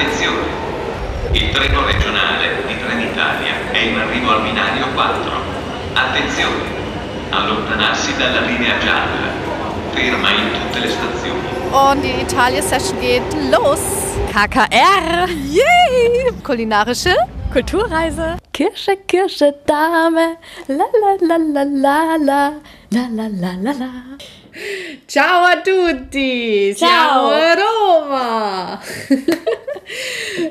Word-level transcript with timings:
Attenzione! 0.00 0.46
Il 1.32 1.50
treno 1.50 1.84
regionale 1.84 2.64
di 2.66 2.74
Trenitalia 2.78 3.70
è 3.70 3.78
in 3.80 3.98
arrivo 3.98 4.30
al 4.30 4.40
binario 4.40 4.86
4. 4.94 5.30
Attenzione! 5.92 6.62
Allontanarsi 7.28 8.16
dalla 8.16 8.40
linea 8.40 8.78
gialla. 8.78 9.28
Ferma 9.90 10.30
in 10.30 10.52
tutte 10.52 10.78
le 10.78 10.88
stazioni. 10.88 11.40
Und 11.70 12.00
die 12.00 12.18
Italien-Session 12.22 12.98
geht 12.98 13.30
los. 13.50 14.16
KKR. 14.32 15.28
Yay! 15.28 16.32
Kulinarische 16.44 17.14
Kulturreise. 17.52 18.38
Kirsche, 18.52 18.96
Kirsche, 19.06 19.54
Dame. 19.66 20.38
La 20.66 20.86
la 20.94 21.16
la 21.20 21.36
la 21.36 21.64
la 21.64 22.16
la. 22.16 22.52
La 22.88 23.06
la 23.10 23.28
la 23.28 23.52
la 23.60 23.72
la. 23.72 24.39
Ciao 25.06 25.44
a 25.44 25.56
tutti! 25.56 26.74
Ciao. 26.76 27.30
Roma! 27.30 28.80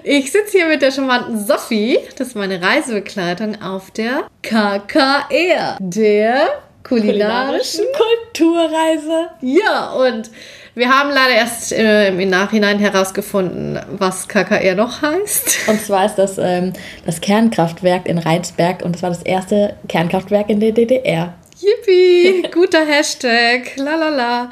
Ich 0.03 0.31
sitze 0.31 0.57
hier 0.57 0.67
mit 0.67 0.81
der 0.81 0.91
charmanten 0.91 1.39
Sophie, 1.39 1.97
das 2.17 2.29
ist 2.29 2.35
meine 2.35 2.61
Reisebegleitung 2.61 3.61
auf 3.61 3.89
der 3.91 4.27
KKR, 4.41 5.77
der 5.79 6.49
kulinarischen. 6.83 7.85
Kulturreise. 8.33 9.29
Ja, 9.41 9.93
und 9.93 10.29
wir 10.75 10.89
haben 10.89 11.09
leider 11.09 11.35
erst 11.35 11.71
äh, 11.71 12.09
im 12.09 12.29
Nachhinein 12.29 12.79
herausgefunden, 12.79 13.79
was 13.91 14.27
KKR 14.27 14.75
noch 14.75 15.01
heißt. 15.01 15.67
Und 15.67 15.81
zwar 15.81 16.05
ist 16.05 16.15
das 16.15 16.37
ähm, 16.37 16.73
das 17.05 17.21
Kernkraftwerk 17.21 18.07
in 18.07 18.17
Rheinsberg 18.17 18.83
und 18.83 18.95
das 18.95 19.03
war 19.03 19.09
das 19.09 19.23
erste 19.23 19.75
Kernkraftwerk 19.87 20.49
in 20.49 20.59
der 20.59 20.71
DDR. 20.71 21.33
Yippie, 21.61 22.49
guter 22.53 22.85
Hashtag, 22.85 23.75
lalala. 23.75 24.49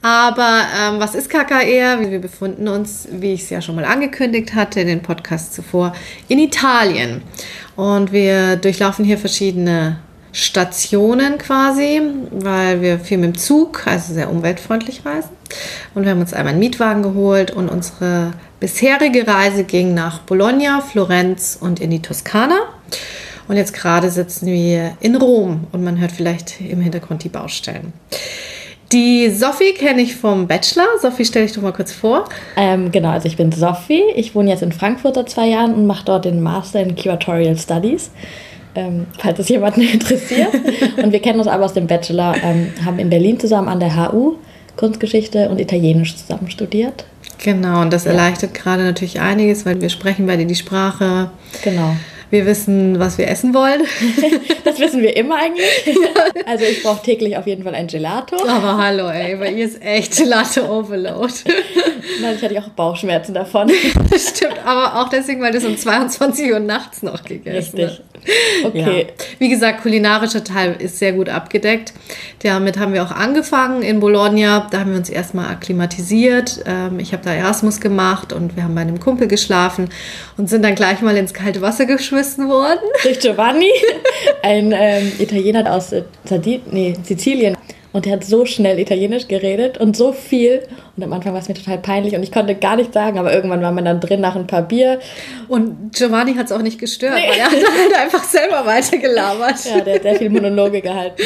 Aber 0.00 0.62
ähm, 0.80 0.98
was 0.98 1.14
ist 1.14 1.28
KKR? 1.28 2.00
Wir 2.00 2.18
befinden 2.20 2.68
uns, 2.68 3.06
wie 3.10 3.34
ich 3.34 3.42
es 3.42 3.50
ja 3.50 3.60
schon 3.60 3.76
mal 3.76 3.84
angekündigt 3.84 4.54
hatte 4.54 4.80
in 4.80 4.86
den 4.86 5.02
Podcast 5.02 5.54
zuvor, 5.54 5.94
in 6.28 6.38
Italien. 6.38 7.22
Und 7.76 8.12
wir 8.12 8.56
durchlaufen 8.56 9.04
hier 9.04 9.18
verschiedene 9.18 9.98
Stationen 10.32 11.36
quasi, 11.36 12.00
weil 12.30 12.80
wir 12.80 12.98
viel 12.98 13.18
mit 13.18 13.34
dem 13.34 13.38
Zug, 13.38 13.86
also 13.86 14.14
sehr 14.14 14.30
umweltfreundlich 14.30 15.04
reisen. 15.04 15.30
Und 15.94 16.04
wir 16.04 16.12
haben 16.12 16.20
uns 16.20 16.32
einmal 16.32 16.52
einen 16.52 16.60
Mietwagen 16.60 17.02
geholt 17.02 17.50
und 17.50 17.68
unsere 17.68 18.32
bisherige 18.58 19.26
Reise 19.26 19.64
ging 19.64 19.92
nach 19.92 20.20
Bologna, 20.20 20.80
Florenz 20.80 21.58
und 21.60 21.78
in 21.78 21.90
die 21.90 22.00
Toskana. 22.00 22.58
Und 23.52 23.58
jetzt 23.58 23.74
gerade 23.74 24.08
sitzen 24.08 24.46
wir 24.46 24.92
in 25.00 25.14
Rom 25.14 25.66
und 25.72 25.84
man 25.84 26.00
hört 26.00 26.10
vielleicht 26.10 26.58
im 26.62 26.80
Hintergrund 26.80 27.22
die 27.22 27.28
Baustellen. 27.28 27.92
Die 28.92 29.28
Sophie 29.28 29.74
kenne 29.74 30.00
ich 30.00 30.16
vom 30.16 30.46
Bachelor. 30.46 30.86
Sophie, 31.02 31.26
stell 31.26 31.42
dich 31.42 31.52
doch 31.52 31.60
mal 31.60 31.74
kurz 31.74 31.92
vor. 31.92 32.30
Ähm, 32.56 32.90
genau, 32.90 33.10
also 33.10 33.28
ich 33.28 33.36
bin 33.36 33.52
Sophie. 33.52 34.04
Ich 34.16 34.34
wohne 34.34 34.48
jetzt 34.48 34.62
in 34.62 34.72
Frankfurt 34.72 35.16
seit 35.16 35.28
zwei 35.28 35.48
Jahren 35.48 35.74
und 35.74 35.86
mache 35.86 36.06
dort 36.06 36.24
den 36.24 36.40
Master 36.40 36.80
in 36.80 36.96
Curatorial 36.96 37.54
Studies. 37.58 38.10
Ähm, 38.74 39.06
falls 39.18 39.38
es 39.38 39.50
jemanden 39.50 39.82
interessiert. 39.92 40.54
und 41.02 41.12
wir 41.12 41.20
kennen 41.20 41.38
uns 41.38 41.46
aber 41.46 41.66
aus 41.66 41.74
dem 41.74 41.86
Bachelor, 41.86 42.34
ähm, 42.42 42.68
haben 42.82 42.98
in 42.98 43.10
Berlin 43.10 43.38
zusammen 43.38 43.68
an 43.68 43.80
der 43.80 43.94
HU 43.94 44.36
Kunstgeschichte 44.78 45.50
und 45.50 45.60
Italienisch 45.60 46.16
zusammen 46.16 46.50
studiert. 46.50 47.04
Genau, 47.44 47.82
und 47.82 47.92
das 47.92 48.06
erleichtert 48.06 48.54
gerade 48.54 48.84
natürlich 48.84 49.20
einiges, 49.20 49.66
weil 49.66 49.78
wir 49.82 49.90
sprechen 49.90 50.26
beide 50.26 50.46
die 50.46 50.54
Sprache. 50.54 51.30
Genau. 51.62 51.96
Wir 52.32 52.46
wissen, 52.46 52.98
was 52.98 53.18
wir 53.18 53.28
essen 53.28 53.52
wollen. 53.52 53.82
Das 54.64 54.78
wissen 54.78 55.02
wir 55.02 55.16
immer 55.16 55.36
eigentlich. 55.36 55.66
Also 56.46 56.64
ich 56.64 56.82
brauche 56.82 57.02
täglich 57.02 57.36
auf 57.36 57.46
jeden 57.46 57.62
Fall 57.62 57.74
ein 57.74 57.88
Gelato. 57.88 58.36
Aber 58.48 58.78
hallo, 58.78 59.08
ey, 59.08 59.36
bei 59.36 59.50
ihr 59.50 59.66
ist 59.66 59.82
echt 59.82 60.18
Latte 60.24 60.68
Overload. 60.68 61.32
Nein, 62.20 62.36
ich 62.36 62.42
hatte 62.42 62.58
auch 62.58 62.68
Bauchschmerzen 62.70 63.34
davon. 63.34 63.68
Stimmt, 64.16 64.64
aber 64.64 65.00
auch 65.00 65.08
deswegen, 65.08 65.42
weil 65.42 65.52
du 65.52 65.58
es 65.58 65.64
um 65.64 65.76
22 65.76 66.52
Uhr 66.52 66.58
nachts 66.58 67.02
noch 67.02 67.22
gegessen 67.22 67.78
Richtig. 67.78 68.02
Okay. 68.64 69.06
Ja. 69.08 69.24
Wie 69.38 69.48
gesagt, 69.48 69.82
kulinarischer 69.82 70.44
Teil 70.44 70.76
ist 70.78 70.98
sehr 70.98 71.12
gut 71.12 71.28
abgedeckt. 71.28 71.92
Damit 72.42 72.78
haben 72.78 72.92
wir 72.94 73.02
auch 73.02 73.10
angefangen 73.10 73.82
in 73.82 73.98
Bologna. 73.98 74.68
Da 74.70 74.80
haben 74.80 74.90
wir 74.90 74.98
uns 74.98 75.10
erstmal 75.10 75.50
akklimatisiert. 75.50 76.62
Ähm, 76.66 77.00
Ich 77.00 77.12
habe 77.12 77.24
da 77.24 77.32
Erasmus 77.32 77.80
gemacht 77.80 78.32
und 78.32 78.56
wir 78.56 78.64
haben 78.64 78.74
bei 78.74 78.82
einem 78.82 79.00
Kumpel 79.00 79.26
geschlafen 79.26 79.90
und 80.36 80.48
sind 80.48 80.64
dann 80.64 80.74
gleich 80.74 81.00
mal 81.02 81.16
ins 81.16 81.34
kalte 81.34 81.60
Wasser 81.60 81.86
geschmissen 81.86 82.48
worden. 82.48 82.80
Durch 83.02 83.18
Giovanni, 83.18 83.70
ein 84.42 84.72
ähm, 84.76 85.12
Italiener 85.18 85.72
aus 85.72 85.92
äh, 85.92 86.04
Sardi 86.24 86.62
nee, 86.70 86.94
Sizilien. 87.02 87.56
Und 87.92 88.06
der 88.06 88.14
hat 88.14 88.24
so 88.24 88.46
schnell 88.46 88.78
Italienisch 88.78 89.28
geredet 89.28 89.78
und 89.78 89.96
so 89.96 90.12
viel. 90.12 90.62
Und 90.94 91.04
am 91.04 91.12
Anfang 91.14 91.32
war 91.32 91.40
es 91.40 91.48
mir 91.48 91.54
total 91.54 91.78
peinlich 91.78 92.14
und 92.14 92.22
ich 92.22 92.30
konnte 92.30 92.54
gar 92.54 92.76
nichts 92.76 92.92
sagen, 92.92 93.18
aber 93.18 93.32
irgendwann 93.32 93.62
war 93.62 93.72
man 93.72 93.86
dann 93.86 93.98
drin 93.98 94.20
nach 94.20 94.36
ein 94.36 94.46
paar 94.46 94.60
Bier. 94.60 95.00
Und 95.48 95.94
Giovanni 95.94 96.34
hat 96.34 96.46
es 96.46 96.52
auch 96.52 96.60
nicht 96.60 96.78
gestört, 96.78 97.14
weil 97.14 97.38
er 97.38 97.46
hat 97.46 97.52
halt 97.52 97.94
einfach 97.98 98.22
selber 98.24 98.66
weitergelabert. 98.66 99.64
Ja, 99.64 99.80
der 99.80 99.94
hat 99.94 100.02
sehr 100.02 100.16
viel 100.16 100.28
Monologe 100.28 100.82
gehalten. 100.82 101.22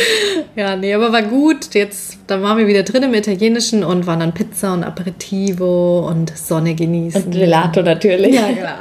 Ja, 0.54 0.76
nee, 0.76 0.94
aber 0.94 1.10
war 1.10 1.22
gut. 1.22 1.74
Jetzt, 1.74 2.18
dann 2.28 2.42
waren 2.42 2.58
wir 2.58 2.68
wieder 2.68 2.84
drin 2.84 3.02
im 3.02 3.14
Italienischen 3.14 3.82
und 3.82 4.06
waren 4.06 4.20
dann 4.20 4.34
Pizza 4.34 4.72
und 4.72 4.84
Aperitivo 4.84 6.06
und 6.08 6.36
Sonne 6.38 6.76
genießen. 6.76 7.24
Und 7.24 7.32
Gelato 7.32 7.82
natürlich. 7.82 8.36
ja, 8.36 8.52
klar. 8.52 8.78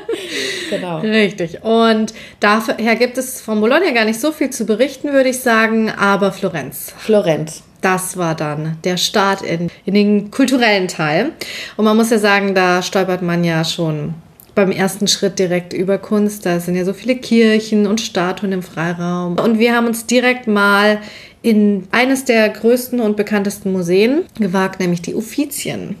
genau. 0.70 0.98
Richtig. 0.98 1.64
Und 1.64 2.12
daher 2.40 2.96
gibt 2.96 3.16
es 3.16 3.40
von 3.40 3.58
Bologna 3.60 3.90
gar 3.92 4.04
nicht 4.04 4.20
so 4.20 4.32
viel 4.32 4.50
zu 4.50 4.66
berichten, 4.66 5.14
würde 5.14 5.30
ich 5.30 5.38
sagen, 5.38 5.90
aber 5.90 6.30
Florenz. 6.30 6.92
Florenz. 6.98 7.62
Das 7.80 8.16
war 8.16 8.34
dann 8.34 8.76
der 8.84 8.96
Start 8.96 9.42
in, 9.42 9.70
in 9.84 9.94
den 9.94 10.30
kulturellen 10.30 10.88
Teil. 10.88 11.32
Und 11.76 11.84
man 11.84 11.96
muss 11.96 12.10
ja 12.10 12.18
sagen, 12.18 12.54
da 12.54 12.82
stolpert 12.82 13.22
man 13.22 13.44
ja 13.44 13.64
schon 13.64 14.14
beim 14.54 14.70
ersten 14.70 15.08
Schritt 15.08 15.38
direkt 15.38 15.72
über 15.72 15.98
Kunst. 15.98 16.44
Da 16.44 16.60
sind 16.60 16.74
ja 16.74 16.84
so 16.84 16.92
viele 16.92 17.16
Kirchen 17.16 17.86
und 17.86 18.00
Statuen 18.00 18.52
im 18.52 18.62
Freiraum. 18.62 19.38
Und 19.38 19.58
wir 19.58 19.74
haben 19.74 19.86
uns 19.86 20.06
direkt 20.06 20.46
mal 20.46 20.98
in 21.42 21.88
eines 21.90 22.26
der 22.26 22.48
größten 22.50 23.00
und 23.00 23.16
bekanntesten 23.16 23.72
Museen 23.72 24.24
gewagt, 24.38 24.80
nämlich 24.80 25.00
die 25.00 25.14
Uffizien. 25.14 25.96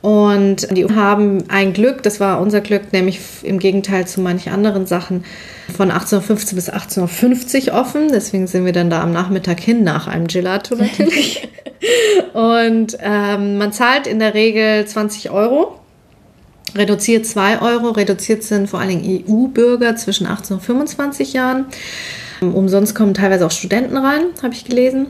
Und 0.00 0.76
die 0.76 0.86
haben 0.86 1.44
ein 1.48 1.72
Glück, 1.72 2.02
das 2.04 2.20
war 2.20 2.40
unser 2.40 2.60
Glück, 2.60 2.92
nämlich 2.92 3.20
im 3.42 3.58
Gegenteil 3.58 4.06
zu 4.06 4.20
manch 4.20 4.50
anderen 4.50 4.86
Sachen, 4.86 5.24
von 5.76 5.90
1815 5.90 6.56
bis 6.56 6.68
1850 6.68 7.72
offen. 7.72 8.08
Deswegen 8.12 8.46
sind 8.46 8.64
wir 8.64 8.72
dann 8.72 8.90
da 8.90 9.02
am 9.02 9.12
Nachmittag 9.12 9.60
hin, 9.60 9.82
nach 9.82 10.06
einem 10.06 10.28
Gelato 10.28 10.76
natürlich. 10.76 11.48
und 12.32 12.96
ähm, 13.00 13.58
man 13.58 13.72
zahlt 13.72 14.06
in 14.06 14.20
der 14.20 14.34
Regel 14.34 14.86
20 14.86 15.30
Euro. 15.30 15.78
Reduziert 16.74 17.26
2 17.26 17.60
Euro. 17.60 17.90
Reduziert 17.90 18.44
sind 18.44 18.70
vor 18.70 18.78
allen 18.80 19.00
Dingen 19.00 19.24
EU-Bürger 19.28 19.96
zwischen 19.96 20.26
18 20.26 20.56
und 20.56 20.62
25 20.62 21.32
Jahren. 21.32 21.66
Umsonst 22.40 22.94
kommen 22.94 23.14
teilweise 23.14 23.46
auch 23.46 23.50
Studenten 23.50 23.96
rein, 23.96 24.26
habe 24.42 24.54
ich 24.54 24.64
gelesen. 24.64 25.08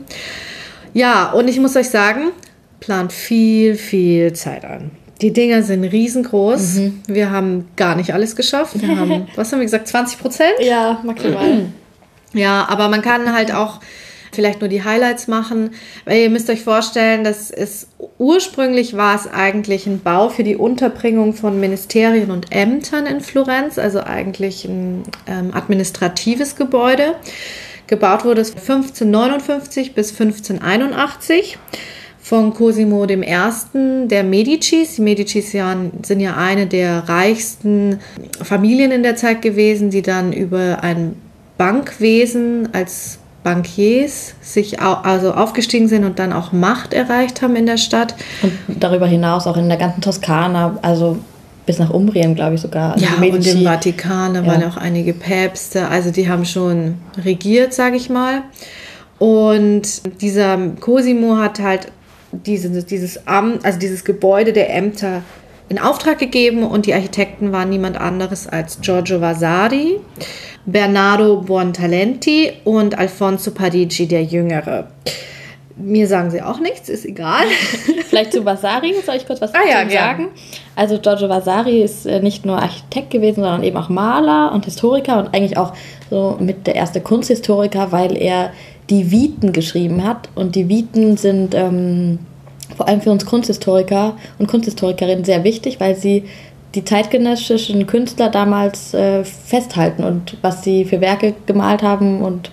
Ja, 0.93 1.31
und 1.31 1.47
ich 1.47 1.59
muss 1.59 1.75
euch 1.75 1.89
sagen, 1.89 2.31
plant 2.79 3.11
viel, 3.11 3.75
viel 3.75 4.33
Zeit 4.33 4.65
an. 4.65 4.91
Die 5.21 5.33
Dinger 5.33 5.63
sind 5.63 5.83
riesengroß. 5.83 6.79
Wir 7.07 7.29
haben 7.29 7.67
gar 7.75 7.95
nicht 7.95 8.13
alles 8.13 8.35
geschafft. 8.35 8.81
Wir 8.81 8.97
haben, 8.97 9.27
was 9.35 9.51
haben 9.51 9.59
wir 9.59 9.65
gesagt, 9.65 9.87
20 9.87 10.19
Prozent? 10.19 10.53
Ja, 10.61 10.99
maximal. 11.03 11.67
Ja, 12.31 12.67
aber 12.69 12.89
man 12.89 13.01
kann 13.01 13.33
halt 13.33 13.51
auch 13.51 13.79
vielleicht 14.31 14.61
nur 14.61 14.69
die 14.69 14.83
Highlights 14.83 15.27
machen. 15.27 15.71
Weil 16.05 16.21
ihr 16.21 16.29
müsst 16.29 16.49
euch 16.49 16.61
vorstellen, 16.61 17.23
dass 17.23 17.49
es 17.51 17.87
ursprünglich 18.17 18.95
war 18.95 19.15
es 19.15 19.27
eigentlich 19.27 19.87
ein 19.87 19.99
Bau 20.01 20.29
für 20.29 20.43
die 20.43 20.55
Unterbringung 20.55 21.33
von 21.33 21.59
Ministerien 21.59 22.31
und 22.31 22.51
Ämtern 22.51 23.05
in 23.05 23.21
Florenz, 23.21 23.79
also 23.79 24.01
eigentlich 24.01 24.65
ein 24.65 25.03
ähm, 25.27 25.53
administratives 25.53 26.55
Gebäude. 26.55 27.15
Gebaut 27.87 28.23
wurde 28.25 28.41
es 28.41 28.51
1559 28.51 29.95
bis 29.95 30.11
1581 30.11 31.57
von 32.29 32.53
Cosimo 32.53 33.05
I. 33.05 34.07
der 34.07 34.23
Medicis. 34.23 34.97
Die 34.97 35.01
Medicis 35.01 35.49
sind 35.51 36.19
ja 36.19 36.37
eine 36.37 36.67
der 36.67 37.09
reichsten 37.09 37.97
Familien 38.43 38.91
in 38.91 39.01
der 39.01 39.15
Zeit 39.15 39.41
gewesen, 39.41 39.89
die 39.89 40.03
dann 40.03 40.31
über 40.31 40.83
ein 40.83 41.15
Bankwesen 41.57 42.69
als 42.71 43.17
Bankiers 43.43 44.35
sich 44.41 44.79
also 44.79 45.33
aufgestiegen 45.33 45.87
sind 45.87 46.05
und 46.05 46.19
dann 46.19 46.31
auch 46.31 46.51
Macht 46.51 46.93
erreicht 46.93 47.41
haben 47.41 47.55
in 47.55 47.65
der 47.65 47.77
Stadt. 47.77 48.13
Und 48.67 48.83
darüber 48.83 49.07
hinaus 49.07 49.47
auch 49.47 49.57
in 49.57 49.67
der 49.67 49.79
ganzen 49.79 50.01
Toskana, 50.01 50.77
also 50.83 51.17
bis 51.65 51.79
nach 51.79 51.89
Umbrien, 51.89 52.35
glaube 52.35 52.55
ich 52.55 52.61
sogar. 52.61 52.93
Also 52.93 53.05
ja, 53.05 53.13
und 53.33 53.47
im 53.47 53.63
Vatikan, 53.63 54.35
da 54.35 54.41
Ja. 54.41 54.45
waren 54.45 54.63
auch 54.65 54.77
einige 54.77 55.13
Päpste. 55.13 55.87
Also 55.87 56.11
die 56.11 56.29
haben 56.29 56.45
schon 56.45 56.99
regiert, 57.25 57.73
sage 57.73 57.95
ich 57.95 58.07
mal. 58.07 58.43
Und 59.17 59.81
dieser 60.21 60.57
Cosimo 60.79 61.37
hat 61.37 61.59
halt 61.59 61.91
diese, 62.31 62.83
dieses 62.83 63.27
Amt, 63.27 63.65
also 63.65 63.79
dieses 63.79 64.03
Gebäude 64.03 64.53
der 64.53 64.73
Ämter 64.73 65.23
in 65.69 65.79
Auftrag 65.79 66.17
gegeben 66.17 66.63
und 66.63 66.85
die 66.85 66.93
Architekten 66.93 67.51
waren 67.51 67.69
niemand 67.69 67.97
anderes 67.97 68.47
als 68.47 68.81
Giorgio 68.81 69.21
Vasari, 69.21 69.99
Bernardo 70.65 71.41
Buontalenti 71.41 72.53
und 72.63 72.97
Alfonso 72.97 73.51
Parigi 73.51 74.07
der 74.07 74.23
Jüngere. 74.23 74.89
Mir 75.75 76.07
sagen 76.07 76.29
sie 76.31 76.41
auch 76.41 76.59
nichts, 76.59 76.89
ist 76.89 77.05
egal. 77.05 77.45
Vielleicht 78.09 78.33
zu 78.33 78.43
Vasari, 78.43 78.93
soll 79.05 79.15
ich 79.15 79.25
kurz 79.25 79.39
was 79.39 79.53
Ah 79.53 79.59
ja, 79.69 79.81
ihm 79.83 79.89
gern. 79.89 80.27
Also 80.79 80.97
Giorgio 80.97 81.27
Vasari 81.27 81.81
ist 81.81 82.05
äh, 82.05 82.21
nicht 82.21 82.45
nur 82.45 82.57
Architekt 82.57 83.09
gewesen, 83.09 83.43
sondern 83.43 83.63
eben 83.63 83.75
auch 83.75 83.89
Maler 83.89 84.53
und 84.53 84.63
Historiker 84.63 85.19
und 85.19 85.35
eigentlich 85.35 85.57
auch 85.57 85.73
so 86.09 86.37
mit 86.39 86.67
der 86.67 86.75
erste 86.75 87.01
Kunsthistoriker, 87.01 87.91
weil 87.91 88.15
er 88.15 88.51
die 88.89 89.11
Viten 89.11 89.51
geschrieben 89.51 90.05
hat. 90.05 90.29
Und 90.35 90.55
die 90.55 90.69
Viten 90.69 91.17
sind 91.17 91.53
ähm, 91.53 92.19
vor 92.77 92.87
allem 92.87 93.01
für 93.01 93.11
uns 93.11 93.25
Kunsthistoriker 93.25 94.15
und 94.37 94.47
Kunsthistorikerinnen 94.47 95.25
sehr 95.25 95.43
wichtig, 95.43 95.81
weil 95.81 95.97
sie 95.97 96.23
die 96.75 96.85
zeitgenössischen 96.85 97.85
Künstler 97.85 98.29
damals 98.29 98.93
äh, 98.93 99.25
festhalten 99.25 100.05
und 100.05 100.37
was 100.41 100.63
sie 100.63 100.85
für 100.85 101.01
Werke 101.01 101.33
gemalt 101.45 101.83
haben 101.83 102.21
und 102.21 102.51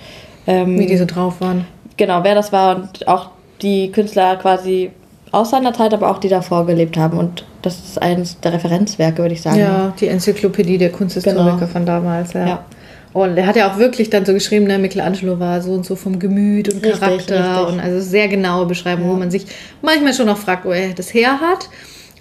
ähm, 0.48 0.76
wie 0.80 0.86
die 0.86 0.96
so 0.96 1.04
drauf 1.04 1.40
waren. 1.40 1.64
Genau, 1.96 2.24
wer 2.24 2.34
das 2.34 2.50
war 2.50 2.74
und 2.74 3.06
auch 3.06 3.30
die 3.62 3.92
Künstler 3.92 4.34
quasi 4.34 4.90
aus 5.32 5.50
seiner 5.50 5.72
Zeit, 5.72 5.92
aber 5.92 6.10
auch 6.10 6.18
die 6.18 6.28
davor 6.28 6.66
gelebt 6.66 6.96
haben. 6.96 7.18
Und 7.18 7.44
das 7.62 7.78
ist 7.78 8.02
eines 8.02 8.40
der 8.40 8.52
Referenzwerke, 8.52 9.18
würde 9.18 9.34
ich 9.34 9.42
sagen. 9.42 9.58
Ja, 9.58 9.92
die 9.98 10.08
Enzyklopädie 10.08 10.78
der 10.78 10.90
Kunsthistoriker 10.90 11.56
genau. 11.56 11.66
von 11.66 11.86
damals, 11.86 12.32
ja. 12.32 12.46
ja. 12.46 12.64
Und 13.12 13.38
er 13.38 13.46
hat 13.46 13.56
ja 13.56 13.72
auch 13.72 13.78
wirklich 13.78 14.10
dann 14.10 14.26
so 14.26 14.34
geschrieben, 14.34 14.66
ne, 14.66 14.78
Michelangelo 14.78 15.40
war 15.40 15.62
so 15.62 15.72
und 15.72 15.86
so 15.86 15.96
vom 15.96 16.18
Gemüt 16.18 16.72
und 16.72 16.82
Charakter 16.82 17.14
richtig, 17.14 17.38
richtig. 17.38 17.68
und 17.68 17.80
also 17.80 18.00
sehr 18.00 18.28
genaue 18.28 18.66
Beschreibung, 18.66 19.06
ja. 19.06 19.12
wo 19.12 19.16
man 19.16 19.30
sich 19.30 19.46
manchmal 19.80 20.12
schon 20.12 20.26
noch 20.26 20.36
fragt, 20.36 20.66
wo 20.66 20.70
er 20.70 20.92
das 20.92 21.14
her 21.14 21.40
hat, 21.40 21.70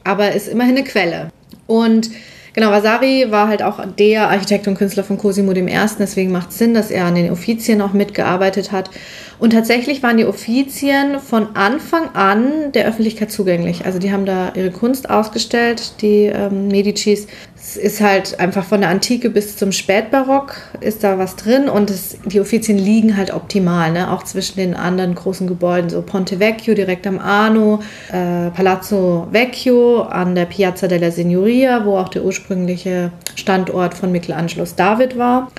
aber 0.05 0.31
ist 0.31 0.47
immerhin 0.47 0.77
eine 0.77 0.85
Quelle. 0.85 1.31
Und 1.67 2.09
genau, 2.55 2.71
Vasari 2.71 3.27
war 3.29 3.47
halt 3.47 3.61
auch 3.61 3.79
der 3.99 4.29
Architekt 4.29 4.67
und 4.67 4.75
Künstler 4.75 5.03
von 5.03 5.17
Cosimo 5.17 5.51
I., 5.51 5.69
deswegen 5.99 6.31
macht 6.31 6.49
es 6.49 6.57
Sinn, 6.57 6.73
dass 6.73 6.89
er 6.89 7.05
an 7.05 7.15
den 7.15 7.31
Offizien 7.31 7.81
auch 7.81 7.93
mitgearbeitet 7.93 8.71
hat. 8.71 8.89
Und 9.37 9.51
tatsächlich 9.51 10.01
waren 10.01 10.17
die 10.17 10.25
Offizien 10.25 11.19
von 11.19 11.55
Anfang 11.55 12.15
an 12.15 12.71
der 12.73 12.87
Öffentlichkeit 12.87 13.31
zugänglich. 13.31 13.85
Also 13.85 13.99
die 13.99 14.11
haben 14.11 14.25
da 14.25 14.53
ihre 14.55 14.71
Kunst 14.71 15.09
ausgestellt, 15.09 16.01
die 16.01 16.25
ähm, 16.25 16.69
Medicis. 16.69 17.27
Ist 17.77 18.01
halt 18.01 18.39
einfach 18.39 18.63
von 18.63 18.81
der 18.81 18.89
Antike 18.89 19.29
bis 19.29 19.57
zum 19.57 19.71
Spätbarock 19.71 20.55
ist 20.81 21.03
da 21.03 21.17
was 21.17 21.35
drin 21.35 21.69
und 21.69 21.89
es, 21.89 22.17
die 22.25 22.39
Offizien 22.39 22.77
liegen 22.77 23.17
halt 23.17 23.33
optimal, 23.33 23.91
ne? 23.91 24.11
auch 24.11 24.23
zwischen 24.23 24.57
den 24.57 24.73
anderen 24.75 25.15
großen 25.15 25.47
Gebäuden, 25.47 25.89
so 25.89 26.01
Ponte 26.01 26.39
Vecchio 26.39 26.73
direkt 26.73 27.05
am 27.07 27.19
Arno, 27.19 27.81
äh, 28.11 28.49
Palazzo 28.51 29.27
Vecchio 29.31 30.03
an 30.03 30.35
der 30.35 30.45
Piazza 30.45 30.87
della 30.87 31.11
Signoria, 31.11 31.85
wo 31.85 31.97
auch 31.97 32.09
der 32.09 32.23
ursprüngliche 32.23 33.11
Standort 33.35 33.93
von 33.93 34.11
Michelangelos 34.11 34.75
David 34.75 35.17
war. 35.17 35.51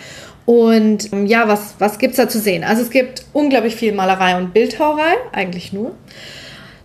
Und 0.46 1.12
ähm, 1.12 1.26
ja, 1.26 1.48
was, 1.48 1.74
was 1.78 1.98
gibt 1.98 2.12
es 2.12 2.16
da 2.16 2.28
zu 2.28 2.38
sehen? 2.38 2.64
Also 2.64 2.82
es 2.82 2.90
gibt 2.90 3.24
unglaublich 3.32 3.74
viel 3.74 3.92
Malerei 3.92 4.36
und 4.36 4.54
Bildhauerei, 4.54 5.14
eigentlich 5.32 5.72
nur. 5.72 5.92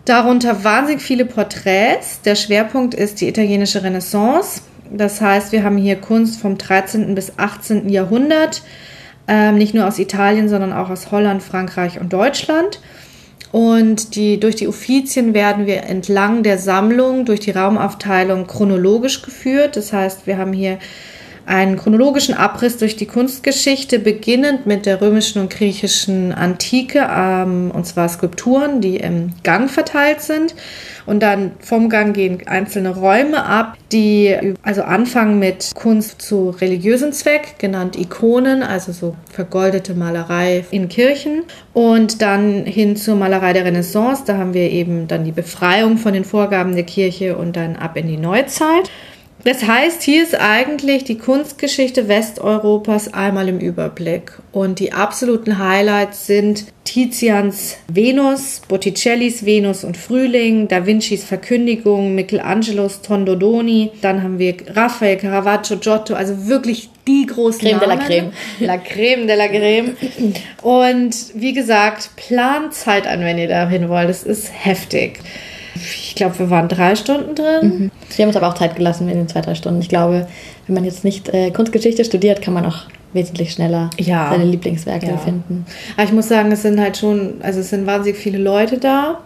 Darunter 0.06 0.64
wahnsinnig 0.64 1.02
viele 1.02 1.26
Porträts. 1.26 2.22
Der 2.22 2.36
Schwerpunkt 2.36 2.96
ist 2.96 3.22
die 3.22 3.28
italienische 3.28 3.84
Renaissance. 3.84 4.62
Das 4.94 5.22
heißt, 5.22 5.52
wir 5.52 5.64
haben 5.64 5.78
hier 5.78 5.96
Kunst 5.96 6.40
vom 6.40 6.58
13. 6.58 7.16
bis 7.16 7.38
18. 7.38 7.90
Jahrhundert, 7.90 8.62
ähm, 9.28 9.58
nicht 9.58 9.74
nur 9.74 9.88
aus 9.88 10.00
Italien, 10.00 10.50
sondern 10.50 10.74
auch 10.74 10.90
aus 10.90 11.12
Holland, 11.12 11.42
Frankreich 11.42 12.00
und 12.00 12.12
Deutschland. 12.12 12.82
Und 13.52 14.16
die, 14.16 14.40
durch 14.40 14.56
die 14.56 14.68
Uffizien 14.68 15.34
werden 15.34 15.66
wir 15.66 15.84
entlang 15.84 16.44
der 16.44 16.58
Sammlung, 16.58 17.26
durch 17.26 17.42
die 17.42 17.52
Raumaufteilung 17.52 18.48
chronologisch 18.48 19.22
geführt. 19.22 19.76
Das 19.76 19.92
heißt, 19.92 20.28
wir 20.28 20.38
haben 20.38 20.54
hier 20.54 20.78
einen 21.46 21.78
chronologischen 21.78 22.34
Abriss 22.34 22.78
durch 22.78 22.96
die 22.96 23.06
Kunstgeschichte, 23.06 24.00
beginnend 24.00 24.66
mit 24.66 24.86
der 24.86 25.02
römischen 25.02 25.42
und 25.42 25.50
griechischen 25.50 26.32
Antike, 26.34 27.08
ähm, 27.10 27.72
und 27.74 27.86
zwar 27.86 28.10
Skulpturen, 28.10 28.82
die 28.82 28.98
im 28.98 29.34
Gang 29.44 29.70
verteilt 29.70 30.22
sind. 30.22 30.56
Und 31.06 31.24
dann 31.24 31.52
vom 31.60 31.90
Gang 31.90 32.14
gehen 32.16 32.46
einzelne 32.46 32.96
Räume 32.96 33.44
ab, 33.44 33.76
die 33.92 34.54
also 34.62 34.84
anfangen 34.84 35.40
mit 35.40 35.72
Kunst 35.74 36.22
zu 36.22 36.52
religiösen 36.52 37.12
Zweck, 37.12 37.56
genannt 37.58 37.98
Ikonen, 37.98 38.62
also 38.64 38.92
so 38.92 39.16
vergoldete 39.32 39.94
Malerei 39.94 40.64
in 40.70 40.90
Kirchen. 40.90 41.44
Und 41.74 42.22
dann 42.22 42.66
hin 42.66 42.96
zur 42.96 43.16
Malerei 43.16 43.54
der 43.54 43.66
Renaissance, 43.66 44.24
da 44.26 44.38
haben 44.38 44.54
wir 44.54 44.70
eben 44.70 45.08
dann 45.08 45.26
die 45.26 45.32
Befreiung 45.32 45.98
von 45.98 46.14
den 46.14 46.24
Vorgaben 46.24 46.76
der 46.76 46.84
Kirche 46.84 47.36
und 47.36 47.56
dann 47.56 47.76
ab 47.76 47.98
in 47.98 48.08
die 48.08 48.18
Neuzeit. 48.18 48.90
Das 49.44 49.66
heißt, 49.66 50.04
hier 50.04 50.22
ist 50.24 50.40
eigentlich 50.40 51.04
die 51.04 51.18
Kunstgeschichte 51.18 52.08
Westeuropas 52.08 53.14
einmal 53.14 53.50
im 53.50 53.60
Überblick. 53.60 54.34
Und 54.52 54.80
die 54.80 54.94
absoluten 54.94 55.58
Highlights 55.58 56.28
sind 56.28 56.66
Tizians 56.84 57.78
Venus, 57.88 58.62
Botticellis 58.68 59.46
Venus 59.46 59.84
und 59.84 59.98
Frühling, 59.98 60.68
Da 60.68 60.86
Vincis 60.86 61.24
Verkündigung, 61.24 62.14
Michelangelos 62.16 63.02
Tondodoni, 63.02 63.92
dann 64.02 64.22
haben 64.22 64.40
wir 64.40 64.56
Raphael, 64.68 65.18
Caravaggio, 65.18 65.78
Giotto, 65.78 66.14
also 66.14 66.48
wirklich 66.48 66.90
die 67.08 67.26
großen 67.26 67.62
Creme 67.62 67.80
Namen. 67.80 67.90
de 67.90 67.98
la 67.98 68.06
Creme. 68.06 68.32
La 68.60 68.78
Creme 68.78 69.28
de 69.28 69.36
la 69.36 69.48
Creme. 69.48 69.96
Und 70.62 71.16
wie 71.34 71.54
gesagt, 71.54 72.12
plant 72.16 72.74
Zeit 72.74 73.08
an, 73.08 73.22
wenn 73.22 73.38
ihr 73.38 73.48
dahin 73.48 73.90
wollt. 73.90 74.10
Es 74.10 74.24
ist 74.24 74.50
heftig. 74.52 75.20
Ich 75.84 76.16
glaube, 76.16 76.38
wir 76.40 76.50
waren 76.50 76.68
drei 76.68 76.96
Stunden 76.96 77.36
drin. 77.36 77.62
Mhm. 77.62 77.92
Wir 78.16 78.24
haben 78.24 78.30
uns 78.30 78.38
aber 78.38 78.48
auch 78.48 78.54
Zeit 78.54 78.76
gelassen 78.76 79.10
in 79.10 79.18
den 79.18 79.28
zwei, 79.28 79.42
drei 79.42 79.56
Stunden. 79.56 79.82
Ich 79.82 79.90
glaube, 79.90 80.28
wenn 80.68 80.76
man 80.76 80.86
jetzt 80.86 81.04
nicht 81.04 81.30
äh, 81.30 81.52
Kunstgeschichte 81.52 82.06
studiert, 82.06 82.42
kann 82.42 82.54
man 82.54 82.66
auch 82.66 82.86
wesentlich 83.14 83.52
schneller 83.52 83.90
ja. 83.98 84.30
seine 84.32 84.46
Lieblingswerke 84.46 85.08
ja. 85.08 85.18
finden. 85.18 85.66
Aber 85.96 86.06
ich 86.06 86.14
muss 86.14 86.30
sagen, 86.30 86.52
es 86.52 86.62
sind 86.62 86.80
halt 86.80 86.98
schon, 86.98 87.36
also 87.42 87.60
es 87.60 87.70
sind 87.70 87.86
wahnsinnig 87.86 88.20
viele 88.20 88.38
Leute 88.38 88.78
da. 88.78 89.20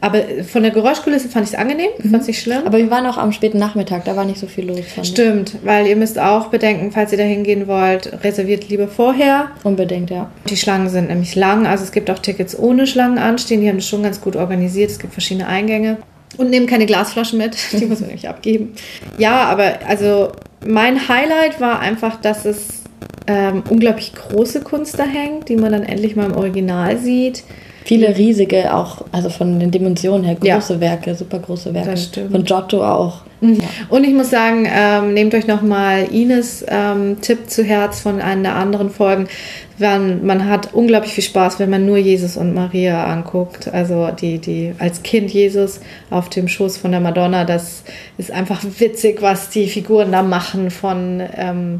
Aber 0.00 0.22
von 0.44 0.62
der 0.62 0.70
Geräuschkulisse 0.70 1.28
fand 1.28 1.46
ich 1.46 1.54
es 1.54 1.58
angenehm, 1.58 1.88
mhm. 1.98 2.10
fand 2.10 2.22
es 2.22 2.28
nicht 2.28 2.40
schlimm. 2.40 2.62
Aber 2.64 2.78
wir 2.78 2.90
waren 2.90 3.06
auch 3.06 3.18
am 3.18 3.32
späten 3.32 3.58
Nachmittag, 3.58 4.04
da 4.04 4.16
war 4.16 4.24
nicht 4.24 4.38
so 4.38 4.46
viel 4.46 4.66
los. 4.66 4.78
Stimmt, 5.02 5.54
ich. 5.54 5.66
weil 5.66 5.86
ihr 5.86 5.96
müsst 5.96 6.18
auch 6.18 6.48
bedenken, 6.48 6.92
falls 6.92 7.12
ihr 7.12 7.18
da 7.18 7.24
hingehen 7.24 7.66
wollt, 7.66 8.22
reserviert 8.22 8.68
lieber 8.68 8.86
vorher. 8.86 9.50
Unbedingt, 9.64 10.10
ja. 10.10 10.30
Die 10.48 10.56
Schlangen 10.56 10.88
sind 10.88 11.08
nämlich 11.08 11.34
lang, 11.34 11.66
also 11.66 11.84
es 11.84 11.92
gibt 11.92 12.10
auch 12.10 12.20
Tickets 12.20 12.56
ohne 12.58 12.86
Schlangen 12.86 13.18
anstehen, 13.18 13.60
die 13.60 13.68
haben 13.68 13.76
das 13.76 13.88
schon 13.88 14.02
ganz 14.02 14.20
gut 14.20 14.36
organisiert, 14.36 14.90
es 14.90 14.98
gibt 14.98 15.12
verschiedene 15.12 15.48
Eingänge. 15.48 15.98
Und 16.36 16.50
nehmen 16.50 16.66
keine 16.66 16.86
Glasflaschen 16.86 17.38
mit, 17.38 17.56
die 17.72 17.86
muss 17.86 18.00
man 18.00 18.08
nämlich 18.08 18.28
abgeben. 18.28 18.74
Ja, 19.16 19.44
aber 19.44 19.80
also 19.86 20.30
mein 20.64 21.08
Highlight 21.08 21.60
war 21.60 21.80
einfach, 21.80 22.20
dass 22.20 22.44
es 22.44 22.82
ähm, 23.26 23.62
unglaublich 23.68 24.12
große 24.14 24.62
Kunst 24.62 24.98
da 24.98 25.04
hängt, 25.04 25.48
die 25.48 25.56
man 25.56 25.72
dann 25.72 25.82
endlich 25.82 26.16
mal 26.16 26.26
im 26.26 26.36
Original 26.36 26.98
sieht. 26.98 27.44
Viele 27.88 28.18
riesige, 28.18 28.74
auch, 28.74 29.06
also 29.12 29.30
von 29.30 29.58
den 29.58 29.70
Dimensionen 29.70 30.22
her, 30.22 30.34
große 30.34 30.74
ja. 30.74 30.80
Werke, 30.80 31.14
super 31.14 31.38
große 31.38 31.72
Werke. 31.72 31.92
Das 31.92 32.04
stimmt. 32.04 32.32
Von 32.32 32.44
Giotto 32.44 32.84
auch. 32.84 33.22
Mhm. 33.40 33.54
Ja. 33.54 33.68
Und 33.88 34.04
ich 34.04 34.12
muss 34.12 34.28
sagen, 34.28 34.68
ähm, 34.70 35.14
nehmt 35.14 35.34
euch 35.34 35.46
nochmal 35.46 36.04
Ines 36.12 36.62
ähm, 36.68 37.16
Tipp 37.22 37.48
zu 37.48 37.64
Herz 37.64 38.00
von 38.00 38.20
einer 38.20 38.42
der 38.42 38.56
anderen 38.56 38.90
Folgen. 38.90 39.26
Man, 39.78 40.26
man 40.26 40.44
hat 40.44 40.74
unglaublich 40.74 41.14
viel 41.14 41.24
Spaß, 41.24 41.60
wenn 41.60 41.70
man 41.70 41.86
nur 41.86 41.96
Jesus 41.96 42.36
und 42.36 42.52
Maria 42.52 43.06
anguckt. 43.06 43.72
Also 43.72 44.10
die, 44.10 44.36
die 44.36 44.74
als 44.78 45.02
Kind 45.02 45.30
Jesus 45.30 45.80
auf 46.10 46.28
dem 46.28 46.46
Schoß 46.46 46.76
von 46.76 46.90
der 46.90 47.00
Madonna, 47.00 47.46
das 47.46 47.84
ist 48.18 48.30
einfach 48.30 48.60
witzig, 48.80 49.22
was 49.22 49.48
die 49.48 49.66
Figuren 49.66 50.12
da 50.12 50.22
machen 50.22 50.70
von 50.70 51.22
ähm, 51.34 51.78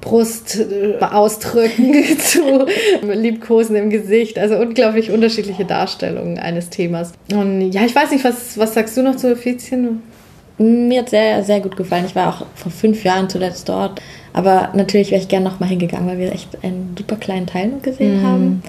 Brust 0.00 0.60
äh, 0.60 1.02
ausdrücken 1.04 1.94
zu 2.18 2.66
Liebkosen 3.02 3.76
im 3.76 3.90
Gesicht. 3.90 4.38
Also 4.38 4.56
unglaublich 4.56 5.10
unterschiedliche 5.10 5.64
Darstellungen 5.64 6.38
eines 6.38 6.70
Themas. 6.70 7.12
Und 7.32 7.72
ja, 7.72 7.84
ich 7.84 7.94
weiß 7.94 8.10
nicht, 8.12 8.24
was, 8.24 8.58
was 8.58 8.74
sagst 8.74 8.96
du 8.96 9.02
noch 9.02 9.16
zu 9.16 9.32
Offizien? 9.32 10.02
Mir 10.58 11.00
hat 11.00 11.10
sehr, 11.10 11.44
sehr 11.44 11.60
gut 11.60 11.76
gefallen. 11.76 12.04
Ich 12.06 12.16
war 12.16 12.28
auch 12.28 12.46
vor 12.56 12.72
fünf 12.72 13.04
Jahren 13.04 13.28
zuletzt 13.28 13.68
dort. 13.68 14.00
Aber 14.32 14.70
natürlich 14.74 15.10
wäre 15.10 15.20
ich 15.20 15.28
gerne 15.28 15.48
nochmal 15.48 15.68
hingegangen, 15.68 16.08
weil 16.08 16.18
wir 16.18 16.32
echt 16.32 16.62
einen 16.62 16.94
super 16.98 17.16
kleinen 17.16 17.46
Teil 17.46 17.68
noch 17.68 17.82
gesehen 17.82 18.22
mm. 18.22 18.26
haben. 18.26 18.62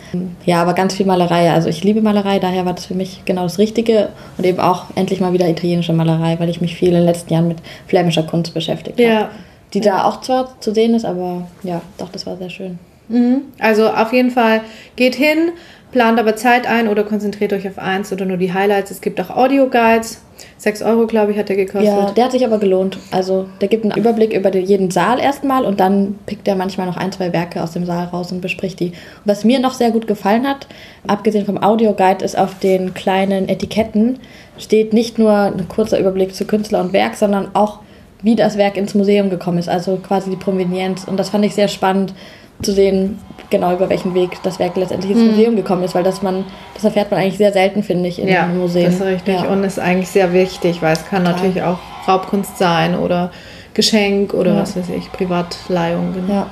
Ja, 0.46 0.62
aber 0.62 0.74
ganz 0.74 0.96
viel 0.96 1.06
Malerei. 1.06 1.52
Also 1.52 1.70
ich 1.70 1.84
liebe 1.84 2.02
Malerei, 2.02 2.40
daher 2.40 2.66
war 2.66 2.74
das 2.74 2.86
für 2.86 2.94
mich 2.94 3.24
genau 3.26 3.44
das 3.44 3.60
Richtige. 3.60 4.10
Und 4.38 4.46
eben 4.46 4.60
auch 4.60 4.86
endlich 4.96 5.20
mal 5.20 5.34
wieder 5.34 5.48
italienische 5.48 5.94
Malerei, 5.94 6.40
weil 6.40 6.50
ich 6.50 6.62
mich 6.62 6.76
viel 6.76 6.90
in 6.90 6.96
den 6.96 7.06
letzten 7.06 7.34
Jahren 7.34 7.48
mit 7.48 7.58
flämischer 7.88 8.24
Kunst 8.24 8.54
beschäftigt 8.54 9.00
ja. 9.00 9.20
habe 9.22 9.30
die 9.74 9.82
da 9.82 10.06
auch 10.06 10.22
zwar 10.22 10.60
zu 10.60 10.74
sehen 10.74 10.94
ist, 10.94 11.06
aber 11.06 11.48
ja, 11.64 11.82
doch, 11.98 12.10
das 12.10 12.26
war 12.26 12.38
sehr 12.38 12.50
schön. 12.50 12.80
Mhm. 13.08 13.42
Also 13.60 13.90
auf 13.90 14.14
jeden 14.14 14.32
Fall 14.32 14.62
geht 14.96 15.16
hin, 15.16 15.52
plant 15.92 16.20
aber 16.20 16.36
Zeit 16.36 16.68
ein 16.68 16.88
oder 16.88 17.04
konzentriert 17.04 17.54
euch 17.54 17.68
auf 17.68 17.80
eins 17.80 18.12
oder 18.14 18.26
nur 18.26 18.38
die 18.38 18.54
Highlights. 18.54 18.92
Es 18.92 19.02
gibt 19.02 19.20
auch 19.20 19.30
Audio-Guides. 19.36 20.22
6 20.58 20.84
Euro, 20.84 21.06
glaube 21.06 21.32
ich, 21.32 21.38
hat 21.38 21.50
der 21.50 21.56
gekostet. 21.56 21.86
Ja, 21.86 22.12
der 22.12 22.26
hat 22.26 22.32
sich 22.32 22.46
aber 22.46 22.60
gelohnt. 22.60 22.98
Also 23.12 23.48
der 23.60 23.68
gibt 23.68 23.84
einen 23.84 23.98
Überblick 23.98 24.34
über 24.34 24.54
jeden 24.56 24.92
Saal 24.92 25.20
erstmal 25.20 25.66
und 25.66 25.80
dann 25.80 26.16
pickt 26.26 26.48
er 26.48 26.56
manchmal 26.56 26.88
noch 26.88 26.98
ein, 26.98 27.12
zwei 27.12 27.34
Werke 27.34 27.62
aus 27.62 27.72
dem 27.72 27.86
Saal 27.86 28.06
raus 28.06 28.32
und 28.32 28.40
bespricht 28.40 28.80
die. 28.80 28.88
Und 28.90 29.26
was 29.26 29.44
mir 29.44 29.60
noch 29.60 29.74
sehr 29.74 29.92
gut 29.92 30.08
gefallen 30.08 30.48
hat, 30.48 30.68
abgesehen 31.08 31.46
vom 31.46 31.62
Audio-Guide, 31.62 32.24
ist 32.24 32.38
auf 32.38 32.58
den 32.60 32.94
kleinen 32.94 33.50
Etiketten 33.50 34.20
steht 34.58 34.94
nicht 34.94 35.18
nur 35.18 35.34
ein 35.34 35.68
kurzer 35.68 36.00
Überblick 36.00 36.36
zu 36.36 36.46
Künstler 36.46 36.82
und 36.82 36.94
Werk, 36.94 37.16
sondern 37.16 37.50
auch 37.54 37.80
wie 38.22 38.36
das 38.36 38.58
Werk 38.58 38.78
ins 38.78 38.94
Museum 38.94 39.30
gekommen 39.30 39.58
ist, 39.58 39.70
also 39.70 39.98
quasi 39.98 40.30
die 40.30 40.36
Provenienz. 40.36 41.06
Und 41.06 41.18
das 41.18 41.30
fand 41.30 41.46
ich 41.46 41.56
sehr 41.56 41.68
spannend 41.68 42.14
zu 42.62 42.74
sehen, 42.74 43.20
genau 43.50 43.74
über 43.74 43.90
welchen 43.90 44.14
Weg 44.14 44.32
das 44.44 44.60
Werk 44.60 44.76
letztendlich 44.76 45.12
ins 45.12 45.22
mhm. 45.22 45.28
Museum 45.28 45.56
gekommen 45.56 45.84
ist, 45.84 45.96
weil 45.96 46.04
das 46.04 46.22
man, 46.22 46.44
das 46.74 46.84
erfährt 46.84 47.12
man 47.12 47.20
eigentlich 47.20 47.38
sehr 47.38 47.54
selten, 47.54 47.84
finde 47.84 48.10
ich, 48.10 48.20
in 48.20 48.28
ja, 48.28 48.46
Museen. 48.48 48.86
Das 48.86 48.96
ist 48.96 49.02
richtig 49.02 49.36
ja. 49.36 49.48
und 49.48 49.64
ist 49.64 49.80
eigentlich 49.80 50.10
sehr 50.10 50.34
wichtig, 50.34 50.82
weil 50.82 50.94
es 50.94 51.06
kann 51.06 51.24
Total. 51.24 51.38
natürlich 51.38 51.64
auch 51.64 51.80
Raubkunst 52.08 52.58
sein 52.58 52.98
oder 52.98 53.32
Geschenk 53.74 54.34
oder 54.34 54.54
Ja. 54.54 54.62
was 54.62 54.76
weiß 54.76 54.90
ich, 54.90 55.12
Privatleihung. 55.12 56.14
Genau. 56.14 56.34
Ja. 56.34 56.48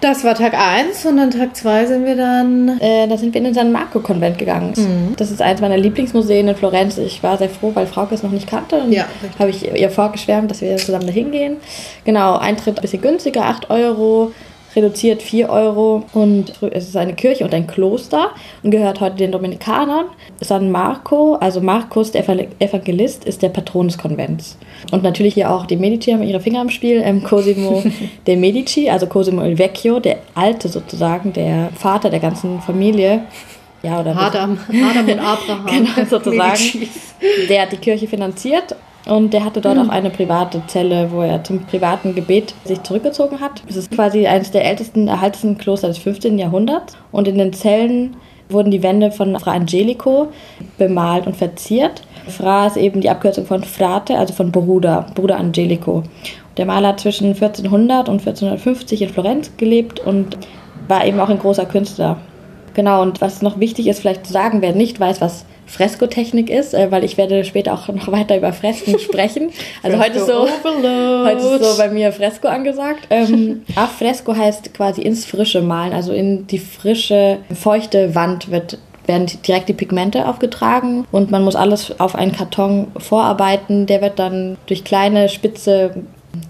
Das 0.00 0.24
war 0.24 0.34
Tag 0.34 0.52
1 0.54 1.06
und 1.06 1.16
dann 1.16 1.30
Tag 1.30 1.56
2 1.56 1.86
sind 1.86 2.04
wir 2.04 2.16
dann. 2.16 2.78
Äh, 2.80 3.08
da 3.08 3.16
sind 3.16 3.32
wir 3.32 3.38
in 3.38 3.44
den 3.44 3.54
San 3.54 3.72
Marco-Konvent 3.72 4.36
gegangen. 4.38 5.14
Das 5.16 5.30
ist 5.30 5.40
eins 5.40 5.60
meiner 5.60 5.78
Lieblingsmuseen 5.78 6.48
in 6.48 6.54
Florenz. 6.56 6.98
Ich 6.98 7.22
war 7.22 7.38
sehr 7.38 7.48
froh, 7.48 7.70
weil 7.74 7.86
Frauke 7.86 8.14
es 8.14 8.22
noch 8.22 8.30
nicht 8.30 8.46
kannte. 8.46 8.76
Und 8.76 8.92
Ja, 8.92 9.06
habe 9.38 9.50
ich 9.50 9.72
ihr 9.74 9.90
vorgeschwärmt, 9.90 10.50
dass 10.50 10.60
wir 10.60 10.76
zusammen 10.76 11.06
da 11.06 11.12
hingehen. 11.12 11.56
Genau, 12.04 12.36
Eintritt 12.36 12.78
ein 12.78 12.82
bisschen 12.82 13.00
günstiger, 13.00 13.44
8 13.46 13.70
Euro. 13.70 14.32
Reduziert 14.76 15.22
4 15.22 15.48
Euro 15.48 16.04
und 16.12 16.52
es 16.70 16.88
ist 16.88 16.96
eine 16.98 17.14
Kirche 17.14 17.44
und 17.44 17.54
ein 17.54 17.66
Kloster 17.66 18.32
und 18.62 18.70
gehört 18.70 19.00
heute 19.00 19.16
den 19.16 19.32
Dominikanern. 19.32 20.04
San 20.40 20.70
Marco, 20.70 21.36
also 21.36 21.62
Markus, 21.62 22.12
der 22.12 22.24
Evangel- 22.24 22.48
Evangelist, 22.58 23.24
ist 23.24 23.40
der 23.40 23.48
Patron 23.48 23.88
des 23.88 23.96
Konvents. 23.96 24.58
Und 24.92 25.02
natürlich 25.02 25.32
hier 25.32 25.50
auch 25.50 25.64
die 25.64 25.76
Medici 25.76 26.12
haben 26.12 26.22
ihre 26.22 26.40
Finger 26.40 26.60
im 26.60 26.68
Spiel. 26.68 27.00
Ähm, 27.02 27.24
Cosimo 27.24 27.82
de 28.26 28.36
Medici, 28.36 28.90
also 28.90 29.06
Cosimo 29.06 29.42
il 29.42 29.58
Vecchio, 29.58 29.98
der 29.98 30.18
Alte 30.34 30.68
sozusagen, 30.68 31.32
der 31.32 31.70
Vater 31.74 32.10
der 32.10 32.20
ganzen 32.20 32.60
Familie. 32.60 33.22
Ja, 33.82 34.00
oder 34.00 34.14
Adam, 34.16 34.58
Adam 34.68 35.08
und 35.08 35.18
Abraham. 35.18 35.66
Genau, 35.66 36.08
sozusagen. 36.08 36.88
Der 37.48 37.62
hat 37.62 37.72
die 37.72 37.76
Kirche 37.78 38.06
finanziert 38.06 38.76
und 39.06 39.32
der 39.32 39.44
hatte 39.44 39.60
dort 39.60 39.78
auch 39.78 39.88
eine 39.88 40.10
private 40.10 40.62
Zelle, 40.66 41.12
wo 41.12 41.22
er 41.22 41.42
zum 41.44 41.64
privaten 41.64 42.14
Gebet 42.14 42.54
sich 42.64 42.82
zurückgezogen 42.82 43.40
hat. 43.40 43.62
Es 43.68 43.76
ist 43.76 43.92
quasi 43.92 44.26
eines 44.26 44.50
der 44.50 44.64
ältesten 44.64 45.06
erhaltensten 45.06 45.58
Kloster 45.58 45.88
des 45.88 45.98
15. 45.98 46.38
Jahrhunderts. 46.38 46.96
Und 47.12 47.28
in 47.28 47.38
den 47.38 47.52
Zellen 47.52 48.16
wurden 48.48 48.72
die 48.72 48.82
Wände 48.82 49.12
von 49.12 49.38
Fra 49.38 49.52
Angelico 49.52 50.28
bemalt 50.76 51.26
und 51.26 51.36
verziert. 51.36 52.02
Fra 52.26 52.66
ist 52.66 52.76
eben 52.76 53.00
die 53.00 53.08
Abkürzung 53.08 53.46
von 53.46 53.62
Frate, 53.62 54.18
also 54.18 54.34
von 54.34 54.50
Bruder, 54.50 55.06
Bruder 55.14 55.38
Angelico. 55.38 56.02
Der 56.56 56.66
Maler 56.66 56.88
hat 56.88 57.00
zwischen 57.00 57.28
1400 57.28 58.08
und 58.08 58.20
1450 58.20 59.02
in 59.02 59.08
Florenz 59.08 59.52
gelebt 59.56 60.00
und 60.00 60.36
war 60.88 61.06
eben 61.06 61.20
auch 61.20 61.28
ein 61.28 61.38
großer 61.38 61.66
Künstler. 61.66 62.18
Genau, 62.74 63.02
und 63.02 63.20
was 63.20 63.40
noch 63.40 63.60
wichtig 63.60 63.86
ist, 63.86 64.00
vielleicht 64.00 64.26
zu 64.26 64.32
sagen, 64.32 64.62
wer 64.62 64.74
nicht 64.74 64.98
weiß, 64.98 65.20
was 65.20 65.46
Freskotechnik 65.66 66.48
ist, 66.48 66.74
äh, 66.74 66.90
weil 66.90 67.04
ich 67.04 67.18
werde 67.18 67.44
später 67.44 67.74
auch 67.74 67.88
noch 67.88 68.10
weiter 68.10 68.36
über 68.36 68.52
Fresken 68.52 68.98
sprechen. 69.00 69.50
Also 69.82 69.98
heute 69.98 70.18
ist, 70.18 70.26
so, 70.26 70.48
heute 70.48 71.38
ist 71.38 71.64
so 71.64 71.78
bei 71.78 71.88
mir 71.88 72.12
Fresko 72.12 72.48
angesagt. 72.48 73.06
Ähm, 73.10 73.62
a 73.74 73.86
Fresco 73.98 74.34
heißt 74.34 74.72
quasi 74.74 75.02
ins 75.02 75.24
Frische 75.24 75.62
malen, 75.62 75.92
also 75.92 76.12
in 76.12 76.46
die 76.46 76.58
frische, 76.58 77.38
feuchte 77.54 78.14
Wand 78.14 78.50
wird 78.50 78.78
werden 79.06 79.26
direkt 79.46 79.68
die 79.68 79.72
Pigmente 79.72 80.26
aufgetragen 80.26 81.06
und 81.12 81.30
man 81.30 81.44
muss 81.44 81.54
alles 81.54 82.00
auf 82.00 82.16
einen 82.16 82.32
Karton 82.32 82.88
vorarbeiten. 82.96 83.86
Der 83.86 84.02
wird 84.02 84.18
dann 84.18 84.56
durch 84.66 84.82
kleine 84.82 85.28
spitze 85.28 85.94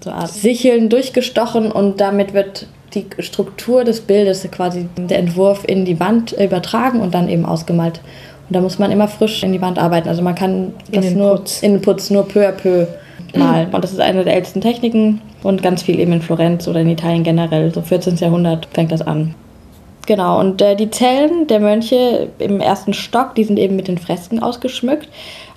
so 0.03 0.11
Art 0.11 0.29
Sicheln 0.29 0.89
durchgestochen 0.89 1.71
und 1.71 2.01
damit 2.01 2.33
wird 2.33 2.67
die 2.93 3.05
Struktur 3.19 3.83
des 3.83 4.01
Bildes, 4.01 4.47
quasi 4.51 4.87
der 4.97 5.19
Entwurf 5.19 5.63
in 5.67 5.85
die 5.85 5.99
Wand 5.99 6.31
übertragen 6.31 7.01
und 7.01 7.13
dann 7.13 7.29
eben 7.29 7.45
ausgemalt. 7.45 8.01
Und 8.49 8.55
da 8.55 8.61
muss 8.61 8.79
man 8.79 8.91
immer 8.91 9.07
frisch 9.07 9.43
in 9.43 9.51
die 9.51 9.61
Wand 9.61 9.77
arbeiten. 9.77 10.07
Also 10.07 10.21
man 10.21 10.35
kann 10.35 10.73
das 10.91 11.05
den 11.05 11.17
nur 11.17 11.35
Putz. 11.35 11.61
in 11.61 11.73
den 11.73 11.81
Putz 11.81 12.09
nur 12.09 12.27
peu 12.27 12.47
à 12.47 12.51
peu 12.51 12.87
malen. 13.35 13.69
Und 13.73 13.83
das 13.83 13.91
ist 13.91 13.99
eine 13.99 14.23
der 14.23 14.35
ältesten 14.35 14.61
Techniken 14.61 15.21
und 15.43 15.61
ganz 15.61 15.83
viel 15.83 15.99
eben 15.99 16.13
in 16.13 16.21
Florenz 16.21 16.67
oder 16.67 16.81
in 16.81 16.89
Italien 16.89 17.23
generell. 17.23 17.73
So 17.73 17.81
14. 17.81 18.15
Jahrhundert 18.15 18.67
fängt 18.71 18.91
das 18.91 19.01
an. 19.01 19.35
Genau, 20.05 20.39
und 20.39 20.61
äh, 20.61 20.77
die 20.77 20.89
Zellen 20.89 21.47
der 21.47 21.59
Mönche 21.59 22.29
im 22.39 22.61
ersten 22.61 22.93
Stock, 22.93 23.35
die 23.35 23.43
sind 23.43 23.59
eben 23.59 23.75
mit 23.75 23.89
den 23.89 23.97
Fresken 23.97 24.41
ausgeschmückt. 24.41 25.09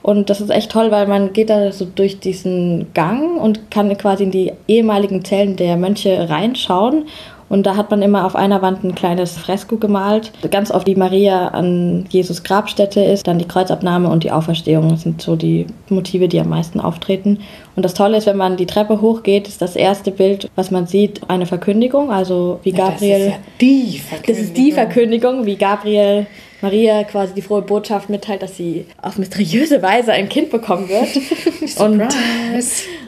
Und 0.02 0.28
das 0.28 0.40
ist 0.40 0.50
echt 0.50 0.72
toll, 0.72 0.90
weil 0.90 1.06
man 1.06 1.32
geht 1.32 1.50
da 1.50 1.70
so 1.70 1.84
durch 1.84 2.18
diesen 2.18 2.92
Gang 2.92 3.40
und 3.40 3.70
kann 3.70 3.96
quasi 3.96 4.24
in 4.24 4.32
die 4.32 4.52
ehemaligen 4.66 5.24
Zellen 5.24 5.54
der 5.54 5.76
Mönche 5.76 6.28
reinschauen. 6.28 7.04
Und 7.50 7.66
da 7.66 7.76
hat 7.76 7.90
man 7.90 8.00
immer 8.00 8.24
auf 8.24 8.36
einer 8.36 8.62
Wand 8.62 8.84
ein 8.84 8.94
kleines 8.94 9.36
Fresko 9.36 9.76
gemalt. 9.76 10.32
Ganz 10.52 10.70
oft 10.70 10.86
wie 10.86 10.94
Maria 10.94 11.48
an 11.48 12.06
Jesus 12.08 12.44
Grabstätte 12.44 13.02
ist, 13.02 13.26
dann 13.26 13.40
die 13.40 13.48
Kreuzabnahme 13.48 14.08
und 14.08 14.22
die 14.22 14.30
Auferstehung. 14.30 14.88
Das 14.88 15.02
sind 15.02 15.20
so 15.20 15.34
die 15.34 15.66
Motive, 15.88 16.28
die 16.28 16.40
am 16.40 16.48
meisten 16.48 16.78
auftreten. 16.78 17.40
Und 17.76 17.84
das 17.84 17.94
Tolle 17.94 18.18
ist, 18.18 18.26
wenn 18.26 18.36
man 18.36 18.56
die 18.56 18.66
Treppe 18.66 19.00
hochgeht, 19.00 19.48
ist 19.48 19.62
das 19.62 19.76
erste 19.76 20.10
Bild, 20.10 20.50
was 20.54 20.70
man 20.70 20.86
sieht, 20.86 21.20
eine 21.28 21.46
Verkündigung. 21.46 22.10
Also 22.10 22.60
wie 22.62 22.72
Gabriel. 22.72 23.34
die 23.60 24.00
Das 24.26 24.38
ist 24.38 24.56
die 24.56 24.72
Verkündigung, 24.72 25.46
wie 25.46 25.56
Gabriel 25.56 26.26
Maria 26.62 27.04
quasi 27.04 27.32
die 27.34 27.42
frohe 27.42 27.62
Botschaft 27.62 28.10
mitteilt, 28.10 28.42
dass 28.42 28.56
sie 28.56 28.84
auf 29.00 29.18
mysteriöse 29.18 29.82
Weise 29.82 30.12
ein 30.12 30.28
Kind 30.28 30.50
bekommen 30.50 30.88
wird. 30.88 31.08
und, 31.78 32.02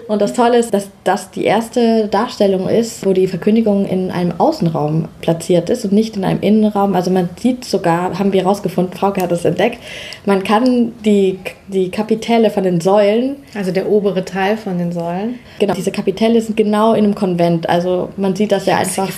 und 0.08 0.22
das 0.22 0.32
Tolle 0.32 0.58
ist, 0.58 0.72
dass 0.72 0.88
das 1.04 1.30
die 1.30 1.44
erste 1.44 2.08
Darstellung 2.08 2.68
ist, 2.68 3.04
wo 3.04 3.12
die 3.12 3.26
Verkündigung 3.26 3.86
in 3.86 4.10
einem 4.10 4.32
Außenraum 4.38 5.08
platziert 5.20 5.68
ist 5.68 5.84
und 5.84 5.92
nicht 5.92 6.16
in 6.16 6.24
einem 6.24 6.40
Innenraum. 6.40 6.94
Also 6.94 7.10
man 7.10 7.28
sieht 7.36 7.64
sogar, 7.64 8.18
haben 8.18 8.32
wir 8.32 8.42
herausgefunden, 8.42 8.96
Frauke 8.96 9.20
hat 9.20 9.30
das 9.30 9.44
entdeckt, 9.44 9.78
man 10.24 10.42
kann 10.44 10.92
die, 11.04 11.38
die 11.68 11.90
Kapitelle 11.90 12.50
von 12.50 12.62
den 12.62 12.80
Säulen 12.80 13.36
Also 13.54 13.70
der 13.70 13.90
obere 13.90 14.24
Teil 14.24 14.51
von 14.56 14.78
den 14.78 14.92
Säulen. 14.92 15.38
Genau, 15.58 15.74
diese 15.74 15.90
Kapitelle 15.92 16.40
sind 16.40 16.56
genau 16.56 16.92
in 16.94 17.04
einem 17.04 17.14
Konvent. 17.14 17.68
Also 17.68 18.10
man 18.16 18.34
sieht, 18.36 18.52
dass 18.52 18.66
er 18.66 18.78
einfach, 18.78 19.08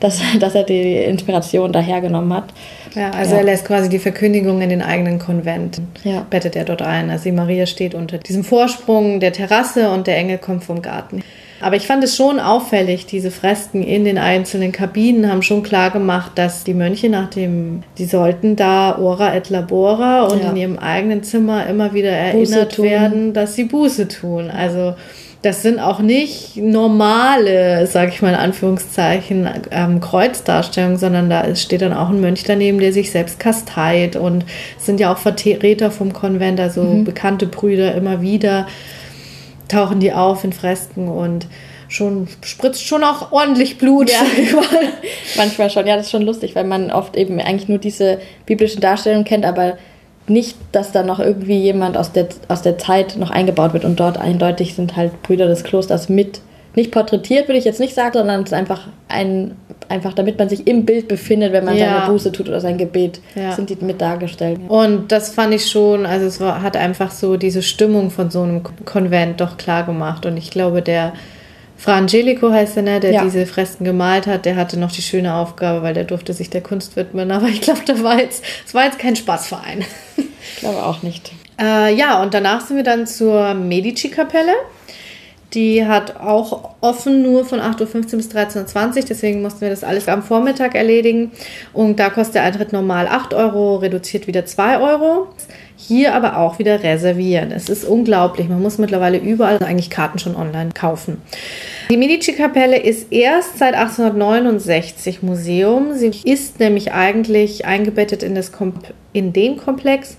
dass, 0.00 0.20
dass 0.40 0.54
er 0.54 0.64
die 0.64 0.94
Inspiration 0.96 1.72
dahergenommen 1.72 2.32
hat. 2.34 2.44
Ja, 2.94 3.10
also 3.10 3.32
Ja. 3.32 3.38
er 3.38 3.44
lässt 3.44 3.64
quasi 3.66 3.88
die 3.88 3.98
Verkündigung 3.98 4.60
in 4.62 4.70
den 4.70 4.82
eigenen 4.82 5.18
Konvent. 5.18 5.80
Ja. 6.04 6.26
Bettet 6.28 6.56
er 6.56 6.64
dort 6.64 6.82
ein. 6.82 7.10
Also 7.10 7.24
die 7.24 7.32
Maria 7.32 7.66
steht 7.66 7.94
unter 7.94 8.18
diesem 8.18 8.44
Vorsprung 8.44 9.20
der 9.20 9.32
Terrasse 9.32 9.90
und 9.90 10.06
der 10.06 10.16
Engel 10.16 10.38
kommt 10.38 10.64
vom 10.64 10.82
Garten. 10.82 11.22
Aber 11.60 11.76
ich 11.76 11.86
fand 11.86 12.04
es 12.04 12.16
schon 12.16 12.38
auffällig, 12.38 13.06
diese 13.06 13.30
Fresken 13.30 13.82
in 13.82 14.04
den 14.04 14.18
einzelnen 14.18 14.70
Kabinen 14.72 15.30
haben 15.30 15.42
schon 15.42 15.62
klar 15.62 15.90
gemacht, 15.90 16.32
dass 16.36 16.64
die 16.64 16.74
Mönche 16.74 17.08
nach 17.08 17.30
dem, 17.30 17.82
die 17.98 18.04
sollten 18.04 18.54
da 18.56 18.96
ora 18.98 19.34
et 19.34 19.50
labora 19.50 20.22
und 20.24 20.42
Ja. 20.42 20.50
in 20.50 20.56
ihrem 20.56 20.78
eigenen 20.78 21.22
Zimmer 21.22 21.66
immer 21.66 21.94
wieder 21.94 22.10
erinnert 22.10 22.80
werden, 22.80 23.32
dass 23.32 23.54
sie 23.54 23.64
Buße 23.64 24.08
tun. 24.08 24.50
Also 24.50 24.94
das 25.42 25.62
sind 25.62 25.78
auch 25.78 26.00
nicht 26.00 26.56
normale, 26.56 27.86
sag 27.86 28.08
ich 28.08 28.22
mal 28.22 28.30
in 28.30 28.34
Anführungszeichen, 28.34 29.48
ähm, 29.70 30.00
Kreuzdarstellungen, 30.00 30.96
sondern 30.98 31.30
da 31.30 31.54
steht 31.54 31.82
dann 31.82 31.92
auch 31.92 32.08
ein 32.08 32.20
Mönch 32.20 32.42
daneben, 32.44 32.80
der 32.80 32.92
sich 32.92 33.10
selbst 33.12 33.38
kasteit 33.38 34.16
und 34.16 34.44
es 34.78 34.86
sind 34.86 34.98
ja 34.98 35.12
auch 35.12 35.18
Vertreter 35.18 35.90
vom 35.90 36.12
Konvent, 36.12 36.58
also 36.58 37.02
bekannte 37.04 37.46
Brüder 37.46 37.94
immer 37.94 38.20
wieder 38.20 38.66
tauchen 39.68 40.00
die 40.00 40.12
auf 40.12 40.44
in 40.44 40.52
Fresken 40.52 41.08
und 41.08 41.46
schon 41.88 42.28
spritzt 42.42 42.84
schon 42.84 43.02
auch 43.04 43.32
ordentlich 43.32 43.78
Blut. 43.78 44.10
Ja. 44.10 44.20
Manchmal 45.36 45.70
schon, 45.70 45.86
ja, 45.86 45.96
das 45.96 46.06
ist 46.06 46.12
schon 46.12 46.22
lustig, 46.22 46.54
weil 46.54 46.64
man 46.64 46.90
oft 46.90 47.16
eben 47.16 47.40
eigentlich 47.40 47.68
nur 47.68 47.78
diese 47.78 48.18
biblischen 48.46 48.80
Darstellungen 48.80 49.24
kennt, 49.24 49.44
aber 49.44 49.78
nicht, 50.26 50.56
dass 50.72 50.92
da 50.92 51.02
noch 51.02 51.20
irgendwie 51.20 51.58
jemand 51.58 51.96
aus 51.96 52.12
der, 52.12 52.28
aus 52.48 52.60
der 52.62 52.76
Zeit 52.76 53.16
noch 53.16 53.30
eingebaut 53.30 53.72
wird 53.72 53.84
und 53.84 53.98
dort 53.98 54.18
eindeutig 54.18 54.74
sind 54.74 54.96
halt 54.96 55.22
Brüder 55.22 55.46
des 55.46 55.64
Klosters 55.64 56.08
mit, 56.10 56.40
nicht 56.78 56.90
porträtiert, 56.92 57.48
würde 57.48 57.58
ich 57.58 57.64
jetzt 57.64 57.80
nicht 57.80 57.94
sagen, 57.94 58.12
sondern 58.14 58.40
es 58.42 58.46
ist 58.46 58.54
einfach 58.54 58.86
ein, 59.08 59.56
einfach 59.88 60.14
damit 60.14 60.38
man 60.38 60.48
sich 60.48 60.66
im 60.66 60.84
Bild 60.86 61.08
befindet, 61.08 61.52
wenn 61.52 61.64
man 61.64 61.76
Ja. 61.76 62.00
seine 62.00 62.10
Buße 62.12 62.32
tut 62.32 62.48
oder 62.48 62.60
sein 62.60 62.78
Gebet, 62.78 63.20
Ja. 63.34 63.52
sind 63.52 63.68
die 63.70 63.76
mit 63.84 64.00
dargestellt. 64.00 64.60
Und 64.68 65.12
das 65.12 65.30
fand 65.34 65.52
ich 65.54 65.70
schon, 65.70 66.06
also 66.06 66.26
es 66.26 66.40
war, 66.40 66.62
hat 66.62 66.76
einfach 66.76 67.10
so 67.10 67.36
diese 67.36 67.62
Stimmung 67.62 68.10
von 68.10 68.30
so 68.30 68.42
einem 68.42 68.62
Konvent 68.84 69.40
doch 69.40 69.56
klar 69.58 69.84
gemacht. 69.84 70.24
Und 70.26 70.36
ich 70.36 70.50
glaube, 70.50 70.80
der 70.82 71.12
Fra 71.76 71.96
Angelico 71.96 72.50
heißt 72.50 72.76
er, 72.78 72.82
ne, 72.82 72.98
der 72.98 73.12
Ja. 73.12 73.22
diese 73.22 73.46
Fresken 73.46 73.84
gemalt 73.84 74.26
hat, 74.26 74.44
der 74.46 74.56
hatte 74.56 74.78
noch 74.80 74.90
die 74.90 75.00
schöne 75.02 75.34
Aufgabe, 75.34 75.82
weil 75.82 75.94
der 75.94 76.02
durfte 76.04 76.32
sich 76.32 76.50
der 76.50 76.60
Kunst 76.60 76.96
widmen. 76.96 77.30
Aber 77.30 77.46
ich 77.46 77.60
glaube, 77.60 77.80
da 77.86 78.02
war 78.02 78.18
jetzt, 78.18 78.42
es 78.66 78.74
war 78.74 78.84
jetzt 78.86 78.98
kein 78.98 79.14
Spaßverein. 79.14 79.84
Ich 80.16 80.56
glaube 80.60 80.82
auch 80.82 81.02
nicht. 81.04 81.30
Äh, 81.60 81.94
ja, 81.94 82.20
und 82.22 82.34
danach 82.34 82.62
sind 82.66 82.76
wir 82.78 82.82
dann 82.84 83.06
zur 83.06 83.54
Medici-Kapelle. 83.54 84.52
Die 85.54 85.86
hat 85.86 86.20
auch 86.20 86.74
offen 86.82 87.22
nur 87.22 87.44
von 87.44 87.60
8.15 87.60 87.80
Uhr 87.80 88.00
bis 88.18 88.30
13.20 88.30 88.96
Uhr, 88.96 89.04
deswegen 89.08 89.40
mussten 89.40 89.62
wir 89.62 89.70
das 89.70 89.82
alles 89.82 90.06
am 90.06 90.22
Vormittag 90.22 90.74
erledigen. 90.74 91.32
Und 91.72 91.98
da 91.98 92.10
kostet 92.10 92.36
der 92.36 92.42
Eintritt 92.42 92.72
normal 92.72 93.08
8 93.08 93.32
Euro, 93.32 93.76
reduziert 93.76 94.26
wieder 94.26 94.44
2 94.44 94.78
Euro. 94.78 95.28
Hier 95.76 96.14
aber 96.14 96.36
auch 96.38 96.58
wieder 96.58 96.82
reservieren. 96.82 97.50
Es 97.52 97.68
ist 97.68 97.84
unglaublich. 97.84 98.48
Man 98.48 98.60
muss 98.60 98.78
mittlerweile 98.78 99.16
überall 99.16 99.62
eigentlich 99.62 99.90
Karten 99.90 100.18
schon 100.18 100.36
online 100.36 100.70
kaufen. 100.74 101.22
Die 101.88 101.96
Medici-Kapelle 101.96 102.76
ist 102.76 103.10
erst 103.10 103.58
seit 103.58 103.74
1869 103.74 105.22
Museum. 105.22 105.94
Sie 105.94 106.10
ist 106.24 106.60
nämlich 106.60 106.92
eigentlich 106.92 107.64
eingebettet 107.64 108.22
in, 108.22 108.34
das 108.34 108.52
Kom 108.52 108.74
in 109.14 109.32
den 109.32 109.56
Komplex 109.56 110.18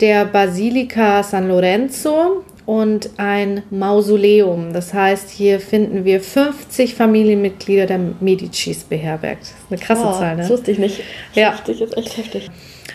der 0.00 0.26
Basilika 0.26 1.22
San 1.22 1.48
Lorenzo 1.48 2.44
und 2.68 3.08
ein 3.16 3.62
Mausoleum. 3.70 4.74
Das 4.74 4.92
heißt, 4.92 5.30
hier 5.30 5.58
finden 5.58 6.04
wir 6.04 6.20
50 6.20 6.94
Familienmitglieder 6.94 7.86
der 7.86 7.98
Medicis 8.20 8.84
beherbergt. 8.84 9.40
Das 9.40 9.48
ist 9.48 9.56
eine 9.70 9.80
krasse 9.80 10.02
Oh, 10.06 10.12
Zahl, 10.18 10.36
Das 10.36 10.50
ne? 10.50 10.52
wusste 10.52 10.72
ich 10.72 10.78
nicht. 10.78 11.00
Ja. 11.32 11.52
Heftig, 11.52 11.80
ist 11.80 11.96
echt 11.96 12.18
heftig. 12.18 12.50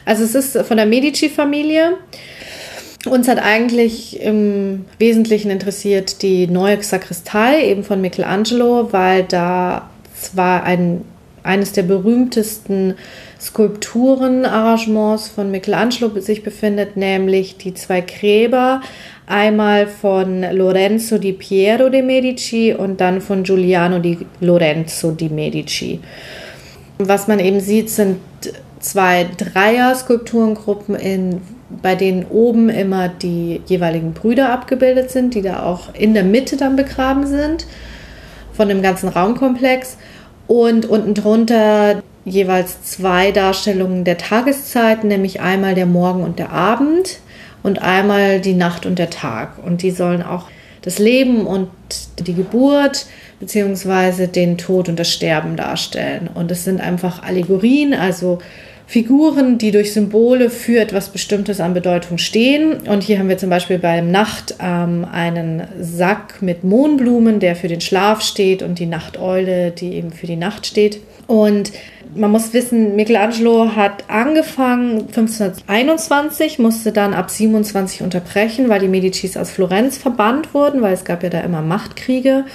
Also 0.06 0.26
es 0.26 0.36
ist 0.36 0.56
von 0.68 0.78
der 0.78 0.86
Medici-Familie. 0.86 1.98
Uns 3.10 3.28
hat 3.28 3.40
eigentlich 3.40 4.22
im 4.22 4.86
Wesentlichen 5.00 5.50
interessiert 5.50 6.22
die 6.22 6.46
neue 6.46 6.84
Sakristei 6.84 7.66
eben 7.66 7.84
von 7.84 8.00
Michelangelo, 8.00 8.94
weil 8.94 9.24
da 9.24 9.90
zwar 10.14 10.66
ein, 10.66 11.02
eines 11.42 11.72
der 11.72 11.82
berühmtesten 11.82 12.94
Skulpturenarrangements 13.42 15.30
von 15.30 15.50
Michelangelo 15.52 16.20
sich 16.22 16.44
befindet, 16.44 16.96
nämlich 16.96 17.58
die 17.58 17.74
zwei 17.74 18.02
Gräber, 18.02 18.82
einmal 19.26 19.88
von 19.88 20.42
Lorenzo 20.52 21.18
di 21.18 21.34
Piero 21.34 21.90
de 21.90 22.02
Medici 22.02 22.74
und 22.74 23.00
dann 23.00 23.22
von 23.22 23.44
Giuliano 23.44 24.00
di 24.00 24.18
Lorenzo 24.40 25.12
di 25.12 25.30
Medici. 25.30 26.00
Was 26.98 27.28
man 27.28 27.40
eben 27.40 27.60
sieht, 27.60 27.90
sind 27.90 28.20
zwei 28.80 29.26
Dreier-Skulpturengruppen, 29.38 30.96
in, 30.96 31.42
bei 31.82 31.96
denen 31.96 32.26
oben 32.30 32.70
immer 32.70 33.08
die 33.08 33.62
jeweiligen 33.66 34.14
Brüder 34.14 34.52
abgebildet 34.52 35.10
sind, 35.10 35.34
die 35.34 35.42
da 35.42 35.64
auch 35.64 35.94
in 35.94 36.14
der 36.14 36.24
Mitte 36.24 36.58
dann 36.58 36.76
begraben 36.76 37.26
sind 37.26 37.66
von 38.52 38.70
dem 38.70 38.82
ganzen 38.82 39.10
Raumkomplex. 39.10 39.98
Und 40.46 40.86
unten 40.86 41.14
drunter 41.14 42.04
jeweils 42.26 42.84
zwei 42.84 43.32
Darstellungen 43.32 44.04
der 44.04 44.18
Tageszeiten, 44.18 45.08
nämlich 45.08 45.42
einmal 45.42 45.74
der 45.74 45.86
Morgen 45.86 46.24
und 46.24 46.38
der 46.38 46.52
Abend 46.52 47.20
und 47.64 47.82
einmal 47.82 48.42
die 48.42 48.54
Nacht 48.54 48.86
und 48.86 49.00
der 49.00 49.10
Tag. 49.10 49.58
Und 49.66 49.82
die 49.82 49.92
sollen 49.92 50.22
auch 50.22 50.48
das 50.82 51.00
Leben 51.00 51.48
und 51.48 51.70
die 52.20 52.34
Geburt 52.34 53.08
beziehungsweise 53.40 54.28
den 54.28 54.58
Tod 54.58 54.90
und 54.90 55.00
das 55.00 55.12
Sterben 55.12 55.56
darstellen. 55.56 56.30
Und 56.34 56.52
es 56.52 56.64
sind 56.64 56.82
einfach 56.82 57.24
Allegorien, 57.24 57.94
also 57.94 58.40
Figuren, 58.86 59.58
die 59.58 59.72
durch 59.72 59.94
Symbole 59.94 60.50
für 60.50 60.80
etwas 60.80 61.10
Bestimmtes 61.10 61.60
an 61.60 61.74
Bedeutung 61.74 62.18
stehen. 62.18 62.74
Und 62.88 63.02
hier 63.02 63.18
haben 63.18 63.30
wir 63.30 63.38
zum 63.38 63.50
Beispiel 63.50 63.80
beim 63.80 64.12
Nacht 64.12 64.56
ähm, 64.60 65.06
einen 65.10 65.64
Sack 65.80 66.42
mit 66.42 66.64
Mohnblumen, 66.64 67.40
der 67.40 67.56
für 67.56 67.70
den 67.70 67.82
Schlaf 67.82 68.22
steht, 68.22 68.62
und 68.62 68.80
die 68.80 68.86
Nachteule, 68.86 69.72
die 69.72 69.94
eben 69.94 70.12
für 70.12 70.28
die 70.28 70.36
Nacht 70.36 70.66
steht. 70.66 71.00
Und 71.28 71.72
man 72.16 72.32
muss 72.32 72.54
wissen, 72.54 72.96
Michelangelo 72.96 73.76
hat 73.76 74.10
angefangen 74.10 75.08
1521, 75.08 76.60
musste 76.60 76.92
dann 76.92 77.14
ab 77.14 77.30
27 77.30 78.02
unterbrechen, 78.02 78.70
weil 78.70 78.80
die 78.80 78.88
Medicis 78.88 79.38
aus 79.38 79.52
Florenz 79.52 79.98
verbannt 79.98 80.54
wurden, 80.54 80.82
weil 80.82 80.94
es 80.94 81.06
gab 81.06 81.24
ja 81.24 81.30
da 81.30 81.42
immer 81.42 81.62
Machtkriege. 81.62 82.46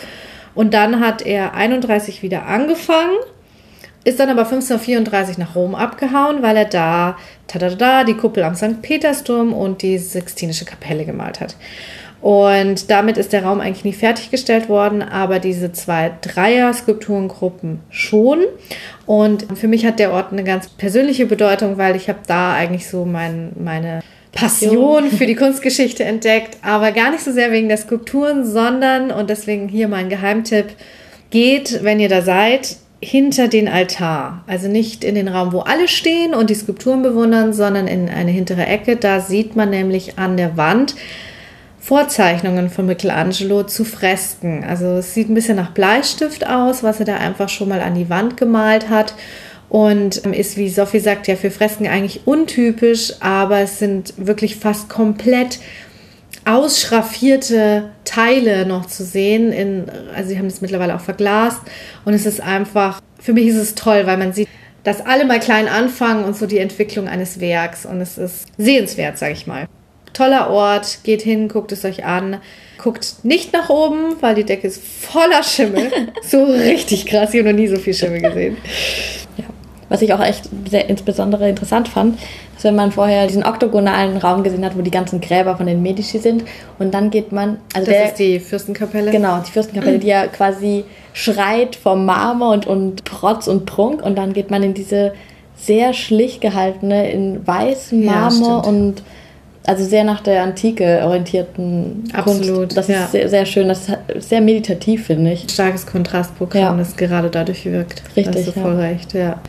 Und 0.54 0.74
dann 0.74 1.00
hat 1.00 1.24
er 1.24 1.54
31 1.54 2.22
wieder 2.22 2.46
angefangen, 2.46 3.16
ist 4.04 4.20
dann 4.20 4.28
aber 4.28 4.44
1534 4.44 5.38
nach 5.38 5.54
Rom 5.54 5.74
abgehauen, 5.74 6.42
weil 6.42 6.56
er 6.56 6.64
da 6.64 7.16
tada, 7.46 8.04
die 8.04 8.14
Kuppel 8.14 8.42
am 8.42 8.54
St. 8.54 8.82
Petersdom 8.82 9.52
und 9.52 9.82
die 9.82 9.98
Sixtinische 9.98 10.64
Kapelle 10.64 11.04
gemalt 11.04 11.40
hat. 11.40 11.56
Und 12.20 12.90
damit 12.90 13.16
ist 13.16 13.32
der 13.32 13.44
Raum 13.44 13.60
eigentlich 13.60 13.84
nie 13.84 13.92
fertiggestellt 13.92 14.68
worden, 14.68 15.02
aber 15.02 15.38
diese 15.38 15.72
zwei 15.72 16.12
Dreier-Skulpturengruppen 16.20 17.80
schon. 17.90 18.40
Und 19.06 19.46
für 19.54 19.68
mich 19.68 19.86
hat 19.86 19.98
der 19.98 20.12
Ort 20.12 20.32
eine 20.32 20.44
ganz 20.44 20.68
persönliche 20.68 21.26
Bedeutung, 21.26 21.78
weil 21.78 21.94
ich 21.94 22.08
habe 22.08 22.20
da 22.26 22.54
eigentlich 22.54 22.88
so 22.88 23.04
mein, 23.04 23.52
meine 23.56 24.00
Passion 24.32 25.10
für 25.10 25.26
die 25.26 25.36
Kunstgeschichte 25.36 26.04
entdeckt, 26.04 26.58
aber 26.62 26.92
gar 26.92 27.10
nicht 27.10 27.24
so 27.24 27.32
sehr 27.32 27.52
wegen 27.52 27.68
der 27.68 27.78
Skulpturen, 27.78 28.44
sondern, 28.44 29.10
und 29.10 29.30
deswegen 29.30 29.68
hier 29.68 29.88
mein 29.88 30.08
Geheimtipp, 30.08 30.66
geht, 31.30 31.82
wenn 31.82 32.00
ihr 32.00 32.08
da 32.08 32.22
seid, 32.22 32.76
hinter 33.00 33.48
den 33.48 33.68
Altar. 33.68 34.42
Also 34.46 34.68
nicht 34.68 35.04
in 35.04 35.14
den 35.14 35.28
Raum, 35.28 35.52
wo 35.52 35.60
alle 35.60 35.86
stehen 35.86 36.34
und 36.34 36.50
die 36.50 36.54
Skulpturen 36.54 37.02
bewundern, 37.02 37.52
sondern 37.52 37.86
in 37.86 38.08
eine 38.08 38.30
hintere 38.30 38.66
Ecke. 38.66 38.96
Da 38.96 39.20
sieht 39.20 39.54
man 39.54 39.70
nämlich 39.70 40.18
an 40.18 40.36
der 40.36 40.56
Wand 40.56 40.96
Vorzeichnungen 41.88 42.68
von 42.68 42.84
Michelangelo 42.84 43.62
zu 43.62 43.82
Fresken. 43.82 44.62
Also 44.62 44.98
es 44.98 45.14
sieht 45.14 45.30
ein 45.30 45.34
bisschen 45.34 45.56
nach 45.56 45.70
Bleistift 45.70 46.46
aus, 46.46 46.82
was 46.82 47.00
er 47.00 47.06
da 47.06 47.16
einfach 47.16 47.48
schon 47.48 47.70
mal 47.70 47.80
an 47.80 47.94
die 47.94 48.10
Wand 48.10 48.36
gemalt 48.36 48.90
hat. 48.90 49.14
Und 49.70 50.22
ähm, 50.26 50.34
ist, 50.34 50.58
wie 50.58 50.68
Sophie 50.68 51.00
sagt, 51.00 51.28
ja 51.28 51.36
für 51.36 51.50
Fresken 51.50 51.86
eigentlich 51.86 52.26
untypisch, 52.26 53.14
aber 53.20 53.60
es 53.60 53.78
sind 53.78 54.12
wirklich 54.18 54.56
fast 54.56 54.90
komplett 54.90 55.60
ausschraffierte 56.44 57.88
Teile 58.04 58.66
noch 58.66 58.84
zu 58.84 59.02
sehen. 59.02 59.50
In, 59.50 59.86
also 60.14 60.28
sie 60.28 60.38
haben 60.38 60.44
es 60.44 60.60
mittlerweile 60.60 60.94
auch 60.94 61.00
verglast. 61.00 61.62
Und 62.04 62.12
es 62.12 62.26
ist 62.26 62.42
einfach, 62.42 63.00
für 63.18 63.32
mich 63.32 63.46
ist 63.46 63.56
es 63.56 63.74
toll, 63.74 64.02
weil 64.04 64.18
man 64.18 64.34
sieht, 64.34 64.50
dass 64.84 65.00
alle 65.06 65.24
mal 65.24 65.40
klein 65.40 65.68
anfangen 65.68 66.24
und 66.24 66.36
so 66.36 66.44
die 66.44 66.58
Entwicklung 66.58 67.08
eines 67.08 67.40
Werks. 67.40 67.86
Und 67.86 68.02
es 68.02 68.18
ist 68.18 68.44
sehenswert, 68.58 69.16
sage 69.16 69.32
ich 69.32 69.46
mal 69.46 69.68
toller 70.18 70.50
Ort, 70.50 70.98
geht 71.04 71.22
hin, 71.22 71.48
guckt 71.48 71.72
es 71.72 71.84
euch 71.84 72.04
an. 72.04 72.38
Guckt 72.76 73.16
nicht 73.24 73.52
nach 73.52 73.70
oben, 73.70 74.16
weil 74.20 74.34
die 74.34 74.44
Decke 74.44 74.66
ist 74.66 74.82
voller 74.82 75.42
Schimmel. 75.42 75.90
so 76.22 76.44
richtig 76.44 77.06
krass, 77.06 77.32
ich 77.32 77.40
habe 77.40 77.52
noch 77.52 77.58
nie 77.58 77.68
so 77.68 77.76
viel 77.76 77.94
Schimmel 77.94 78.20
gesehen. 78.20 78.56
Ja. 79.36 79.44
Was 79.88 80.02
ich 80.02 80.12
auch 80.12 80.20
echt 80.20 80.44
sehr 80.68 80.88
insbesondere 80.88 81.48
interessant 81.48 81.88
fand, 81.88 82.18
ist, 82.56 82.64
wenn 82.64 82.76
man 82.76 82.92
vorher 82.92 83.26
diesen 83.26 83.44
oktogonalen 83.44 84.18
Raum 84.18 84.42
gesehen 84.42 84.64
hat, 84.64 84.76
wo 84.76 84.82
die 84.82 84.90
ganzen 84.90 85.20
Gräber 85.20 85.56
von 85.56 85.66
den 85.66 85.82
Medici 85.82 86.18
sind. 86.18 86.44
Und 86.78 86.92
dann 86.92 87.10
geht 87.10 87.32
man. 87.32 87.58
Also 87.72 87.90
das 87.90 87.96
der, 87.96 88.04
ist 88.06 88.18
die 88.18 88.38
Fürstenkapelle. 88.38 89.10
Genau, 89.10 89.40
die 89.46 89.50
Fürstenkapelle, 89.50 89.98
die 89.98 90.08
ja 90.08 90.26
quasi 90.26 90.84
schreit 91.14 91.74
vom 91.74 92.04
Marmor 92.04 92.52
und, 92.52 92.66
und 92.66 93.04
Protz 93.04 93.48
und 93.48 93.66
Prunk. 93.66 94.02
Und 94.02 94.16
dann 94.16 94.34
geht 94.34 94.50
man 94.50 94.62
in 94.62 94.74
diese 94.74 95.14
sehr 95.56 95.94
schlicht 95.94 96.40
gehaltene, 96.40 97.10
in 97.10 97.46
weißem 97.46 98.04
Marmor 98.04 98.62
ja, 98.62 98.68
und 98.68 99.02
also 99.68 99.84
sehr 99.84 100.02
nach 100.02 100.22
der 100.22 100.42
Antike 100.42 101.02
orientierten 101.04 102.04
Absolut, 102.14 102.56
Kunst. 102.56 102.76
Das 102.76 102.88
ja. 102.88 103.04
ist 103.04 103.12
sehr, 103.12 103.28
sehr 103.28 103.44
schön. 103.44 103.68
Das 103.68 103.88
ist 104.08 104.28
sehr 104.30 104.40
meditativ, 104.40 105.06
finde 105.06 105.32
ich. 105.32 105.46
Starkes 105.50 105.86
Kontrastprogramm, 105.86 106.62
ja. 106.62 106.76
das 106.76 106.96
gerade 106.96 107.28
dadurch 107.28 107.66
wirkt. 107.66 108.02
Richtig. 108.16 108.46
Hast 108.46 108.56
du 108.56 108.60
voll 108.60 108.76
recht, 108.76 109.12
ja. 109.12 109.40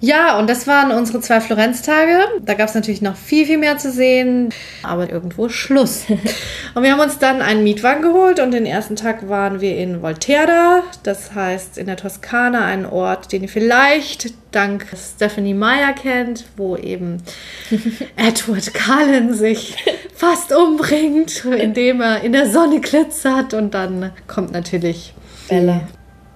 Ja, 0.00 0.38
und 0.38 0.50
das 0.50 0.66
waren 0.66 0.90
unsere 0.90 1.20
zwei 1.20 1.40
Florenz-Tage. 1.40 2.18
Da 2.42 2.54
gab 2.54 2.68
es 2.68 2.74
natürlich 2.74 3.00
noch 3.00 3.16
viel, 3.16 3.46
viel 3.46 3.56
mehr 3.56 3.78
zu 3.78 3.90
sehen, 3.90 4.50
aber 4.82 5.10
irgendwo 5.10 5.48
Schluss. 5.48 6.04
und 6.74 6.82
wir 6.82 6.92
haben 6.92 7.00
uns 7.00 7.18
dann 7.18 7.40
einen 7.40 7.64
Mietwagen 7.64 8.02
geholt 8.02 8.38
und 8.38 8.50
den 8.50 8.66
ersten 8.66 8.96
Tag 8.96 9.28
waren 9.28 9.60
wir 9.60 9.76
in 9.76 10.02
Volterra, 10.02 10.82
das 11.02 11.34
heißt 11.34 11.78
in 11.78 11.86
der 11.86 11.96
Toskana, 11.96 12.64
ein 12.66 12.84
Ort, 12.84 13.32
den 13.32 13.42
ihr 13.42 13.48
vielleicht 13.48 14.34
dank 14.52 14.86
Stephanie 14.94 15.54
Meyer 15.54 15.94
kennt, 15.94 16.44
wo 16.56 16.76
eben 16.76 17.22
Edward 18.16 18.72
Cullen 18.74 19.32
sich 19.32 19.76
fast 20.14 20.52
umbringt, 20.54 21.44
indem 21.58 22.02
er 22.02 22.22
in 22.22 22.32
der 22.32 22.50
Sonne 22.50 22.80
glitzert 22.80 23.54
und 23.54 23.72
dann 23.72 24.12
kommt 24.26 24.52
natürlich 24.52 25.14
Bella. 25.48 25.80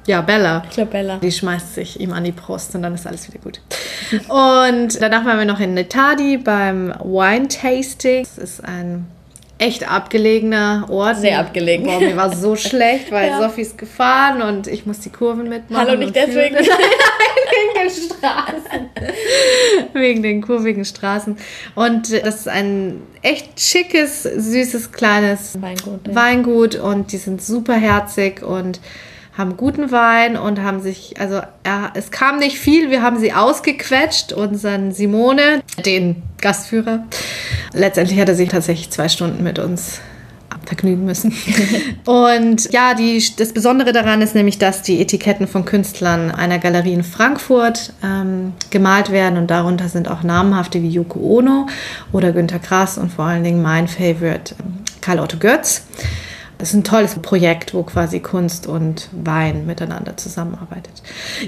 Ja, 0.06 0.22
Bella. 0.22 0.62
Ich 0.68 0.74
glaube 0.74 0.92
Bella. 0.92 1.16
Die 1.18 1.30
schmeißt 1.30 1.74
sich 1.74 2.00
ihm 2.00 2.12
an 2.12 2.24
die 2.24 2.32
Brust 2.32 2.74
und 2.74 2.82
dann 2.82 2.94
ist 2.94 3.06
alles 3.06 3.28
wieder 3.28 3.40
gut. 3.40 3.60
und 4.28 5.00
danach 5.00 5.24
waren 5.24 5.38
wir 5.38 5.44
noch 5.44 5.60
in 5.60 5.74
Netadi 5.74 6.38
beim 6.38 6.94
Wine 7.02 7.48
Tasting. 7.48 8.24
Das 8.24 8.38
ist 8.38 8.64
ein 8.64 9.06
echt 9.58 9.88
abgelegener 9.88 10.86
Ort. 10.88 11.18
Sehr 11.18 11.38
abgelegen. 11.38 11.84
Boah, 11.84 12.00
mir 12.00 12.16
war 12.16 12.34
so 12.34 12.56
schlecht, 12.56 13.12
weil 13.12 13.28
ja. 13.28 13.38
Sophie 13.38 13.60
ist 13.60 13.76
gefahren 13.76 14.40
und 14.40 14.66
ich 14.66 14.86
muss 14.86 15.00
die 15.00 15.10
Kurven 15.10 15.48
mitmachen. 15.50 15.86
Hallo, 15.86 15.98
nicht 15.98 16.16
deswegen. 16.16 16.54
Nein, 16.54 16.64
wegen 16.64 17.88
den 17.88 17.90
Straßen. 17.90 18.88
wegen 19.92 20.22
den 20.22 20.40
kurvigen 20.40 20.86
Straßen. 20.86 21.36
Und 21.74 22.10
das 22.10 22.36
ist 22.36 22.48
ein 22.48 23.02
echt 23.20 23.60
schickes, 23.60 24.22
süßes, 24.22 24.92
kleines 24.92 25.60
Weingut. 25.60 26.14
Weingut 26.14 26.74
und 26.76 27.12
die 27.12 27.18
sind 27.18 27.42
super 27.42 27.74
herzig 27.74 28.42
und 28.42 28.80
haben 29.40 29.56
guten 29.56 29.90
Wein 29.90 30.36
und 30.36 30.62
haben 30.62 30.80
sich, 30.80 31.14
also 31.18 31.40
er, 31.64 31.92
es 31.94 32.10
kam 32.10 32.38
nicht 32.38 32.58
viel, 32.58 32.90
wir 32.90 33.02
haben 33.02 33.18
sie 33.18 33.32
ausgequetscht, 33.32 34.32
unseren 34.32 34.92
Simone, 34.92 35.62
den 35.84 36.22
Gastführer. 36.40 37.04
Letztendlich 37.72 38.20
hat 38.20 38.28
er 38.28 38.34
sich 38.34 38.50
tatsächlich 38.50 38.90
zwei 38.90 39.08
Stunden 39.08 39.42
mit 39.42 39.58
uns 39.58 40.00
vergnügen 40.66 41.04
müssen. 41.04 41.32
und 42.06 42.70
ja, 42.72 42.94
die, 42.94 43.22
das 43.36 43.52
Besondere 43.52 43.92
daran 43.92 44.22
ist 44.22 44.34
nämlich, 44.34 44.58
dass 44.58 44.82
die 44.82 45.00
Etiketten 45.00 45.48
von 45.48 45.64
Künstlern 45.64 46.30
einer 46.30 46.58
Galerie 46.58 46.92
in 46.92 47.02
Frankfurt 47.02 47.92
ähm, 48.04 48.52
gemalt 48.70 49.10
werden 49.10 49.38
und 49.38 49.50
darunter 49.50 49.88
sind 49.88 50.08
auch 50.08 50.22
namhafte 50.22 50.82
wie 50.82 50.88
Yoko 50.88 51.18
Ono 51.38 51.66
oder 52.12 52.32
Günter 52.32 52.58
Grass 52.58 52.98
und 52.98 53.10
vor 53.10 53.24
allen 53.24 53.42
Dingen 53.42 53.62
mein 53.62 53.88
Favorite 53.88 54.54
ähm, 54.60 54.80
Karl 55.00 55.18
Otto 55.18 55.38
Götz. 55.38 55.82
Das 56.60 56.68
ist 56.68 56.74
ein 56.74 56.84
tolles 56.84 57.14
Projekt, 57.14 57.72
wo 57.72 57.82
quasi 57.82 58.20
Kunst 58.20 58.66
und 58.66 59.08
Wein 59.12 59.64
miteinander 59.64 60.18
zusammenarbeitet. 60.18 60.92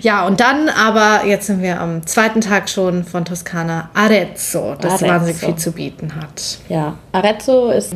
Ja, 0.01 0.27
und 0.27 0.41
dann 0.41 0.71
aber, 0.71 1.27
jetzt 1.27 1.49
sind 1.49 1.61
wir 1.61 1.81
am 1.83 2.07
zweiten 2.07 2.41
Tag 2.41 2.71
schon 2.71 3.05
von 3.05 3.27
Toskana, 3.27 3.91
Arezzo, 3.93 4.75
das 4.81 4.93
Arezzo. 4.95 5.07
wahnsinnig 5.09 5.37
viel 5.37 5.57
zu 5.57 5.73
bieten 5.73 6.17
hat. 6.17 6.59
Ja, 6.71 6.97
Arezzo 7.13 7.71
ist 7.71 7.95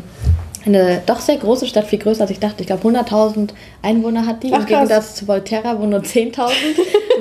eine 0.66 1.02
doch 1.06 1.20
sehr 1.20 1.36
große 1.36 1.66
Stadt, 1.66 1.86
viel 1.86 1.98
größer 1.98 2.22
als 2.22 2.30
ich 2.30 2.40
dachte. 2.40 2.60
Ich 2.60 2.66
glaube, 2.66 2.86
100.000 2.88 3.50
Einwohner 3.82 4.26
hat 4.26 4.42
die, 4.42 4.52
Ach, 4.52 4.60
im. 4.60 4.66
Gegensatz 4.66 5.14
zu 5.14 5.26
Volterra, 5.26 5.78
wo 5.78 5.86
nur 5.86 6.00
10.000 6.00 6.50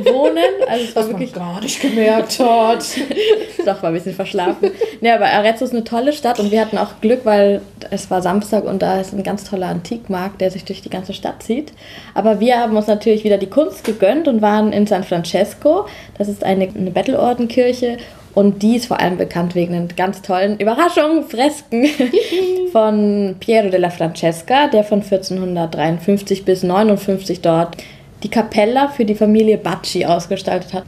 wohnen. 0.12 0.38
Also 0.68 0.84
es 0.86 0.96
war 0.96 1.04
Was 1.04 1.12
man 1.12 1.20
wirklich 1.20 1.34
gar 1.34 1.62
nicht 1.62 1.82
gemerkt 1.82 2.40
hat. 2.40 2.86
doch 3.66 3.84
war 3.84 3.90
ein 3.90 3.94
bisschen 3.94 4.14
verschlafen. 4.14 4.72
Nee, 5.02 5.12
aber 5.12 5.26
Arezzo 5.26 5.66
ist 5.66 5.72
eine 5.72 5.84
tolle 5.84 6.14
Stadt 6.14 6.40
und 6.40 6.52
wir 6.52 6.62
hatten 6.62 6.78
auch 6.78 7.00
Glück, 7.02 7.22
weil 7.24 7.62
es 7.92 8.10
war 8.10 8.22
Samstag 8.22 8.64
und 8.66 8.82
da 8.82 9.00
ist 9.00 9.14
ein 9.14 9.24
ganz 9.24 9.44
toller 9.44 9.68
Antikmarkt, 9.68 10.42
der 10.42 10.52
sich 10.52 10.66
durch 10.66 10.82
die 10.82 10.90
ganze 10.90 11.14
Stadt 11.14 11.44
zieht. 11.44 11.74
Aber 12.14 12.40
wir 12.40 12.60
haben 12.60 12.76
uns 12.76 12.88
natürlich 12.88 13.24
wieder 13.24 13.38
die 13.38 13.50
Kunst 13.50 13.84
gegönnt 13.84 14.28
und 14.28 14.42
waren 14.42 14.74
in 14.74 14.88
San 14.88 15.04
Francesco. 15.04 15.86
Das 16.18 16.28
ist 16.28 16.44
eine, 16.44 16.68
eine 16.68 16.92
Bettelordenkirche 16.92 17.98
und 18.36 18.62
die 18.62 18.76
ist 18.76 18.88
vor 18.88 19.00
allem 19.00 19.18
bekannt 19.18 19.56
wegen 19.56 19.74
den 19.74 19.88
ganz 19.96 20.22
tollen 20.22 20.60
Überraschungen, 20.60 21.24
Fresken 21.24 21.88
von 22.72 23.38
Piero 23.40 23.70
della 23.70 23.90
Francesca, 23.90 24.68
der 24.68 24.84
von 24.84 25.02
1453 25.02 26.46
bis 26.46 26.62
59 26.62 27.42
dort 27.42 27.78
die 28.24 28.30
Capella 28.30 28.90
für 28.90 29.06
die 29.06 29.16
Familie 29.16 29.58
Bacci 29.58 30.06
ausgestaltet 30.06 30.74
hat. 30.74 30.84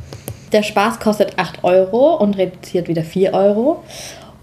Der 0.52 0.64
Spaß 0.64 1.00
kostet 1.00 1.38
8 1.38 1.64
Euro 1.64 2.16
und 2.16 2.38
reduziert 2.38 2.88
wieder 2.88 3.04
4 3.04 3.34
Euro. 3.34 3.84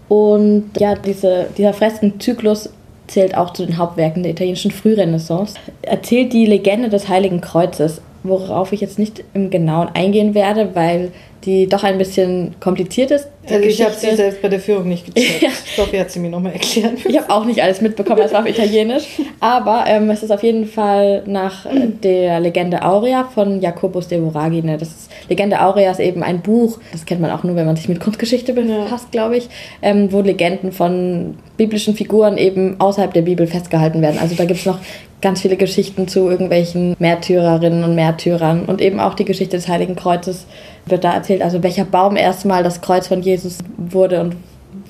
Und 0.07 0.71
ja, 0.79 0.95
diese, 0.95 1.47
dieser 1.57 1.73
Freskenzyklus 1.73 2.69
zählt 3.07 3.35
auch 3.35 3.53
zu 3.53 3.65
den 3.65 3.77
Hauptwerken 3.77 4.23
der 4.23 4.31
italienischen 4.31 4.71
Frührenaissance. 4.71 5.55
Erzählt 5.81 6.33
die 6.33 6.45
Legende 6.45 6.89
des 6.89 7.07
Heiligen 7.07 7.41
Kreuzes, 7.41 8.01
worauf 8.27 8.71
ich 8.73 8.81
jetzt 8.81 8.99
nicht 8.99 9.23
im 9.33 9.49
Genauen 9.49 9.89
eingehen 9.93 10.33
werde, 10.33 10.73
weil 10.73 11.11
die 11.45 11.67
doch 11.67 11.83
ein 11.83 11.97
bisschen 11.97 12.55
kompliziert 12.59 13.11
ist. 13.11 13.27
Also 13.47 13.63
ich 13.63 13.79
habe 13.81 13.91
Geschichte. 13.91 14.11
sie 14.11 14.15
selbst 14.15 14.41
bei 14.41 14.47
der 14.47 14.59
Führung 14.59 14.89
nicht 14.89 15.13
gecheckt. 15.13 15.41
Ja. 15.43 15.49
Sophie 15.75 15.99
hat 15.99 16.09
sie 16.09 16.19
mir 16.19 16.29
nochmal 16.29 16.53
erklärt. 16.53 17.05
Ich 17.05 17.17
habe 17.17 17.29
auch 17.29 17.45
nicht 17.45 17.61
alles 17.61 17.81
mitbekommen, 17.81 18.21
es 18.21 18.33
war 18.33 18.41
auf 18.41 18.49
Italienisch. 18.49 19.03
Aber 19.39 19.83
ähm, 19.87 20.09
es 20.09 20.23
ist 20.23 20.31
auf 20.31 20.41
jeden 20.41 20.65
Fall 20.65 21.21
nach 21.27 21.65
äh, 21.65 21.87
der 22.01 22.39
Legende 22.39 22.83
Aurea 22.83 23.25
von 23.25 23.61
Jacobus 23.61 24.07
de 24.07 24.19
Voragine. 24.21 24.77
Das 24.77 24.87
ist, 24.89 25.11
Legende 25.29 25.61
Aurea 25.61 25.91
ist 25.91 25.99
eben 25.99 26.23
ein 26.23 26.41
Buch, 26.41 26.79
das 26.91 27.05
kennt 27.05 27.21
man 27.21 27.29
auch 27.29 27.43
nur, 27.43 27.55
wenn 27.55 27.67
man 27.67 27.75
sich 27.75 27.87
mit 27.87 27.99
Kunstgeschichte 27.99 28.53
befasst, 28.53 29.11
glaube 29.11 29.37
ich, 29.37 29.47
ähm, 29.81 30.11
wo 30.11 30.21
Legenden 30.21 30.71
von 30.71 31.37
biblischen 31.57 31.95
Figuren 31.95 32.37
eben 32.37 32.79
außerhalb 32.79 33.13
der 33.13 33.21
Bibel 33.21 33.45
festgehalten 33.45 34.01
werden. 34.01 34.17
Also 34.19 34.35
da 34.35 34.45
gibt 34.45 34.61
es 34.61 34.65
noch 34.65 34.79
ganz 35.21 35.41
viele 35.41 35.57
Geschichten 35.57 36.07
zu 36.07 36.29
irgendwelchen 36.29 36.95
Märtyrerinnen 36.99 37.83
und 37.83 37.95
Märtyrern 37.95 38.65
und 38.65 38.81
eben 38.81 38.99
auch 38.99 39.13
die 39.13 39.25
Geschichte 39.25 39.57
des 39.57 39.67
Heiligen 39.67 39.95
Kreuzes 39.95 40.45
wird 40.85 41.03
da 41.03 41.13
erzählt. 41.13 41.41
Also 41.41 41.63
welcher 41.63 41.85
Baum 41.85 42.15
erstmal 42.15 42.63
das 42.63 42.81
Kreuz 42.81 43.07
von 43.07 43.21
Jesus 43.21 43.59
wurde 43.77 44.21
und 44.21 44.35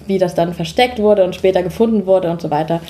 wie 0.07 0.17
das 0.17 0.35
dann 0.35 0.53
versteckt 0.53 0.99
wurde 0.99 1.23
und 1.23 1.35
später 1.35 1.63
gefunden 1.63 2.05
wurde 2.05 2.29
und 2.29 2.41
so 2.41 2.51
weiter. 2.51 2.81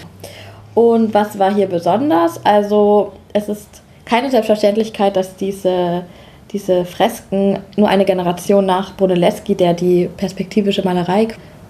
Und 0.73 1.13
was 1.13 1.39
war 1.39 1.53
hier 1.53 1.67
besonders? 1.67 2.43
Also 2.45 3.13
es 3.33 3.47
ist 3.47 3.81
keine 4.05 4.29
Selbstverständlichkeit, 4.29 5.15
dass 5.15 5.35
diese, 5.35 6.03
diese 6.51 6.85
Fresken 6.85 7.59
nur 7.77 7.87
eine 7.87 8.05
Generation 8.05 8.65
nach 8.65 8.95
Brunelleschi, 8.95 9.55
der 9.55 9.73
die 9.73 10.09
perspektivische 10.17 10.83
Malerei 10.83 11.27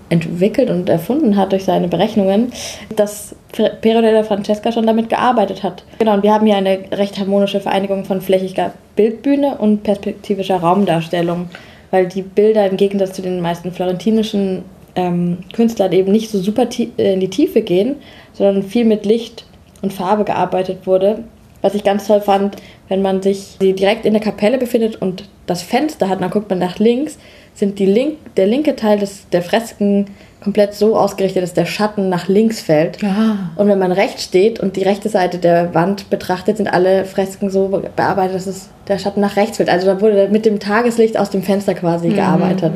entwickelt 0.09 0.69
und 0.69 0.87
erfunden 0.87 1.35
hat 1.35 1.51
durch 1.51 1.65
seine 1.65 1.87
Berechnungen, 1.87 2.51
dass 2.95 3.35
Piero 3.81 4.01
della 4.01 4.23
Francesca 4.23 4.71
schon 4.71 4.85
damit 4.85 5.09
gearbeitet 5.09 5.63
hat. 5.63 5.83
Genau, 5.97 6.13
und 6.13 6.23
wir 6.23 6.33
haben 6.33 6.45
hier 6.45 6.57
eine 6.57 6.79
recht 6.91 7.17
harmonische 7.19 7.59
Vereinigung 7.59 8.05
von 8.05 8.21
flächiger 8.21 8.73
Bildbühne 8.95 9.57
und 9.57 9.83
perspektivischer 9.83 10.57
Raumdarstellung, 10.57 11.49
weil 11.91 12.07
die 12.07 12.21
Bilder 12.21 12.69
im 12.69 12.77
Gegensatz 12.77 13.13
zu 13.13 13.21
den 13.21 13.41
meisten 13.41 13.71
florentinischen 13.71 14.63
ähm, 14.95 15.39
Künstlern 15.53 15.91
eben 15.91 16.11
nicht 16.11 16.29
so 16.29 16.39
super 16.39 16.67
äh, 16.77 17.13
in 17.13 17.19
die 17.19 17.29
Tiefe 17.29 17.61
gehen, 17.61 17.97
sondern 18.33 18.63
viel 18.63 18.85
mit 18.85 19.05
Licht 19.05 19.45
und 19.81 19.93
Farbe 19.93 20.23
gearbeitet 20.23 20.85
wurde. 20.85 21.23
Was 21.61 21.73
ich 21.73 21.83
ganz 21.83 22.07
toll 22.07 22.21
fand, 22.21 22.57
wenn 22.89 23.01
man 23.01 23.21
sich 23.21 23.57
direkt 23.59 24.05
in 24.05 24.13
der 24.13 24.21
Kapelle 24.21 24.57
befindet 24.57 25.01
und 25.01 25.27
das 25.47 25.63
Fenster 25.63 26.09
hat, 26.09 26.21
dann 26.21 26.29
guckt 26.29 26.49
man 26.49 26.59
nach 26.59 26.77
links, 26.79 27.17
sind 27.55 27.79
die 27.79 27.85
link, 27.85 28.17
der 28.35 28.47
linke 28.47 28.75
Teil 28.75 28.99
des, 28.99 29.27
der 29.29 29.41
Fresken 29.41 30.07
komplett 30.43 30.75
so 30.75 30.95
ausgerichtet, 30.95 31.41
dass 31.41 31.53
der 31.53 31.65
Schatten 31.65 32.09
nach 32.09 32.27
links 32.27 32.61
fällt. 32.61 33.03
Ah. 33.03 33.49
Und 33.55 33.67
wenn 33.67 33.79
man 33.79 33.91
rechts 33.91 34.23
steht 34.23 34.59
und 34.59 34.75
die 34.75 34.83
rechte 34.83 35.09
Seite 35.09 35.39
der 35.39 35.73
Wand 35.73 36.11
betrachtet, 36.11 36.57
sind 36.57 36.67
alle 36.67 37.05
Fresken 37.05 37.49
so 37.49 37.81
bearbeitet, 37.95 38.35
dass 38.35 38.45
es 38.45 38.69
der 38.87 38.99
Schatten 38.99 39.21
nach 39.21 39.37
rechts 39.37 39.57
fällt. 39.57 39.69
Also 39.69 39.87
da 39.87 40.01
wurde 40.01 40.27
mit 40.29 40.45
dem 40.45 40.59
Tageslicht 40.59 41.17
aus 41.17 41.31
dem 41.31 41.41
Fenster 41.41 41.73
quasi 41.73 42.09
gearbeitet. 42.09 42.73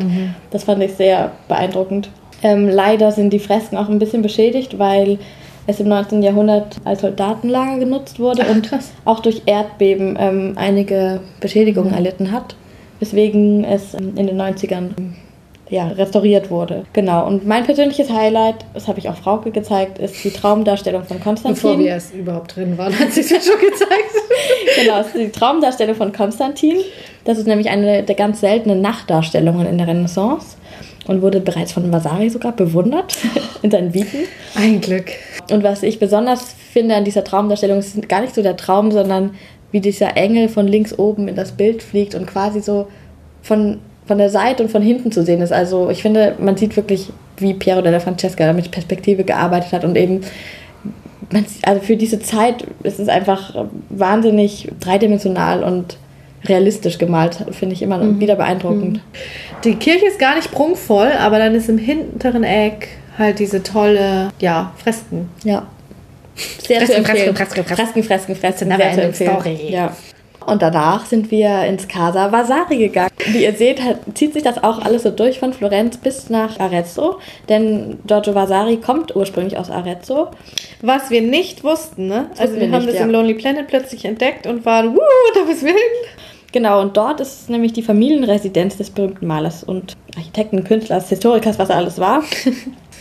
Das 0.50 0.64
fand 0.64 0.82
ich 0.82 0.94
sehr 0.94 1.32
beeindruckend. 1.48 2.10
Ähm, 2.42 2.70
leider 2.70 3.12
sind 3.12 3.32
die 3.32 3.40
Fresken 3.40 3.78
auch 3.78 3.90
ein 3.90 4.00
bisschen 4.00 4.22
beschädigt, 4.22 4.80
weil 4.80 5.20
es 5.68 5.80
im 5.80 5.90
19. 5.90 6.24
Jahrhundert 6.24 6.78
als 6.86 7.02
Soldatenlager 7.02 7.80
genutzt 7.80 8.20
wurde 8.20 8.44
Ach, 8.46 8.52
und 8.52 8.70
auch 9.06 9.20
durch 9.20 9.44
Erdbeben 9.46 10.18
ähm, 10.20 10.54
einige 10.56 11.20
Beschädigungen 11.40 11.94
erlitten 11.94 12.32
hat, 12.32 12.56
weswegen 13.00 13.64
es 13.64 13.94
ähm, 13.94 14.14
in 14.16 14.28
den 14.28 14.40
90ern 14.40 14.92
ähm, 14.98 15.16
ja, 15.70 15.88
restauriert 15.88 16.50
wurde. 16.50 16.86
Genau, 16.94 17.28
und 17.28 17.46
mein 17.48 17.64
persönliches 17.64 18.12
Highlight, 18.12 18.66
das 18.74 18.88
habe 18.88 19.00
ich 19.00 19.08
auch 19.08 19.16
Frauke 19.16 19.52
gezeigt, 19.52 20.00
ist 20.00 20.24
die 20.24 20.32
Traumdarstellung 20.32 21.04
von 21.04 21.20
Konstantin. 21.22 21.62
Bevor 21.62 21.80
wir 21.80 21.88
erst 21.88 22.14
überhaupt 22.14 22.56
drin 22.56 22.78
waren, 22.78 22.98
hat 22.98 23.12
sie 23.12 23.22
es 23.22 23.30
ja 23.30 23.40
schon 23.40 23.60
gezeigt. 23.60 24.12
genau, 24.82 25.02
ist 25.02 25.14
die 25.14 25.30
Traumdarstellung 25.30 25.96
von 25.96 26.12
Konstantin. 26.12 26.78
Das 27.24 27.38
ist 27.38 27.46
nämlich 27.46 27.70
eine 27.70 28.04
der 28.04 28.16
ganz 28.16 28.40
seltenen 28.42 28.82
Nachtdarstellungen 28.82 29.68
in 29.68 29.78
der 29.78 29.88
Renaissance 29.88 30.58
und 31.08 31.22
wurde 31.22 31.40
bereits 31.40 31.72
von 31.72 31.92
Vasari 31.92 32.30
sogar 32.30 32.52
bewundert 32.52 33.18
in 33.62 33.70
seinen 33.70 33.92
Bieten. 33.92 34.26
Ein 34.56 34.82
Glück. 34.82 35.12
Und 35.52 35.64
was 35.64 35.84
ich 35.84 36.00
besonders 36.00 36.54
finde 36.72 36.96
an 36.96 37.04
dieser 37.04 37.24
Traumdarstellung, 37.24 37.80
ist 37.80 38.10
gar 38.10 38.22
nicht 38.22 38.34
so 38.34 38.42
der 38.42 38.58
Traum, 38.58 38.92
sondern 38.92 39.36
wie 39.72 39.80
dieser 39.82 40.18
Engel 40.18 40.50
von 40.50 40.68
links 40.68 40.98
oben 40.98 41.28
in 41.28 41.36
das 41.36 41.52
Bild 41.52 41.84
fliegt 41.84 42.16
und 42.16 42.26
quasi 42.26 42.60
so 42.62 42.88
von, 43.42 43.78
von 44.08 44.18
der 44.18 44.30
Seite 44.30 44.64
und 44.64 44.70
von 44.70 44.82
hinten 44.82 45.12
zu 45.12 45.24
sehen 45.24 45.42
ist. 45.42 45.52
Also 45.54 45.90
ich 45.90 46.02
finde, 46.02 46.36
man 46.40 46.58
sieht 46.58 46.76
wirklich, 46.76 47.12
wie 47.38 47.54
Piero 47.54 47.82
della 47.82 48.00
Francesca 48.00 48.52
mit 48.54 48.72
Perspektive 48.72 49.24
gearbeitet 49.24 49.72
hat 49.72 49.84
und 49.86 49.96
eben 49.98 50.22
man, 51.32 51.46
sieht- 51.46 51.68
also 51.68 51.82
für 51.82 51.96
diese 51.96 52.20
Zeit 52.20 52.66
ist 52.84 53.00
es 53.00 53.08
einfach 53.08 53.66
wahnsinnig 53.90 54.70
dreidimensional 54.80 55.64
und 55.64 55.98
realistisch 56.46 56.98
gemalt, 56.98 57.38
finde 57.52 57.76
ich 57.76 57.82
immer 57.82 58.00
wieder 58.20 58.36
beeindruckend. 58.36 59.02
Die 59.66 59.76
Kirche 59.76 60.06
ist 60.08 60.20
gar 60.20 60.36
nicht 60.36 60.52
prunkvoll, 60.52 61.12
aber 61.20 61.38
dann 61.38 61.54
ist 61.54 61.68
im 61.70 61.78
hinteren 61.78 62.44
Eck 62.46 62.88
halt 63.18 63.40
diese 63.40 63.62
tolle, 63.62 64.30
ja, 64.40 64.72
Fresken. 64.78 65.30
Ja. 65.44 65.68
Sehr 66.66 66.78
Fresken, 66.78 67.06
zu 67.06 67.12
empfehlen. 67.12 67.36
Fresken, 67.36 67.64
Fresken, 67.64 68.04
Fresken, 68.04 68.36
Fresken, 68.36 68.36
Fresken. 68.36 68.70
Zu 68.70 68.84
ending 68.84 69.06
empfehlen. 69.06 69.32
story. 69.32 69.70
Ja. 69.70 69.96
Und 70.46 70.62
danach 70.62 71.06
sind 71.06 71.30
wir 71.32 71.66
ins 71.66 71.88
Casa 71.88 72.32
Vasari 72.32 72.78
gegangen. 72.78 73.12
Wie 73.28 73.44
ihr 73.44 73.54
seht, 73.54 73.84
hat, 73.84 73.98
zieht 74.16 74.34
sich 74.34 74.42
das 74.42 74.64
auch 74.64 74.80
alles 74.80 75.04
so 75.04 75.12
durch 75.12 75.40
von 75.40 75.54
Florenz 75.54 75.98
bis 75.98 76.30
nach 76.30 76.60
Arezzo. 76.60 77.20
Denn 77.50 78.00
Giorgio 78.08 78.34
Vasari 78.34 78.78
kommt 78.78 79.16
ursprünglich 79.16 79.58
aus 79.58 79.70
Arezzo. 79.70 80.30
Was 80.82 81.12
wir 81.12 81.22
nicht 81.22 81.64
wussten, 81.64 82.08
ne? 82.08 82.30
Also 82.32 82.42
wussten 82.42 82.56
wir 82.56 82.62
wir 82.62 82.72
haben 82.72 82.86
nicht, 82.86 82.94
das 82.94 83.00
ja. 83.00 83.06
im 83.06 83.12
Lonely 83.12 83.34
Planet 83.36 83.68
plötzlich 83.68 84.06
entdeckt 84.06 84.48
und 84.48 84.66
waren, 84.66 84.96
wuh, 84.96 85.00
da 85.36 85.42
bist 85.42 85.64
wir 85.64 85.74
hin. 85.74 85.80
Genau, 86.52 86.82
und 86.82 86.98
dort 86.98 87.20
ist 87.20 87.50
nämlich 87.50 87.74
die 87.74 87.84
Familienresidenz 87.84 88.78
des 88.78 88.90
berühmten 88.90 89.28
Malers 89.28 89.64
und 89.64 89.98
Architekten, 90.16 90.64
Künstlers, 90.64 91.10
Historikers, 91.10 91.60
was 91.60 91.70
er 91.70 91.76
alles 91.76 92.00
war. 92.00 92.24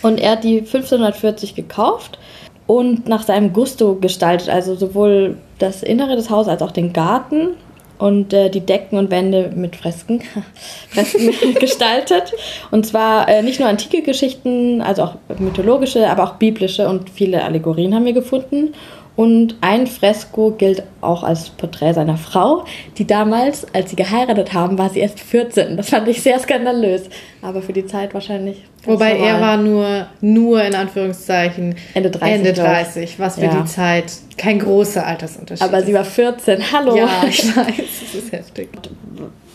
Und 0.01 0.21
er 0.21 0.33
hat 0.33 0.45
die 0.45 0.59
1540 0.59 1.57
gekauft 1.57 2.21
und 2.69 3.09
nach 3.09 3.23
seinem 3.23 3.53
Gusto 3.55 3.97
gestaltet, 3.97 4.51
also 4.51 4.77
sowohl 4.77 5.39
das 5.59 5.83
Innere 5.83 6.15
des 6.15 6.31
Hauses 6.31 6.51
als 6.51 6.63
auch 6.63 6.71
den 6.71 6.93
Garten 6.93 7.57
und 7.99 8.33
äh, 8.35 8.51
die 8.51 8.61
Decken 8.61 8.99
und 8.99 9.11
Wände 9.11 9.51
mit 9.57 9.75
Fresken, 9.75 10.23
Fresken 10.91 11.33
gestaltet. 11.61 12.35
Und 12.71 12.87
zwar 12.87 13.27
äh, 13.27 13.43
nicht 13.43 13.59
nur 13.59 13.71
antike 13.71 14.03
Geschichten, 14.03 14.83
also 14.83 15.03
auch 15.03 15.15
mythologische, 15.39 16.09
aber 16.09 16.25
auch 16.25 16.35
biblische 16.35 16.87
und 16.89 17.09
viele 17.09 17.43
Allegorien 17.43 17.95
haben 17.95 18.05
wir 18.05 18.13
gefunden. 18.13 18.75
Und 19.19 19.57
ein 19.63 19.89
Fresko 19.89 20.53
gilt 20.53 20.85
auch 21.01 21.25
als 21.25 21.51
Porträt 21.51 21.93
seiner 21.95 22.17
Frau, 22.17 22.65
die 22.99 23.05
damals, 23.05 23.67
als 23.75 23.91
sie 23.91 23.97
geheiratet 23.97 24.53
haben, 24.53 24.79
war 24.79 24.91
sie 24.91 25.01
erst 25.01 25.19
14. 25.19 25.77
Das 25.77 25.89
fand 25.89 26.07
ich 26.07 26.23
sehr 26.23 26.39
skandalös, 26.39 27.03
aber 27.43 27.61
für 27.61 27.73
die 27.73 27.85
Zeit 27.85 28.15
wahrscheinlich. 28.15 28.63
Wobei 28.85 29.19
er 29.19 29.33
normal. 29.33 29.41
war 29.41 29.57
nur, 29.57 30.07
nur 30.21 30.63
in 30.63 30.77
Anführungszeichen 30.77 31.75
Ende 31.95 32.13
30, 32.13 32.33
Ende 32.37 32.53
glaub 32.53 32.67
ich. 32.69 32.73
30, 32.75 33.19
was 33.19 33.35
für 33.35 33.47
Ja. 33.47 33.61
die 33.61 33.65
Zeit 33.65 34.05
kein 34.37 34.61
großer 34.61 35.05
Altersunterschied 35.05 35.67
Aber 35.67 35.83
sie 35.83 35.95
war 35.95 36.05
14. 36.05 36.63
Hallo. 36.73 36.97
Ja, 36.97 37.09
ich 37.29 37.45
weiß, 37.57 37.67
das 37.67 38.15
ist 38.23 38.31
heftig. 38.31 38.69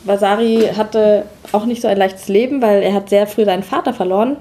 Vasari 0.04 0.71
hatte 0.76 1.23
auch 1.54 1.63
nicht 1.65 1.82
so 1.82 1.88
ein 1.88 1.95
leichtes 1.95 2.28
Leben, 2.28 2.62
weil 2.62 2.84
er 2.84 2.93
hat 2.93 3.08
sehr 3.08 3.28
früh 3.28 3.45
seinen 3.45 3.63
Vater 3.63 3.93
verloren. 3.93 4.36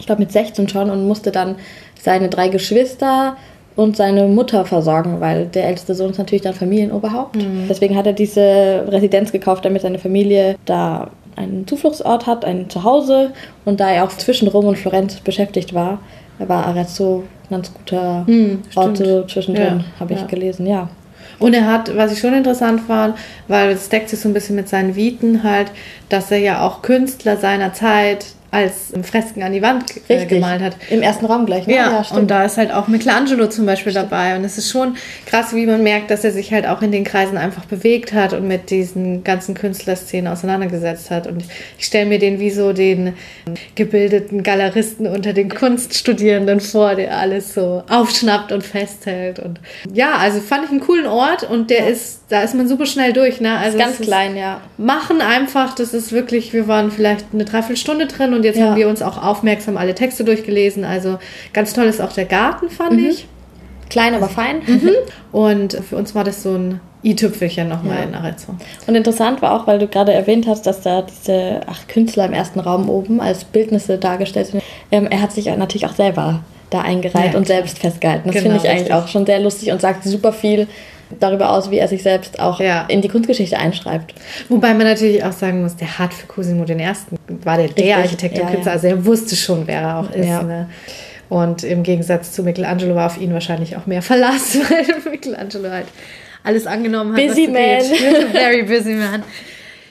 Ich 0.00 0.06
glaube 0.06 0.22
mit 0.22 0.32
16 0.32 0.68
schon 0.68 0.90
und 0.90 1.06
musste 1.06 1.30
dann 1.30 1.54
seine 2.00 2.28
drei 2.28 2.48
Geschwister 2.48 3.36
und 3.76 3.96
seine 3.96 4.26
Mutter 4.28 4.64
versorgen, 4.64 5.20
weil 5.20 5.46
der 5.46 5.66
älteste 5.66 5.94
Sohn 5.94 6.10
ist 6.10 6.18
natürlich 6.18 6.42
dann 6.42 6.54
Familienoberhaupt. 6.54 7.36
Deswegen 7.68 7.96
hat 7.96 8.06
er 8.06 8.12
diese 8.12 8.84
Residenz 8.88 9.32
gekauft, 9.32 9.64
damit 9.64 9.82
seine 9.82 9.98
Familie 9.98 10.56
da 10.66 11.10
einen 11.36 11.66
Zufluchtsort 11.66 12.26
hat, 12.26 12.44
ein 12.44 12.68
Zuhause. 12.68 13.30
Und 13.64 13.80
da 13.80 13.90
er 13.90 14.04
auch 14.04 14.10
zwischen 14.10 14.48
Rom 14.48 14.66
und 14.66 14.76
Florenz 14.78 15.16
beschäftigt 15.20 15.72
war, 15.74 15.98
war 16.38 16.66
Arezzo 16.66 17.22
Landsguter 17.50 18.24
Hm, 18.26 18.62
Orte 18.74 19.04
stimmt. 19.04 19.30
zwischendrin, 19.30 19.64
Ja, 19.78 19.84
habe 20.00 20.12
ich 20.14 20.20
ja. 20.20 20.26
gelesen, 20.26 20.66
ja. 20.66 20.88
Und 21.38 21.54
er 21.54 21.66
hat, 21.66 21.96
was 21.96 22.12
ich 22.12 22.18
schon 22.20 22.34
interessant 22.34 22.80
fand, 22.82 23.16
weil 23.48 23.70
es 23.70 23.88
deckt 23.88 24.08
sich 24.10 24.20
so 24.20 24.28
ein 24.28 24.34
bisschen 24.34 24.54
mit 24.56 24.68
seinen 24.68 24.94
Viten 24.96 25.42
halt, 25.42 25.72
dass 26.08 26.30
er 26.30 26.38
ja 26.38 26.66
auch 26.66 26.82
Künstler 26.82 27.36
seiner 27.36 27.72
Zeit 27.72 28.26
als 28.52 28.92
Fresken 29.02 29.42
an 29.42 29.52
die 29.52 29.62
Wand 29.62 29.84
äh, 30.08 30.12
Richtig. 30.12 30.28
gemalt 30.28 30.60
hat. 30.62 30.76
Im 30.90 31.00
ersten 31.02 31.24
Raum 31.26 31.46
gleich, 31.46 31.66
ne? 31.66 31.74
Ja, 31.74 32.04
stimmt. 32.04 32.20
und 32.20 32.30
da 32.30 32.44
ist 32.44 32.58
halt 32.58 32.70
auch 32.70 32.86
Michelangelo 32.86 33.48
zum 33.48 33.64
Beispiel 33.66 33.94
dabei. 33.94 34.36
Und 34.36 34.44
es 34.44 34.58
ist 34.58 34.70
schon 34.70 34.94
krass, 35.26 35.54
wie 35.54 35.64
man 35.66 35.82
merkt, 35.82 36.10
dass 36.10 36.22
er 36.22 36.32
sich 36.32 36.52
halt 36.52 36.66
auch 36.66 36.82
in 36.82 36.92
den 36.92 37.02
Kreisen 37.02 37.38
einfach 37.38 37.64
bewegt 37.64 38.12
hat 38.12 38.34
und 38.34 38.46
mit 38.46 38.68
diesen 38.70 39.24
ganzen 39.24 39.54
Künstlerszenen 39.54 40.30
auseinandergesetzt 40.30 41.10
hat. 41.10 41.26
Und 41.26 41.42
ich 41.78 41.86
stelle 41.86 42.04
mir 42.06 42.18
den 42.18 42.38
wie 42.40 42.50
so 42.50 42.74
den 42.74 43.14
gebildeten 43.74 44.42
Galeristen 44.42 45.06
unter 45.06 45.32
den 45.32 45.48
Kunststudierenden 45.48 46.60
vor, 46.60 46.94
der 46.94 47.16
alles 47.16 47.54
so 47.54 47.82
aufschnappt 47.88 48.52
und 48.52 48.62
festhält. 48.64 49.38
Und 49.38 49.60
ja, 49.92 50.12
also 50.18 50.40
fand 50.40 50.64
ich 50.66 50.70
einen 50.70 50.80
coolen 50.80 51.06
Ort 51.06 51.42
und 51.44 51.70
der 51.70 51.88
ist, 51.88 52.20
da 52.28 52.42
ist 52.42 52.54
man 52.54 52.68
super 52.68 52.84
schnell 52.86 53.14
durch. 53.14 53.40
Ne? 53.40 53.56
Also 53.56 53.78
ganz 53.78 53.98
ist- 53.98 54.02
klein, 54.02 54.36
ja. 54.36 54.60
machen 54.76 55.22
einfach, 55.22 55.74
das 55.74 55.94
ist 55.94 56.12
wirklich, 56.12 56.52
wir 56.52 56.68
waren 56.68 56.90
vielleicht 56.90 57.24
eine 57.32 57.44
Dreiviertelstunde 57.46 58.06
drin 58.06 58.34
und 58.34 58.41
jetzt 58.44 58.58
Ja. 58.58 58.66
haben 58.68 58.76
wir 58.76 58.88
uns 58.88 59.02
auch 59.02 59.22
aufmerksam 59.22 59.76
alle 59.76 59.94
Texte 59.94 60.24
durchgelesen. 60.24 60.84
Also 60.84 61.18
ganz 61.52 61.72
toll 61.72 61.84
ist 61.86 62.00
auch 62.00 62.12
der 62.12 62.24
Garten, 62.26 62.68
fand 62.70 62.92
Mhm. 63.00 63.06
ich. 63.10 63.26
Klein, 63.90 64.14
aber 64.14 64.28
fein. 64.28 64.62
Und 65.32 65.74
für 65.88 65.96
uns 65.96 66.14
war 66.14 66.24
das 66.24 66.42
so 66.42 66.54
ein 66.54 66.80
i-Tüpfelchen 67.04 67.68
nochmal 67.68 67.98
Ja. 67.98 68.02
in 68.04 68.14
Arezzo. 68.14 68.54
Und 68.86 68.94
interessant 68.94 69.42
war 69.42 69.52
auch, 69.52 69.66
weil 69.66 69.78
du 69.78 69.86
gerade 69.88 70.12
erwähnt 70.12 70.46
hast, 70.46 70.66
dass 70.66 70.80
da 70.82 71.02
diese 71.02 71.60
ach, 71.66 71.86
Künstler 71.88 72.26
im 72.26 72.32
ersten 72.32 72.60
Raum 72.60 72.88
oben 72.88 73.20
als 73.20 73.44
Bildnisse 73.44 73.98
dargestellt 73.98 74.46
sind. 74.48 74.62
Ähm, 74.90 75.06
er 75.10 75.20
hat 75.20 75.32
sich 75.32 75.46
natürlich 75.46 75.86
auch 75.86 75.94
selber 75.94 76.40
da 76.70 76.80
eingereiht 76.80 77.32
Ja, 77.32 77.38
und 77.38 77.46
selbst 77.46 77.80
festgehalten. 77.80 78.28
Das 78.28 78.34
Genau, 78.36 78.44
finde 78.54 78.58
ich 78.64 78.70
eigentlich 78.70 78.80
richtig. 78.90 78.94
auch 78.94 79.08
schon 79.08 79.26
sehr 79.26 79.40
lustig 79.40 79.72
und 79.72 79.80
sagt 79.80 80.04
super 80.04 80.32
viel 80.32 80.68
darüber 81.20 81.50
aus, 81.50 81.70
wie 81.70 81.78
er 81.78 81.88
sich 81.88 82.02
selbst 82.02 82.40
auch 82.40 82.60
Ja. 82.60 82.84
in 82.88 83.00
die 83.02 83.08
Kunstgeschichte 83.08 83.58
einschreibt. 83.58 84.14
Wobei 84.48 84.74
man 84.74 84.86
natürlich 84.86 85.24
auch 85.24 85.32
sagen 85.32 85.62
muss, 85.62 85.76
der 85.76 85.98
hat 85.98 86.12
für 86.14 86.26
Cosimo 86.26 86.64
den 86.64 86.80
Ersten, 86.80 87.16
war 87.44 87.56
der 87.56 87.68
der 87.68 87.98
Architekt 87.98 88.38
und 88.38 88.50
Künstler, 88.50 88.72
also 88.72 88.86
er 88.86 89.04
wusste 89.04 89.36
schon, 89.36 89.66
wer 89.66 89.80
er 89.80 89.98
auch 89.98 90.10
ist. 90.10 90.26
Ne? 90.26 90.68
Und 91.28 91.64
im 91.64 91.82
Gegensatz 91.82 92.32
zu 92.32 92.42
Michelangelo 92.42 92.94
war 92.94 93.06
auf 93.06 93.18
ihn 93.18 93.32
wahrscheinlich 93.32 93.76
auch 93.76 93.86
mehr 93.86 94.02
Verlass, 94.02 94.58
weil 94.70 94.84
Michelangelo 95.12 95.70
halt 95.70 95.86
alles 96.44 96.66
angenommen 96.66 97.12
hat. 97.16 97.26
Busy 97.26 97.46
man. 97.48 97.80
Very 98.32 98.64
busy 98.64 98.94
man. 98.94 99.22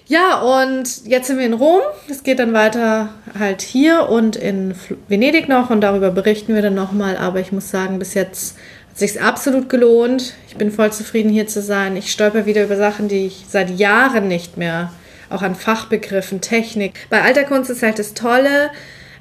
Ja, 0.07 0.41
und 0.41 1.05
jetzt 1.07 1.27
sind 1.27 1.39
wir 1.39 1.45
in 1.45 1.53
Rom. 1.53 1.79
Es 2.09 2.23
geht 2.23 2.39
dann 2.39 2.51
weiter 2.51 3.09
halt 3.39 3.61
hier 3.61 4.09
und 4.09 4.35
in 4.35 4.73
Venedig 5.07 5.47
noch 5.47 5.69
und 5.69 5.79
darüber 5.81 6.11
berichten 6.11 6.53
wir 6.53 6.61
dann 6.61 6.73
nochmal. 6.75 7.15
Aber 7.15 7.39
ich 7.39 7.53
muss 7.53 7.71
sagen, 7.71 7.97
bis 7.97 8.13
jetzt 8.13 8.57
sich 8.93 9.21
absolut 9.21 9.69
gelohnt. 9.69 10.33
Ich 10.47 10.55
bin 10.55 10.71
voll 10.71 10.91
zufrieden 10.91 11.29
hier 11.29 11.47
zu 11.47 11.61
sein. 11.61 11.95
Ich 11.95 12.11
stolper 12.11 12.45
wieder 12.45 12.63
über 12.63 12.77
Sachen, 12.77 13.07
die 13.07 13.25
ich 13.27 13.45
seit 13.47 13.69
Jahren 13.79 14.27
nicht 14.27 14.57
mehr, 14.57 14.91
auch 15.29 15.41
an 15.41 15.55
Fachbegriffen, 15.55 16.41
Technik. 16.41 16.93
Bei 17.09 17.21
alter 17.21 17.43
Kunst 17.43 17.69
ist 17.69 17.83
halt 17.83 17.99
das 17.99 18.13
Tolle, 18.13 18.69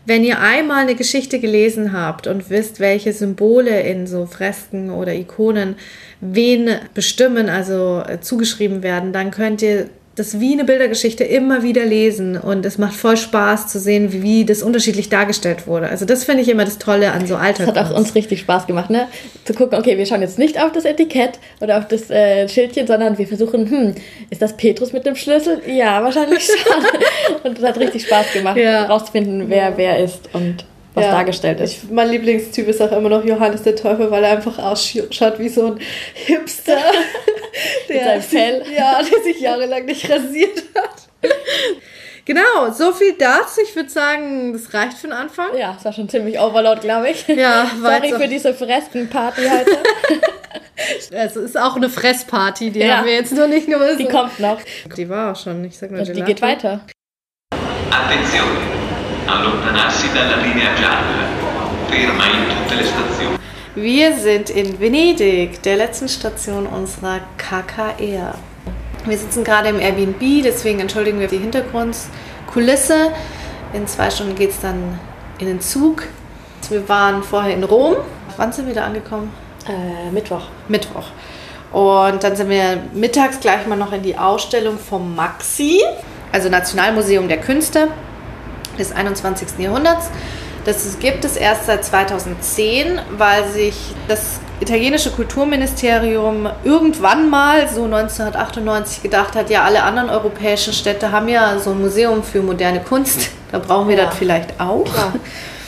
wenn 0.07 0.25
ihr 0.25 0.41
einmal 0.41 0.83
eine 0.83 0.95
Geschichte 0.95 1.41
gelesen 1.41 1.93
habt 1.93 2.27
und 2.27 2.51
wisst, 2.51 2.81
welche 2.81 3.13
Symbole 3.13 3.83
in 3.83 4.07
so 4.07 4.27
Fresken 4.27 4.91
oder 4.91 5.15
Ikonen 5.15 5.77
wen 6.21 6.71
bestimmen, 6.95 7.49
also 7.49 8.03
äh, 8.07 8.21
zugeschrieben 8.21 8.83
werden, 8.83 9.13
dann 9.13 9.31
könnt 9.31 9.63
ihr 9.63 9.89
das 10.21 10.39
wie 10.39 10.53
eine 10.53 10.65
Bildergeschichte 10.65 11.25
immer 11.25 11.63
wieder 11.63 11.85
lesen 11.85 12.37
und 12.37 12.65
es 12.67 12.77
macht 12.79 12.95
voll 12.95 13.17
Spaß 13.17 13.69
zu 13.69 13.81
sehen, 13.81 14.13
wie, 14.13 14.45
das 14.45 14.63
unterschiedlich 14.63 15.09
dargestellt 15.09 15.67
wurde. 15.67 15.89
Also 15.89 16.05
das 16.05 16.25
finde 16.25 16.43
ich 16.43 16.49
immer 16.49 16.65
das 16.65 16.79
Tolle 16.79 17.13
an 17.13 17.27
so 17.27 17.37
alter 17.37 17.67
Das 17.67 17.75
hat 17.75 17.91
auch 17.91 17.97
uns 17.97 18.15
richtig 18.15 18.41
Spaß 18.41 18.67
gemacht, 18.67 18.91
ne? 18.91 19.09
Zu 19.47 19.55
gucken, 19.55 19.79
okay, 19.79 19.97
wir 19.97 20.05
schauen 20.05 20.21
jetzt 20.21 20.39
nicht 20.39 20.63
auf 20.63 20.73
das 20.73 20.85
Etikett 20.85 21.39
oder 21.61 21.79
auf 21.79 21.89
das 21.89 22.11
äh, 22.11 22.49
Schildchen, 22.49 22.87
sondern 22.87 23.17
wir 23.17 23.27
versuchen, 23.27 23.69
hm, 23.69 23.95
ist 24.29 24.43
das 24.43 24.57
Petrus 24.57 24.93
mit 24.93 25.07
dem 25.07 25.17
Schlüssel? 25.17 25.63
Ja, 25.67 26.03
wahrscheinlich 26.03 26.45
schon. 26.45 26.85
und 27.51 27.59
es 27.59 27.65
hat 27.65 27.79
richtig 27.79 28.05
Spaß 28.07 28.33
gemacht, 28.35 28.59
Ja. 28.59 28.85
rauszufinden, 28.85 29.45
wer 29.49 29.77
wer 29.77 29.99
ist 29.99 30.29
und 30.35 30.67
was 30.95 31.05
Ja. 31.05 31.11
dargestellt 31.13 31.61
ist. 31.61 31.73
Ich, 31.85 31.91
mein 31.91 32.09
Lieblingstyp 32.11 32.67
ist 32.69 32.81
auch 32.83 32.93
immer 32.93 33.09
noch 33.09 33.25
Johannes 33.25 33.63
der 33.63 33.77
Teufel, 33.77 34.11
weil 34.11 34.25
er 34.25 34.33
einfach 34.33 34.59
ausschaut 34.59 35.39
wie 35.39 35.49
so 35.49 35.67
ein 35.67 35.81
Hipster. 36.15 36.79
der 37.89 38.05
seinem 38.05 38.23
Fell. 38.23 38.65
Sich, 38.65 38.77
ja, 38.77 39.01
der 39.03 39.23
sich 39.23 39.41
jahrelang 39.41 39.85
nicht 39.85 40.09
rasiert 40.11 40.63
hat. 40.75 41.09
Genau, 42.27 42.71
so 42.73 42.93
viel 42.93 43.15
dazu. 43.19 43.61
Ich 43.67 43.75
würde 43.75 43.89
sagen, 43.89 44.53
das 44.53 44.73
reicht 44.73 44.99
für 44.99 45.09
den 45.09 45.15
Anfang. 45.15 45.57
Ja, 45.57 45.75
es 45.77 45.85
war 45.85 45.93
schon 45.93 46.09
ziemlich 46.09 46.39
Overload, 46.39 46.81
glaube 46.81 47.09
ich. 47.11 47.27
Ja, 47.27 47.69
Sorry 47.83 48.13
für 48.13 48.29
diese 48.29 48.55
Freskenparty 48.55 49.43
heute. 49.49 49.79
Also 51.17 51.41
ist 51.41 51.59
auch 51.59 51.75
eine 51.77 51.89
Fressparty, 51.89 52.71
die 52.71 52.81
Ja. 52.81 52.99
haben 52.99 53.07
wir 53.07 53.15
jetzt 53.15 53.33
nur 53.33 53.49
nicht 53.49 53.67
nur 53.69 53.81
Die 53.97 54.05
kommt 54.07 54.39
noch. 54.39 54.61
Die 54.97 55.09
war 55.09 55.33
auch 55.33 55.37
schon, 55.37 55.65
ich 55.65 55.77
sag 55.77 55.91
nur 55.91 56.01
Und 56.01 56.15
die 56.15 56.23
geht 56.23 56.41
weiter. 56.43 56.83
Attenzione! 57.91 58.90
Allontanarsi 59.27 60.13
dalla 60.13 60.37
linea 60.37 60.75
gialla. 60.75 61.29
Ferma 61.89 62.25
in 62.27 62.49
tutte 62.49 62.75
le 62.75 62.85
stazioni. 62.85 63.39
Wir 63.75 64.17
sind 64.17 64.51
in 64.51 64.81
Venedig, 64.81 65.63
der 65.63 65.77
letzten 65.77 66.09
Station 66.09 66.67
unserer 66.67 67.21
KKR. 67.37 68.35
Wir 69.07 69.19
sitzen 69.19 69.45
gerade 69.45 69.69
im 69.69 69.79
Airbnb, 69.79 70.43
deswegen 70.43 70.81
entschuldigen 70.81 71.21
wir 71.21 71.29
die 71.29 71.39
Hintergrundkulisse. 71.39 73.13
In 73.73 73.87
zwei 73.87 74.11
Stunden 74.11 74.35
geht 74.35 74.51
es 74.51 74.61
dann 74.61 74.99
in 75.39 75.47
den 75.47 75.61
Zug. 75.61 76.03
Wir 76.69 76.89
waren 76.89 77.23
vorher 77.23 77.55
in 77.55 77.65
Rom. 77.65 77.97
Wann 78.37 78.53
sind 78.53 78.67
wir 78.67 78.75
da 78.75 78.85
angekommen? 78.85 79.33
Äh, 79.67 80.11
Mittwoch. 80.11 80.43
Mittwoch. 80.69 81.07
Und 81.73 82.25
dann 82.25 82.35
sind 82.35 82.49
wir 82.49 82.83
mittags 82.93 83.41
gleich 83.41 83.67
mal 83.67 83.77
noch 83.77 83.93
in 83.93 84.03
die 84.03 84.19
Ausstellung 84.19 84.79
vom 84.79 85.15
Maxi, 85.15 85.81
also 86.33 86.49
Nationalmuseum 86.49 87.29
der 87.29 87.39
Künste 87.39 87.89
des 88.81 88.93
21. 88.93 89.59
Jahrhunderts. 89.59 90.11
Das 90.65 90.99
gibt 90.99 91.25
es 91.25 91.37
erst 91.37 91.67
seit 91.67 91.85
2010, 91.85 93.01
weil 93.17 93.49
sich 93.49 93.75
das 94.09 94.41
italienische 94.61 95.11
Kulturministerium 95.11 96.49
irgendwann 96.65 97.31
mal, 97.31 97.67
so 97.69 97.85
1998, 97.85 99.03
gedacht 99.03 99.35
hat, 99.37 99.49
ja, 99.49 99.63
alle 99.65 99.83
anderen 99.83 100.11
europäischen 100.11 100.75
Städte 100.75 101.13
haben 101.13 101.29
ja 101.29 101.59
so 101.59 101.71
ein 101.71 101.81
Museum 101.81 102.23
für 102.23 102.43
moderne 102.43 102.81
Kunst. 102.81 103.31
Da 103.53 103.59
brauchen 103.59 103.89
wir 103.89 103.97
Ja. 103.97 104.05
das 104.05 104.15
vielleicht 104.15 104.61
auch 104.61 104.85
Klar. 104.85 105.13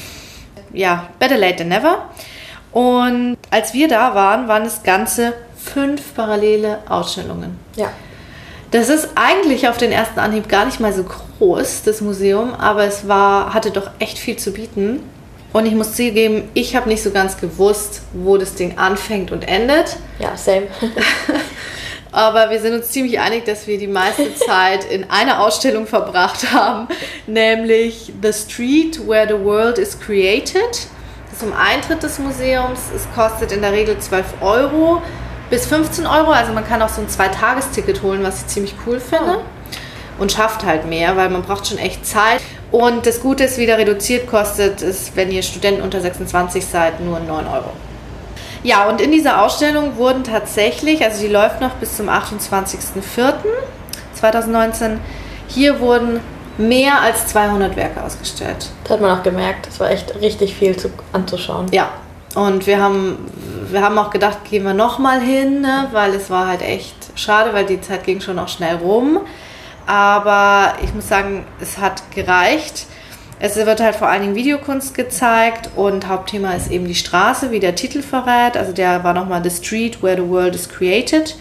ja, 0.72 1.08
better 1.18 1.36
late 1.36 1.56
than 1.56 1.68
never. 1.68 2.10
Und 2.70 3.38
als 3.50 3.74
wir 3.74 3.88
da 3.88 4.14
waren, 4.14 4.46
waren 4.46 4.62
es 4.62 4.84
ganze 4.84 5.32
fünf 5.56 6.14
parallele 6.14 6.78
Ausstellungen. 6.88 7.58
Ja. 7.74 7.88
Das 8.70 8.88
ist 8.88 9.08
eigentlich 9.16 9.68
auf 9.68 9.78
den 9.78 9.90
ersten 9.90 10.20
Anhieb 10.20 10.48
gar 10.48 10.64
nicht 10.64 10.78
mal 10.78 10.92
so 10.92 11.04
groß, 11.42 11.82
das 11.82 12.00
Museum, 12.00 12.54
aber 12.54 12.84
es 12.84 13.08
war, 13.08 13.52
hatte 13.52 13.72
doch 13.72 13.90
echt 13.98 14.18
viel 14.18 14.36
zu 14.36 14.52
bieten. 14.52 15.00
Und 15.52 15.66
ich 15.66 15.74
muss 15.74 15.94
zugeben, 15.94 16.48
ich 16.54 16.76
habe 16.76 16.88
nicht 16.88 17.02
so 17.02 17.10
ganz 17.10 17.36
gewusst, 17.38 18.02
wo 18.12 18.38
das 18.38 18.54
Ding 18.54 18.78
anfängt 18.78 19.32
und 19.32 19.46
endet. 19.46 19.96
Ja, 20.18 20.36
same. 20.36 20.68
Aber 22.12 22.50
wir 22.50 22.60
sind 22.60 22.74
uns 22.74 22.90
ziemlich 22.90 23.18
einig, 23.20 23.44
dass 23.44 23.66
wir 23.66 23.76
die 23.76 23.86
meiste 23.86 24.34
Zeit 24.46 24.84
in 24.84 25.10
einer 25.10 25.40
Ausstellung 25.40 25.86
verbracht 25.86 26.52
haben, 26.52 26.88
nämlich 27.26 28.12
The 28.22 28.32
Street 28.32 29.06
Where 29.06 29.26
the 29.26 29.44
World 29.44 29.78
is 29.78 29.98
Created. 29.98 30.86
Das 31.30 31.38
ist 31.38 31.42
um 31.42 31.52
Eintritt 31.54 32.02
des 32.02 32.18
Museums. 32.18 32.80
Es 32.94 33.06
kostet 33.14 33.52
in 33.52 33.62
der 33.62 33.72
Regel 33.72 33.98
12 33.98 34.26
Euro 34.42 35.02
bis 35.50 35.66
15 35.66 36.06
Euro. 36.06 36.30
Also 36.30 36.52
man 36.52 36.66
kann 36.66 36.80
auch 36.82 36.88
so 36.88 37.00
ein 37.00 37.08
Zweitagesticket 37.08 38.02
holen, 38.02 38.22
was 38.22 38.42
ich 38.42 38.46
ziemlich 38.46 38.74
cool 38.86 39.00
finde. 39.00 39.40
Und 40.18 40.32
schafft 40.32 40.64
halt 40.64 40.86
mehr, 40.86 41.16
weil 41.16 41.30
man 41.30 41.42
braucht 41.42 41.66
schon 41.66 41.78
echt 41.78 42.06
Zeit. 42.06 42.40
Und 42.70 43.06
das 43.06 43.20
Gute 43.20 43.44
ist, 43.44 43.58
wieder 43.58 43.78
reduziert 43.78 44.26
kostet 44.26 44.82
es, 44.82 45.12
wenn 45.14 45.30
ihr 45.30 45.42
Studenten 45.42 45.82
unter 45.82 46.00
26 46.00 46.64
seid, 46.64 47.00
nur 47.00 47.20
9 47.20 47.46
Euro. 47.46 47.70
Ja, 48.62 48.88
und 48.88 49.00
in 49.00 49.10
dieser 49.10 49.42
Ausstellung 49.42 49.96
wurden 49.96 50.22
tatsächlich, 50.22 51.04
also 51.04 51.20
die 51.20 51.28
läuft 51.28 51.60
noch 51.60 51.72
bis 51.72 51.96
zum 51.96 52.08
28.04.2019, 52.08 54.98
hier 55.48 55.80
wurden 55.80 56.20
mehr 56.58 57.00
als 57.00 57.26
200 57.28 57.76
Werke 57.76 58.02
ausgestellt. 58.02 58.68
Das 58.84 58.92
hat 58.92 59.00
man 59.00 59.18
auch 59.18 59.22
gemerkt. 59.22 59.66
Es 59.66 59.80
war 59.80 59.90
echt 59.90 60.14
richtig 60.20 60.54
viel 60.54 60.76
zu, 60.76 60.90
anzuschauen. 61.12 61.66
Ja, 61.72 61.90
und 62.34 62.66
wir 62.66 62.80
haben, 62.80 63.18
wir 63.70 63.82
haben 63.82 63.98
auch 63.98 64.10
gedacht, 64.10 64.38
gehen 64.48 64.64
wir 64.64 64.74
nochmal 64.74 65.20
hin, 65.20 65.60
ne? 65.60 65.88
weil 65.92 66.14
es 66.14 66.30
war 66.30 66.48
halt 66.48 66.62
echt 66.62 66.94
schade, 67.14 67.52
weil 67.52 67.66
die 67.66 67.80
Zeit 67.80 68.04
ging 68.04 68.20
schon 68.20 68.38
auch 68.38 68.48
schnell 68.48 68.76
rum. 68.76 69.20
Aber 69.86 70.74
ich 70.82 70.94
muss 70.94 71.08
sagen, 71.08 71.44
es 71.60 71.78
hat 71.78 72.10
gereicht. 72.10 72.86
Es 73.44 73.56
wird 73.56 73.80
halt 73.80 73.96
vor 73.96 74.08
allen 74.08 74.22
Dingen 74.22 74.34
Videokunst 74.36 74.94
gezeigt 74.94 75.70
und 75.74 76.06
Hauptthema 76.06 76.52
ist 76.52 76.70
eben 76.70 76.86
die 76.86 76.94
Straße, 76.94 77.50
wie 77.50 77.58
der 77.58 77.74
Titel 77.74 78.00
verrät. 78.00 78.56
Also 78.56 78.72
der 78.72 79.02
war 79.02 79.14
nochmal 79.14 79.42
The 79.42 79.50
Street 79.50 80.00
Where 80.00 80.22
the 80.22 80.28
World 80.28 80.54
is 80.54 80.68
Created. 80.68 81.36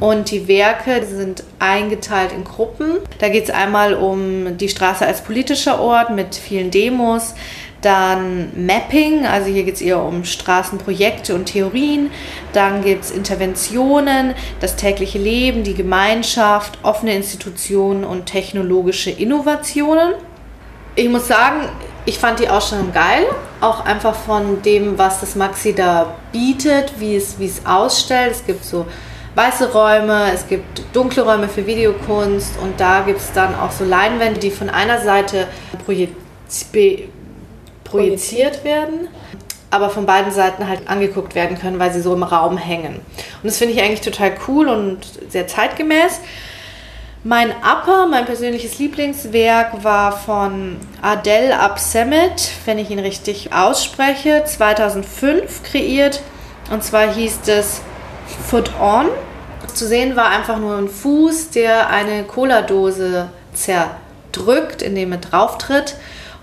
Und 0.00 0.30
die 0.32 0.48
Werke 0.48 1.06
sind 1.06 1.44
eingeteilt 1.60 2.32
in 2.32 2.42
Gruppen. 2.42 2.98
Da 3.18 3.28
geht 3.28 3.44
es 3.44 3.50
einmal 3.50 3.94
um 3.94 4.56
die 4.58 4.68
Straße 4.68 5.06
als 5.06 5.20
politischer 5.20 5.80
Ort 5.80 6.10
mit 6.10 6.34
vielen 6.34 6.72
Demos. 6.72 7.34
Dann 7.82 8.66
Mapping, 8.66 9.26
also 9.26 9.48
hier 9.48 9.64
geht 9.64 9.76
es 9.76 9.80
eher 9.80 10.02
um 10.02 10.24
Straßenprojekte 10.24 11.34
und 11.34 11.46
Theorien. 11.46 12.10
Dann 12.52 12.82
gibt 12.82 13.04
es 13.04 13.10
Interventionen, 13.10 14.34
das 14.60 14.76
tägliche 14.76 15.18
Leben, 15.18 15.62
die 15.62 15.74
Gemeinschaft, 15.74 16.78
offene 16.82 17.14
Institutionen 17.14 18.04
und 18.04 18.26
technologische 18.26 19.10
Innovationen. 19.10 20.14
Ich 20.94 21.08
muss 21.08 21.28
sagen, 21.28 21.68
ich 22.06 22.18
fand 22.18 22.38
die 22.38 22.48
Ausstellung 22.48 22.92
geil, 22.92 23.26
auch 23.60 23.84
einfach 23.84 24.14
von 24.14 24.62
dem, 24.62 24.96
was 24.96 25.20
das 25.20 25.34
Maxi 25.34 25.74
da 25.74 26.14
bietet, 26.32 26.94
wie 26.98 27.16
es, 27.16 27.38
wie 27.38 27.46
es 27.46 27.66
ausstellt. 27.66 28.30
Es 28.30 28.46
gibt 28.46 28.64
so 28.64 28.86
weiße 29.34 29.72
Räume, 29.72 30.32
es 30.32 30.48
gibt 30.48 30.82
dunkle 30.94 31.22
Räume 31.24 31.48
für 31.48 31.66
Videokunst 31.66 32.58
und 32.62 32.80
da 32.80 33.02
gibt 33.02 33.20
es 33.20 33.32
dann 33.32 33.54
auch 33.54 33.70
so 33.70 33.84
Leinwände, 33.84 34.40
die 34.40 34.50
von 34.50 34.70
einer 34.70 35.00
Seite 35.02 35.46
projiziert 35.84 36.16
projiziert 37.96 38.62
werden, 38.62 39.08
aber 39.70 39.90
von 39.90 40.06
beiden 40.06 40.32
Seiten 40.32 40.68
halt 40.68 40.88
angeguckt 40.88 41.34
werden 41.34 41.58
können, 41.58 41.78
weil 41.78 41.92
sie 41.92 42.00
so 42.00 42.14
im 42.14 42.22
Raum 42.22 42.56
hängen. 42.56 42.96
Und 42.96 43.44
das 43.44 43.58
finde 43.58 43.74
ich 43.74 43.82
eigentlich 43.82 44.02
total 44.02 44.32
cool 44.46 44.68
und 44.68 44.98
sehr 45.28 45.46
zeitgemäß. 45.46 46.20
Mein 47.24 47.50
Upper, 47.50 48.06
mein 48.06 48.24
persönliches 48.24 48.78
Lieblingswerk 48.78 49.82
war 49.82 50.12
von 50.12 50.76
Adel 51.02 51.52
Absemet, 51.52 52.50
wenn 52.66 52.78
ich 52.78 52.90
ihn 52.90 53.00
richtig 53.00 53.52
ausspreche, 53.52 54.44
2005 54.44 55.64
kreiert. 55.64 56.22
Und 56.70 56.84
zwar 56.84 57.12
hieß 57.12 57.40
es 57.48 57.80
Foot 58.48 58.70
On. 58.80 59.06
Zu 59.74 59.86
sehen 59.88 60.14
war 60.14 60.28
einfach 60.28 60.58
nur 60.58 60.76
ein 60.76 60.88
Fuß, 60.88 61.50
der 61.50 61.90
eine 61.90 62.22
Cola-Dose 62.24 63.28
zerdrückt, 63.54 64.82
indem 64.82 65.12
er 65.12 65.18
drauf 65.18 65.58
tritt 65.58 65.96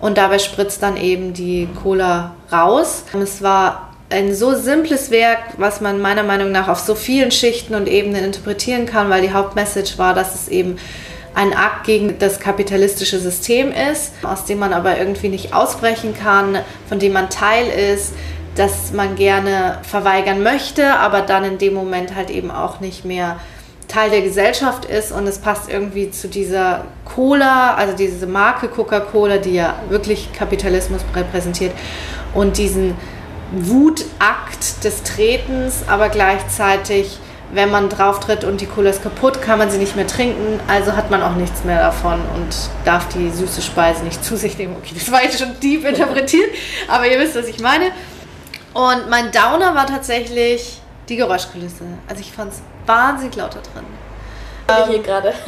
und 0.04 0.18
dabei 0.18 0.38
spritzt 0.38 0.84
dann 0.84 0.98
eben 0.98 1.32
die 1.32 1.70
Cola 1.82 2.36
raus. 2.52 3.06
Es 3.14 3.42
war 3.42 3.94
ein 4.10 4.36
so 4.36 4.54
simples 4.54 5.12
Werk, 5.12 5.40
was 5.58 5.80
man 5.80 6.02
meiner 6.02 6.24
Meinung 6.24 6.52
nach 6.52 6.68
auf 6.68 6.80
so 6.80 6.94
vielen 6.94 7.32
Schichten 7.32 7.74
und 7.74 7.88
Ebenen 7.88 8.26
interpretieren 8.26 8.86
kann, 8.86 9.10
weil 9.10 9.22
die 9.22 9.32
Hauptmessage 9.32 9.98
war, 9.98 10.14
dass 10.14 10.36
es 10.36 10.50
eben 10.50 10.76
ein 11.36 11.54
Akt 11.54 11.86
gegen 11.86 12.20
das 12.20 12.42
kapitalistische 12.42 13.18
System 13.18 13.72
ist, 13.72 14.12
aus 14.24 14.44
dem 14.44 14.60
man 14.60 14.74
aber 14.74 14.98
irgendwie 14.98 15.30
nicht 15.30 15.54
ausbrechen 15.54 16.14
kann, 16.14 16.60
von 16.90 17.00
dem 17.00 17.14
man 17.14 17.30
Teil 17.30 17.68
ist, 17.68 18.12
das 18.56 18.92
man 18.92 19.16
gerne 19.16 19.80
verweigern 19.84 20.44
möchte, 20.44 20.96
aber 20.96 21.22
dann 21.22 21.46
in 21.46 21.60
dem 21.60 21.74
Moment 21.74 22.14
halt 22.14 22.30
eben 22.30 22.52
auch 22.52 22.82
nicht 22.82 23.06
mehr 23.06 23.38
Teil 23.94 24.10
der 24.10 24.22
Gesellschaft 24.22 24.86
ist 24.86 25.12
und 25.12 25.28
es 25.28 25.38
passt 25.38 25.70
irgendwie 25.70 26.10
zu 26.10 26.28
dieser 26.28 26.86
Cola, 27.06 27.76
also 27.76 27.96
diese 27.96 28.26
Marke 28.26 28.68
Coca-Cola, 28.68 29.38
die 29.38 29.54
ja 29.54 29.76
wirklich 29.90 30.34
Kapitalismus 30.34 31.02
repräsentiert 31.16 31.74
und 32.34 32.58
diesen 32.58 32.96
Wutakt 33.52 34.84
des 34.84 35.04
Tretens, 35.04 35.84
aber 35.88 36.10
gleichzeitig, 36.10 37.20
wenn 37.54 37.70
man 37.70 37.90
drauf 37.90 38.20
tritt 38.20 38.44
und 38.44 38.62
die 38.62 38.66
Cola 38.66 38.90
ist 38.90 39.04
kaputt, 39.04 39.44
kann 39.44 39.60
man 39.60 39.70
sie 39.70 39.78
nicht 39.78 39.96
mehr 39.96 40.08
trinken, 40.08 40.60
also 40.68 40.96
hat 40.96 41.12
man 41.12 41.22
auch 41.22 41.36
nichts 41.36 41.64
mehr 41.64 41.80
davon 41.80 42.20
und 42.36 42.56
darf 42.86 43.08
die 43.10 43.30
süße 43.30 43.62
Speise 43.62 44.04
nicht 44.04 44.26
zu 44.26 44.36
sich 44.38 44.58
nehmen. 44.58 44.76
Okay, 44.82 44.96
das 44.96 45.12
war 45.12 45.22
jetzt 45.22 45.38
schon 45.38 45.60
deep 45.62 45.86
interpretiert, 45.86 46.50
aber 46.88 47.06
ihr 47.06 47.20
wisst, 47.20 47.36
was 47.36 47.46
ich 47.46 47.60
meine. 47.60 47.92
Und 48.74 49.08
mein 49.12 49.30
Downer 49.32 49.76
war 49.76 49.86
tatsächlich 49.86 50.82
die 51.10 51.16
Geräuschkulisse. 51.16 51.84
Also 52.08 52.22
ich 52.22 52.32
fand 52.32 52.54
es 52.54 52.62
wahnsinnig 52.86 53.36
laut 53.36 53.56
da 53.56 53.60
drin. 53.60 53.86
So 54.68 54.74
wie 54.74 54.92
hier 54.92 54.96
ähm, 54.98 55.04
gerade. 55.04 55.34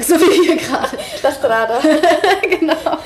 So 0.00 0.14
wie 0.16 0.46
hier 0.46 0.56
gerade. 0.56 0.88
Das 1.22 1.40
gerade. 1.40 1.74
genau. 2.50 2.98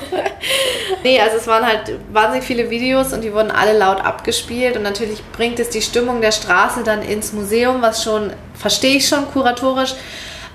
Nee, 1.03 1.19
also 1.19 1.37
es 1.37 1.47
waren 1.47 1.65
halt 1.65 1.91
wahnsinnig 2.11 2.45
viele 2.45 2.69
Videos 2.69 3.13
und 3.13 3.21
die 3.21 3.31
wurden 3.33 3.51
alle 3.51 3.77
laut 3.77 4.03
abgespielt 4.03 4.75
und 4.75 4.83
natürlich 4.83 5.23
bringt 5.31 5.59
es 5.59 5.69
die 5.69 5.81
Stimmung 5.81 6.21
der 6.21 6.31
Straße 6.31 6.83
dann 6.83 7.01
ins 7.01 7.31
Museum, 7.33 7.81
was 7.81 8.03
schon, 8.03 8.33
verstehe 8.55 8.97
ich 8.97 9.07
schon 9.07 9.29
kuratorisch, 9.31 9.93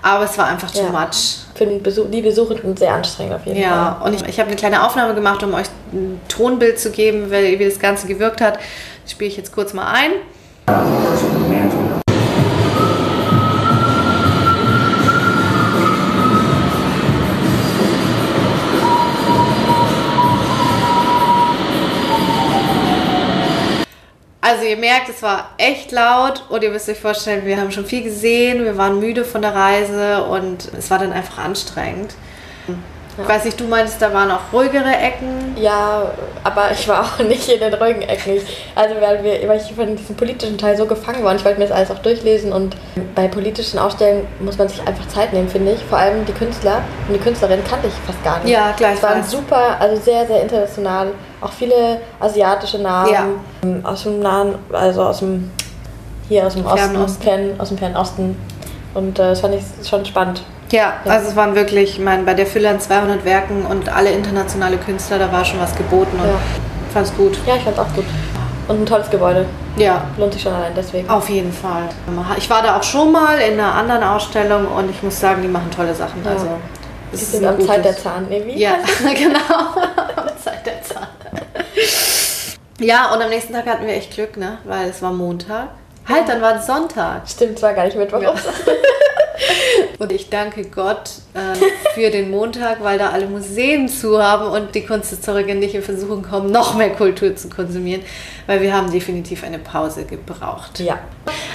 aber 0.03 0.25
es 0.25 0.37
war 0.37 0.47
einfach 0.47 0.71
too 0.71 0.81
ja. 0.81 0.91
much. 0.91 1.39
Für 1.55 1.67
die, 1.67 1.79
Besuch, 1.79 2.07
die 2.11 2.21
Besuchenden 2.21 2.77
sehr 2.77 2.93
anstrengend 2.93 3.35
auf 3.35 3.47
jeden 3.47 3.61
ja, 3.61 3.69
Fall. 3.69 3.77
Ja, 3.77 4.01
und 4.05 4.15
ich, 4.15 4.29
ich 4.29 4.41
habe 4.41 4.49
eine 4.49 4.57
kleine 4.57 4.85
Aufnahme 4.85 5.15
gemacht, 5.15 5.43
um 5.45 5.55
euch 5.55 5.69
ein 5.93 6.21
Tonbild 6.29 6.81
zu 6.81 6.91
geben, 6.91 7.31
wie 7.31 7.65
das 7.65 7.79
Ganze 7.79 8.09
gewirkt 8.09 8.41
hat. 8.41 8.59
Das 9.05 9.13
spiele 9.13 9.31
ich 9.31 9.37
jetzt 9.37 9.53
kurz 9.53 9.73
mal 9.73 9.87
ein. 9.87 10.11
Also 24.55 24.67
ihr 24.67 24.77
merkt, 24.77 25.09
es 25.09 25.21
war 25.21 25.51
echt 25.59 25.91
laut 25.91 26.45
und 26.49 26.63
ihr 26.63 26.71
müsst 26.71 26.89
euch 26.89 27.01
vorstellen, 27.01 27.45
wir 27.45 27.57
haben 27.57 27.73
schon 27.73 27.87
viel 27.87 28.05
gesehen, 28.05 28.63
wir 28.63 28.79
waren 28.79 29.01
müde 29.01 29.25
von 29.25 29.43
der 29.43 29.53
Reise 29.53 30.23
und 30.23 30.71
es 30.79 30.93
war 30.93 31.01
dann 31.01 31.13
einfach 31.13 31.39
anstrengend. 31.39 32.15
Ja. 33.17 33.23
Ich 33.23 33.29
weiß 33.29 33.45
nicht, 33.45 33.61
du 33.61 33.65
meinst, 33.65 34.01
da 34.01 34.13
waren 34.13 34.31
auch 34.31 34.41
ruhigere 34.53 34.95
Ecken? 34.97 35.57
Ja, 35.57 36.11
aber 36.43 36.71
ich 36.73 36.87
war 36.89 37.03
auch 37.03 37.19
nicht 37.25 37.49
in 37.49 37.61
den 37.61 37.75
ruhigen 37.75 38.03
Ecken. 38.03 38.41
Also 38.75 38.95
weil, 39.01 39.23
wir, 39.23 39.49
weil 39.49 39.61
ich 39.61 39.73
von 39.73 39.97
diesem 39.97 40.17
politischen 40.17 40.59
Teil 40.59 40.77
so 40.77 40.87
gefangen 40.87 41.23
war 41.23 41.31
und 41.31 41.37
ich 41.37 41.45
wollte 41.45 41.59
mir 41.61 41.67
das 41.67 41.77
alles 41.77 41.91
auch 41.91 41.99
durchlesen 42.01 42.53
und 42.53 42.77
bei 43.15 43.29
politischen 43.29 43.79
Ausstellen 43.79 44.27
muss 44.41 44.59
man 44.59 44.69
sich 44.69 44.81
einfach 44.87 45.07
Zeit 45.09 45.33
nehmen, 45.33 45.49
finde 45.49 45.73
ich. 45.73 45.85
Vor 45.85 45.99
allem 45.99 46.25
die 46.25 46.33
Künstler 46.33 46.83
und 47.09 47.15
die 47.15 47.21
Künstlerin 47.21 47.61
kannte 47.69 47.87
ich 47.87 47.95
fast 48.07 48.23
gar 48.25 48.41
nicht. 48.41 48.53
Ja, 48.53 48.73
gleich. 48.77 48.95
Es 48.97 49.03
waren 49.03 49.23
super, 49.23 49.77
also 49.79 50.01
sehr, 50.01 50.27
sehr 50.27 50.43
international. 50.43 51.09
Auch 51.41 51.53
viele 51.53 52.01
asiatische 52.21 52.79
Namen 52.79 53.13
ja. 53.13 53.27
aus 53.83 54.05
dem 54.05 54.21
nahen, 54.21 54.55
also 54.73 55.03
aus 55.03 55.19
dem 55.19 55.51
hier 56.29 56.47
aus 56.47 56.55
dem 56.55 56.65
Osten, 56.65 56.97
Osten. 56.97 57.61
aus 57.61 57.69
dem 57.69 57.79
Fernen 57.79 57.97
Osten. 57.97 58.37
Und 58.95 59.19
äh, 59.19 59.31
das 59.31 59.41
fand 59.41 59.55
ich 59.55 59.89
schon 59.89 60.05
spannend. 60.05 60.43
Ja, 60.71 60.95
ja, 61.05 61.11
also 61.11 61.29
es 61.29 61.37
waren 61.37 61.55
wirklich, 61.55 61.99
ich 61.99 62.05
meine, 62.05 62.23
bei 62.23 62.35
der 62.35 62.47
Fülle 62.47 62.71
an 62.71 62.81
200 62.81 63.25
Werken 63.25 63.67
und 63.67 63.89
alle 63.89 64.11
internationale 64.11 64.77
Künstler, 64.77 65.19
da 65.19 65.31
war 65.31 65.45
schon 65.45 65.61
was 65.61 65.75
geboten 65.77 66.19
und 66.19 66.29
ja. 66.29 66.39
fand 66.93 67.07
es 67.07 67.17
gut. 67.17 67.39
Ja, 67.47 67.57
ich 67.57 67.63
fand 67.63 67.77
es 67.77 67.83
auch 67.83 67.95
gut. 67.95 68.05
Und 68.67 68.81
ein 68.81 68.87
tolles 68.87 69.11
Gebäude. 69.11 69.45
Ja. 69.77 70.05
Lohnt 70.17 70.33
sich 70.33 70.43
schon 70.43 70.55
allein 70.55 70.73
deswegen. 70.75 71.09
Auf 71.09 71.29
jeden 71.29 71.53
Fall. 71.53 71.89
Ich 72.39 72.49
war 72.49 72.63
da 72.63 72.79
auch 72.79 72.83
schon 72.83 73.13
mal 73.13 73.39
in 73.39 73.55
einer 73.55 73.75
anderen 73.75 74.03
Ausstellung 74.03 74.67
und 74.67 74.89
ich 74.89 75.03
muss 75.03 75.21
sagen, 75.21 75.43
die 75.43 75.49
machen 75.49 75.71
tolle 75.71 75.95
Sachen. 75.95 76.25
Ja. 76.25 76.31
Also, 76.31 76.47
das 77.11 77.21
die 77.21 77.27
sind 77.27 77.45
am. 77.45 77.61
Zeit 77.61 77.85
der 77.85 77.97
Zahn, 77.97 78.27
nee, 78.29 78.43
wie? 78.47 78.59
Ja, 78.59 78.77
genau. 79.15 79.39
am 80.17 80.29
Zeit 80.43 80.65
der 80.65 80.83
Zahn. 80.83 81.09
ja, 82.81 83.13
und 83.13 83.21
am 83.21 83.29
nächsten 83.29 83.53
Tag 83.53 83.67
hatten 83.67 83.87
wir 83.87 83.95
echt 83.95 84.15
Glück, 84.15 84.37
ne? 84.37 84.59
Weil 84.65 84.89
es 84.89 85.03
war 85.03 85.13
Montag. 85.13 85.69
Halt, 86.09 86.29
dann 86.29 86.43
war 86.43 86.57
es 86.57 86.67
Sonntag. 86.67 87.29
Stimmt, 87.29 87.61
war 87.63 87.73
gar 87.75 87.85
nicht 87.85 87.97
Mittwoch. 87.97 88.21
Ja. 88.21 88.35
Und 89.99 90.13
ich 90.13 90.29
danke 90.29 90.65
Gott 90.65 91.11
äh, 91.35 91.57
für 91.95 92.11
den 92.11 92.31
Montag, 92.31 92.83
weil 92.83 92.99
da 92.99 93.11
alle 93.11 93.27
Museen 93.27 93.89
zu 93.89 94.23
haben 94.23 94.51
und 94.51 94.75
die 94.75 94.85
Kunsthistoriker 94.85 95.55
nicht 95.55 95.75
in 95.75 95.83
Versuchung 95.83 96.23
kommen, 96.23 96.51
noch 96.51 96.75
mehr 96.75 96.91
Kultur 96.91 97.35
zu 97.37 97.49
konsumieren, 97.49 98.03
weil 98.47 98.61
wir 98.61 98.75
haben 98.75 98.91
definitiv 98.91 99.45
eine 99.45 99.59
Pause 99.59 100.05
gebraucht. 100.05 100.81
Ja. 100.81 100.99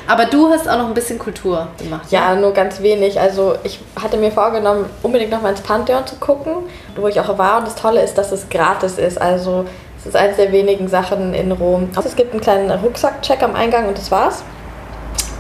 Aber 0.08 0.26
du 0.26 0.50
hast 0.50 0.68
auch 0.68 0.78
noch 0.78 0.88
ein 0.88 0.94
bisschen 0.94 1.20
Kultur 1.20 1.68
gemacht. 1.78 2.12
Ja, 2.12 2.34
ne? 2.34 2.42
nur 2.42 2.54
ganz 2.54 2.82
wenig. 2.82 3.20
Also 3.20 3.56
ich 3.64 3.80
hatte 4.02 4.18
mir 4.18 4.32
vorgenommen, 4.32 4.86
unbedingt 5.04 5.32
noch 5.32 5.42
mal 5.42 5.52
ins 5.52 5.62
Pantheon 5.62 6.06
zu 6.08 6.16
gucken, 6.16 6.54
wo 6.96 7.08
ich 7.08 7.20
auch 7.20 7.38
war. 7.38 7.60
Und 7.60 7.68
das 7.68 7.76
Tolle 7.76 8.02
ist, 8.02 8.18
dass 8.18 8.32
es 8.32 8.50
gratis 8.50 8.98
ist. 8.98 9.22
Also 9.22 9.66
es 10.00 10.06
ist 10.06 10.16
eines 10.16 10.38
der 10.38 10.52
wenigen 10.52 10.88
Sachen 10.88 11.34
in 11.34 11.52
Rom. 11.52 11.90
Also 11.96 12.08
es 12.08 12.16
gibt 12.16 12.32
einen 12.32 12.42
kleinen 12.42 12.72
Rucksackcheck 12.72 13.44
am 13.44 13.56
Eingang 13.56 13.88
und 13.88 13.98
das 13.98 14.12
war's. 14.12 14.44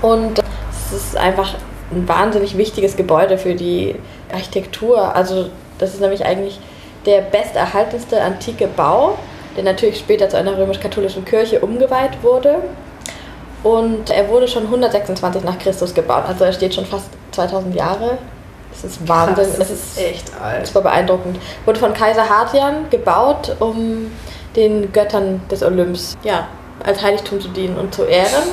Und 0.01 0.39
es 0.71 0.91
ist 0.91 1.17
einfach 1.17 1.55
ein 1.91 2.07
wahnsinnig 2.07 2.57
wichtiges 2.57 2.95
Gebäude 2.95 3.37
für 3.37 3.55
die 3.55 3.95
Architektur. 4.31 5.15
Also 5.15 5.49
das 5.77 5.93
ist 5.93 6.01
nämlich 6.01 6.25
eigentlich 6.25 6.59
der 7.05 7.21
besterhaltenste 7.21 8.21
antike 8.21 8.67
Bau, 8.67 9.17
der 9.55 9.63
natürlich 9.63 9.97
später 9.97 10.27
zu 10.29 10.37
einer 10.37 10.57
römisch-katholischen 10.57 11.23
Kirche 11.25 11.59
umgeweiht 11.61 12.21
wurde. 12.21 12.57
Und 13.63 14.09
er 14.09 14.29
wurde 14.29 14.47
schon 14.47 14.63
126 14.63 15.43
nach 15.43 15.59
Christus 15.59 15.93
gebaut, 15.93 16.23
also 16.27 16.45
er 16.45 16.53
steht 16.53 16.73
schon 16.75 16.85
fast 16.85 17.07
2000 17.31 17.75
Jahre. 17.75 18.17
Das 18.71 18.83
ist 18.83 19.07
Wahnsinn. 19.07 19.35
Krass, 19.35 19.57
das 19.57 19.69
ist 19.69 19.99
echt 19.99 20.31
alt. 20.41 20.61
Das 20.61 20.75
war 20.75 20.83
beeindruckend. 20.83 21.39
Wurde 21.65 21.79
von 21.79 21.93
Kaiser 21.93 22.29
Hadrian 22.29 22.89
gebaut, 22.89 23.55
um 23.59 24.11
den 24.55 24.91
Göttern 24.91 25.41
des 25.49 25.63
Olymps 25.63 26.17
ja, 26.23 26.47
als 26.83 27.01
Heiligtum 27.01 27.41
zu 27.41 27.49
dienen 27.49 27.77
und 27.77 27.93
zu 27.93 28.03
ehren. 28.03 28.43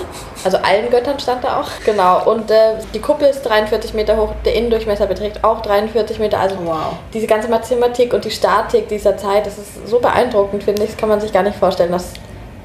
Also 0.45 0.59
allen 0.59 0.91
Göttern 0.91 1.19
stand 1.19 1.45
da 1.45 1.61
auch. 1.61 1.69
Genau. 1.85 2.25
Und 2.31 2.51
äh, 2.51 2.75
die 2.95 3.01
Kuppel 3.01 3.29
ist 3.29 3.43
43 3.43 3.95
Meter 3.95 4.17
hoch, 4.17 4.33
der 4.45 4.55
Innendurchmesser 4.55 5.07
beträgt 5.07 5.45
auch 5.45 5.63
43 5.63 6.19
Meter. 6.19 6.39
Also 6.39 6.57
wow. 6.65 6.95
diese 7.13 7.27
ganze 7.27 7.49
Mathematik 7.49 8.13
und 8.13 8.25
die 8.25 8.31
Statik 8.31 8.89
dieser 8.89 9.17
Zeit, 9.17 9.47
das 9.47 9.59
ist 9.59 9.89
so 9.89 9.99
beeindruckend, 9.99 10.65
finde 10.65 10.83
ich. 10.85 10.91
Das 10.91 10.99
kann 10.99 11.09
man 11.09 11.21
sich 11.21 11.33
gar 11.33 11.43
nicht 11.43 11.57
vorstellen, 11.57 11.93
dass, 11.93 12.13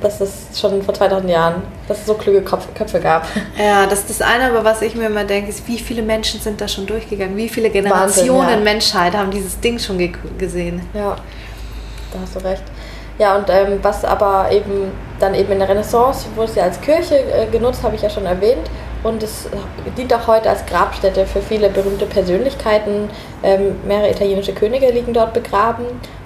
dass 0.01 0.19
es 0.19 0.59
schon 0.59 0.81
vor 0.81 0.93
2000 0.93 1.29
Jahren, 1.29 1.61
dass 1.87 1.99
es 1.99 2.05
so 2.05 2.15
kluge 2.15 2.41
Köpfe 2.41 2.99
gab. 2.99 3.27
Ja, 3.57 3.85
das 3.85 3.99
ist 3.99 4.09
das 4.09 4.21
eine, 4.21 4.45
aber 4.45 4.63
was 4.63 4.81
ich 4.81 4.95
mir 4.95 5.05
immer 5.05 5.23
denke, 5.23 5.49
ist, 5.49 5.67
wie 5.67 5.77
viele 5.77 6.01
Menschen 6.01 6.39
sind 6.41 6.59
da 6.59 6.67
schon 6.67 6.87
durchgegangen? 6.87 7.37
Wie 7.37 7.49
viele 7.49 7.69
Generationen 7.69 8.39
Wahnsinn, 8.39 8.57
ja. 8.57 8.63
Menschheit 8.63 9.15
haben 9.15 9.31
dieses 9.31 9.59
Ding 9.59 9.77
schon 9.77 9.97
ge 9.97 10.11
gesehen? 10.37 10.81
Ja, 10.93 11.15
da 12.11 12.19
hast 12.21 12.35
du 12.35 12.39
recht. 12.39 12.63
Ja, 13.21 13.35
und 13.35 13.51
ähm, 13.51 13.77
was 13.83 14.03
aber 14.03 14.47
eben 14.51 14.91
dann 15.19 15.35
eben 15.35 15.51
in 15.51 15.59
der 15.59 15.69
Renaissance 15.69 16.25
wurde 16.33 16.49
es 16.49 16.55
ja 16.55 16.63
als 16.63 16.81
Kirche 16.81 17.19
äh, 17.19 17.45
genutzt, 17.51 17.83
habe 17.83 17.95
ich 17.95 18.01
ja 18.01 18.09
schon 18.09 18.25
erwähnt. 18.25 18.67
Und 19.03 19.21
es 19.21 19.47
dient 19.95 20.11
auch 20.11 20.25
heute 20.25 20.49
als 20.49 20.65
Grabstätte 20.65 21.27
für 21.27 21.39
viele 21.39 21.69
berühmte 21.69 22.07
Persönlichkeiten. 22.07 23.11
Ähm, 23.43 23.75
mehrere 23.85 24.09
italienische 24.09 24.53
Könige 24.53 24.89
liegen 24.89 25.13
dort 25.13 25.33
begraben 25.33 25.85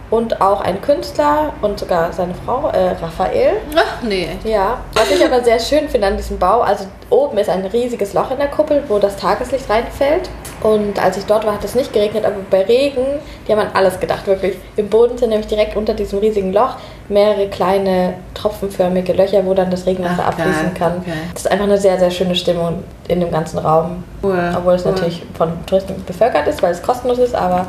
und 0.09 0.39
auch 0.39 0.61
ein 0.61 0.81
Künstler 0.81 1.51
und 1.61 1.77
sogar 1.79 2.13
seine 2.13 2.33
Frau, 2.33 2.69
äh, 2.69 2.91
Raphael. 3.01 3.57
Ach, 3.75 4.01
nee. 4.01 4.29
Ja, 4.45 4.77
was 4.93 5.11
ich 5.11 5.25
aber 5.25 5.43
sehr 5.43 5.59
schön 5.59 5.89
finde 5.89 6.07
an 6.07 6.15
diesem 6.15 6.39
Bau, 6.39 6.61
also 6.61 6.85
oben 7.09 7.37
ist 7.39 7.49
ein 7.49 7.65
riesiges 7.65 8.13
Loch 8.13 8.31
in 8.31 8.37
der 8.37 8.47
Kuppel, 8.47 8.85
wo 8.87 8.99
das 8.99 9.17
Tageslicht 9.17 9.69
reinfällt. 9.69 10.29
Und 10.65 10.97
als 10.97 11.15
ich 11.15 11.25
dort 11.27 11.45
war, 11.45 11.53
hat 11.53 11.63
es 11.63 11.75
nicht 11.75 11.93
geregnet, 11.93 12.25
aber 12.25 12.37
bei 12.49 12.63
Regen, 12.63 13.05
die 13.47 13.51
haben 13.51 13.59
an 13.59 13.69
alles 13.75 13.99
gedacht, 13.99 14.25
wirklich. 14.25 14.57
Im 14.75 14.89
Boden 14.89 15.15
sind 15.15 15.29
nämlich 15.29 15.45
direkt 15.45 15.75
unter 15.75 15.93
diesem 15.93 16.17
riesigen 16.17 16.51
Loch 16.51 16.77
mehrere 17.07 17.47
kleine 17.49 18.15
tropfenförmige 18.33 19.13
Löcher, 19.13 19.45
wo 19.45 19.53
dann 19.53 19.69
das 19.69 19.85
Regenwasser 19.85 20.23
Ach, 20.23 20.29
abfließen 20.29 20.73
kann. 20.73 20.97
Okay. 21.01 21.11
Das 21.33 21.43
ist 21.43 21.51
einfach 21.51 21.65
eine 21.65 21.77
sehr, 21.77 21.99
sehr 21.99 22.09
schöne 22.09 22.33
Stimmung 22.33 22.83
in 23.07 23.19
dem 23.19 23.29
ganzen 23.29 23.59
Raum. 23.59 24.03
Cool. 24.23 24.39
Obwohl 24.57 24.73
es 24.73 24.83
cool. 24.83 24.93
natürlich 24.93 25.21
von 25.37 25.53
Touristen 25.67 26.03
bevölkert 26.03 26.47
ist, 26.47 26.63
weil 26.63 26.71
es 26.71 26.81
kostenlos 26.81 27.19
ist, 27.19 27.35
aber 27.35 27.67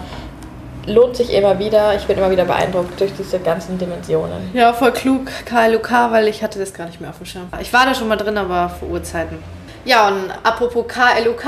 lohnt 0.86 1.16
sich 1.16 1.34
immer 1.34 1.59
wieder. 1.59 1.94
Ich 1.97 2.07
bin 2.07 2.16
immer 2.16 2.30
wieder 2.30 2.47
beeindruckt 2.47 2.99
durch 2.99 3.12
diese 3.12 3.38
ganzen 3.40 3.76
Dimensionen. 3.76 4.55
Ja, 4.55 4.72
voll 4.72 4.92
klug, 4.92 5.26
KLUK, 5.44 5.90
weil 6.12 6.28
ich 6.28 6.42
hatte 6.42 6.59
das 6.59 6.72
gar 6.72 6.86
nicht 6.86 7.03
mehr 7.03 7.11
auf 7.11 7.18
dem 7.18 7.26
Schirm. 7.26 7.49
Ich 7.61 7.74
war 7.74 7.84
da 7.84 7.94
schon 7.94 8.09
mal 8.09 8.16
drin, 8.16 8.38
aber 8.38 8.70
vor 8.70 8.88
Urzeiten. 8.88 9.36
Ja, 9.84 10.09
und 10.09 10.30
apropos 10.42 10.86
KLUK, 10.88 11.44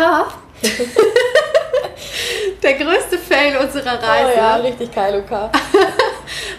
der 2.62 2.74
größte 2.74 3.18
Fail 3.18 3.56
unserer 3.56 4.02
Reise 4.02 4.32
Oh 4.34 4.36
ja, 4.36 4.56
richtig 4.56 4.90
KLUK. 4.92 5.30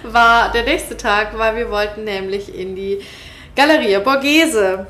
war 0.03 0.51
der 0.51 0.63
nächste 0.63 0.97
Tag, 0.97 1.37
weil 1.37 1.55
wir 1.55 1.69
wollten 1.69 2.03
nämlich 2.03 2.57
in 2.57 2.75
die 2.75 2.99
Galleria 3.55 3.99
Borghese. 3.99 4.87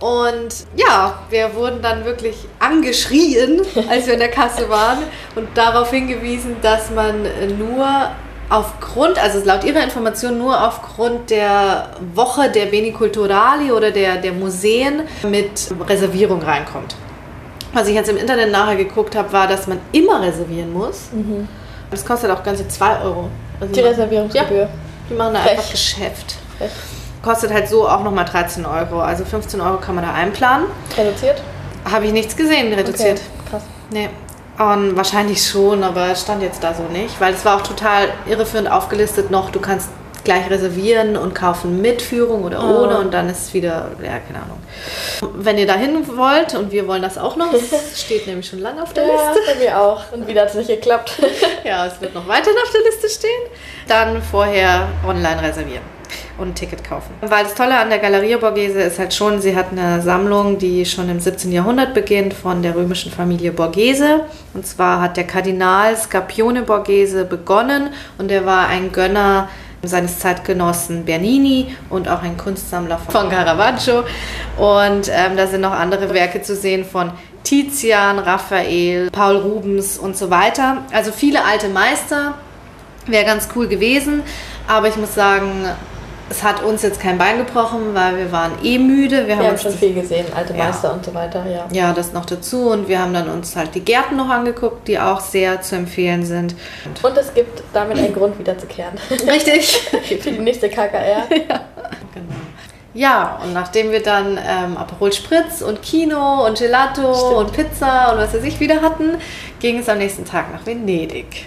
Und 0.00 0.54
ja, 0.74 1.18
wir 1.28 1.54
wurden 1.54 1.82
dann 1.82 2.06
wirklich 2.06 2.34
angeschrien, 2.60 3.60
als 3.90 4.06
wir 4.06 4.14
in 4.14 4.20
der 4.20 4.30
Kasse 4.30 4.70
waren 4.70 5.00
und 5.34 5.48
darauf 5.54 5.90
hingewiesen, 5.90 6.56
dass 6.62 6.90
man 6.90 7.28
nur 7.58 8.10
aufgrund, 8.48 9.22
also 9.22 9.44
laut 9.44 9.64
ihrer 9.64 9.82
Information 9.82 10.38
nur 10.38 10.66
aufgrund 10.66 11.30
der 11.30 11.90
Woche 12.14 12.50
der 12.50 12.66
Beni 12.66 12.92
Culturali 12.92 13.70
oder 13.70 13.90
der, 13.90 14.16
der 14.16 14.32
Museen 14.32 15.02
mit 15.28 15.68
Reservierung 15.88 16.42
reinkommt. 16.42 16.96
Was 17.74 17.88
ich 17.88 17.94
jetzt 17.94 18.08
im 18.08 18.16
Internet 18.16 18.50
nachher 18.50 18.76
geguckt 18.76 19.14
habe, 19.16 19.32
war, 19.32 19.46
dass 19.46 19.66
man 19.66 19.78
immer 19.92 20.22
reservieren 20.22 20.72
muss. 20.72 21.08
Das 21.90 22.04
kostet 22.06 22.30
auch 22.30 22.42
ganze 22.42 22.66
2 22.66 23.00
Euro. 23.02 23.28
Also 23.60 23.74
Die 23.74 23.80
Reservierungsgebühr. 23.80 24.62
Ja, 24.62 24.68
die 25.10 25.14
machen 25.14 25.34
da 25.34 25.40
Frech. 25.40 25.58
einfach 25.58 25.70
Geschäft. 25.70 26.36
Frech. 26.58 26.70
Kostet 27.22 27.52
halt 27.52 27.68
so 27.68 27.88
auch 27.88 28.02
nochmal 28.02 28.24
13 28.24 28.64
Euro. 28.66 29.00
Also 29.00 29.24
15 29.24 29.60
Euro 29.60 29.78
kann 29.78 29.94
man 29.94 30.04
da 30.04 30.12
einplanen. 30.12 30.66
Reduziert? 30.96 31.42
Habe 31.90 32.06
ich 32.06 32.12
nichts 32.12 32.36
gesehen, 32.36 32.72
reduziert. 32.72 33.20
Okay, 33.20 33.50
krass. 33.50 33.62
Nee. 33.90 34.08
Und 34.58 34.96
wahrscheinlich 34.96 35.44
schon, 35.44 35.82
aber 35.82 36.08
es 36.10 36.22
stand 36.22 36.42
jetzt 36.42 36.62
da 36.62 36.74
so 36.74 36.84
nicht. 36.84 37.20
Weil 37.20 37.34
es 37.34 37.44
war 37.44 37.56
auch 37.56 37.62
total 37.62 38.08
irreführend 38.26 38.70
aufgelistet 38.70 39.30
noch. 39.30 39.50
Du 39.50 39.60
kannst 39.60 39.88
gleich 40.24 40.48
reservieren 40.50 41.16
und 41.16 41.34
kaufen 41.34 41.80
mit 41.80 42.02
Führung 42.02 42.44
oder 42.44 42.60
Oh. 42.62 42.84
ohne 42.84 42.98
und 42.98 43.12
dann 43.12 43.28
ist 43.28 43.42
es 43.48 43.54
wieder, 43.54 43.90
ja, 44.02 44.18
keine 44.26 44.42
Ahnung. 44.44 44.58
Wenn 45.36 45.58
ihr 45.58 45.66
dahin 45.66 46.04
wollt 46.16 46.54
und 46.54 46.72
wir 46.72 46.86
wollen 46.88 47.02
das 47.02 47.18
auch 47.18 47.36
noch, 47.36 47.52
es 47.52 47.70
steht 48.00 48.26
nämlich 48.26 48.48
schon 48.48 48.60
lange 48.60 48.82
auf 48.82 48.92
der 48.92 49.06
Ja, 49.06 49.12
Liste. 49.12 49.40
bei 49.52 49.64
mir 49.64 49.80
auch. 49.80 50.12
Und 50.12 50.26
wieder 50.26 50.42
hat 50.42 50.48
es 50.50 50.54
nicht 50.56 50.68
geklappt. 50.68 51.12
Ja, 51.64 51.86
es 51.86 51.98
wird 52.02 52.14
noch 52.14 52.28
weiterhin 52.28 52.58
auf 52.62 52.70
der 52.72 52.82
Liste 52.82 53.08
stehen. 53.08 53.30
Dann 53.88 54.20
vorher 54.22 54.86
online 55.06 55.40
reservieren 55.42 55.80
und 56.36 56.48
ein 56.48 56.54
Ticket 56.54 56.84
kaufen. 56.84 57.14
Weil 57.22 57.44
das 57.44 57.54
Tolle 57.54 57.78
an 57.78 57.88
der 57.88 58.00
Galleria 58.00 58.36
Borghese 58.36 58.80
ist 58.82 58.98
halt 58.98 59.14
schon, 59.14 59.40
sie 59.40 59.56
hat 59.56 59.66
eine 59.72 60.02
Sammlung, 60.02 60.58
die 60.58 60.84
schon 60.84 61.08
im 61.08 61.20
17. 61.20 61.50
Jahrhundert 61.52 61.94
beginnt 61.94 62.34
von 62.34 62.60
der 62.62 62.74
römischen 62.76 63.10
Familie 63.10 63.52
Borghese. 63.52 64.20
Und 64.52 64.66
zwar 64.66 65.00
hat 65.00 65.16
der 65.16 65.24
Kardinal 65.24 65.96
Scapione 65.96 66.62
Borghese 66.62 67.24
begonnen 67.24 67.90
und 68.18 68.30
er 68.30 68.44
war 68.44 68.66
ein 68.68 68.92
Gönner 68.92 69.48
seines 69.88 70.18
Zeitgenossen 70.18 71.04
Bernini 71.04 71.74
und 71.90 72.08
auch 72.08 72.22
ein 72.22 72.36
Kunstsammler 72.36 72.98
von 72.98 73.28
Caravaggio. 73.28 74.04
Und 74.56 75.10
ähm, 75.10 75.36
da 75.36 75.46
sind 75.46 75.60
noch 75.60 75.72
andere 75.72 76.12
Werke 76.14 76.42
zu 76.42 76.54
sehen 76.56 76.84
von 76.84 77.12
Tizian, 77.44 78.18
Raphael, 78.18 79.10
Paul 79.10 79.36
Rubens 79.36 79.98
und 79.98 80.16
so 80.16 80.30
weiter. 80.30 80.78
Also 80.92 81.12
viele 81.12 81.44
alte 81.44 81.68
Meister. 81.68 82.34
Wäre 83.06 83.24
ganz 83.26 83.48
cool 83.54 83.68
gewesen. 83.68 84.22
Aber 84.66 84.88
ich 84.88 84.96
muss 84.96 85.14
sagen, 85.14 85.66
es 86.30 86.42
hat 86.42 86.62
uns 86.62 86.82
jetzt 86.82 87.00
kein 87.00 87.18
Bein 87.18 87.38
gebrochen, 87.38 87.94
weil 87.94 88.16
wir 88.16 88.32
waren 88.32 88.52
eh 88.62 88.78
müde. 88.78 89.26
Wir 89.26 89.36
haben 89.36 89.42
Wir 89.42 89.50
haben 89.50 89.58
schon 89.58 89.72
viel 89.72 89.94
gesehen, 89.94 90.26
alte 90.34 90.54
Ja. 90.56 90.64
Meister 90.64 90.92
und 90.92 91.04
so 91.04 91.12
weiter, 91.14 91.44
ja. 91.46 91.66
ja, 91.70 91.92
das 91.92 92.12
noch 92.12 92.24
dazu 92.24 92.70
und 92.70 92.88
wir 92.88 92.98
haben 92.98 93.12
dann 93.12 93.28
uns 93.28 93.54
halt 93.56 93.74
die 93.74 93.80
Gärten 93.80 94.16
noch 94.16 94.28
angeguckt, 94.28 94.88
die 94.88 94.98
auch 94.98 95.20
sehr 95.20 95.60
zu 95.60 95.76
empfehlen 95.76 96.24
sind. 96.24 96.54
Und 97.02 97.16
es 97.16 97.32
gibt 97.34 97.62
damit 97.72 97.98
einen 97.98 98.14
Grund 98.14 98.38
wiederzukehren. 98.38 98.94
Richtig. 99.10 99.90
Für 100.20 100.30
die 100.30 100.38
nächste 100.38 100.68
KKR. 100.68 101.24
Genau. 102.14 102.28
Ja, 102.94 103.40
und 103.42 103.52
nachdem 103.52 103.90
wir 103.90 104.00
dann 104.00 104.38
ähm, 104.38 104.76
Aperol 104.76 105.12
Spritz 105.12 105.62
und 105.62 105.82
Kino 105.82 106.46
und 106.46 106.58
Gelato 106.58 107.12
Stimmt. 107.12 107.34
und 107.34 107.52
Pizza 107.52 108.12
und 108.12 108.18
was 108.18 108.32
weiß 108.32 108.44
ich 108.44 108.60
wieder 108.60 108.82
hatten, 108.82 109.16
ging 109.58 109.80
es 109.80 109.88
am 109.88 109.98
nächsten 109.98 110.24
Tag 110.24 110.52
nach 110.52 110.64
Venedig. 110.64 111.46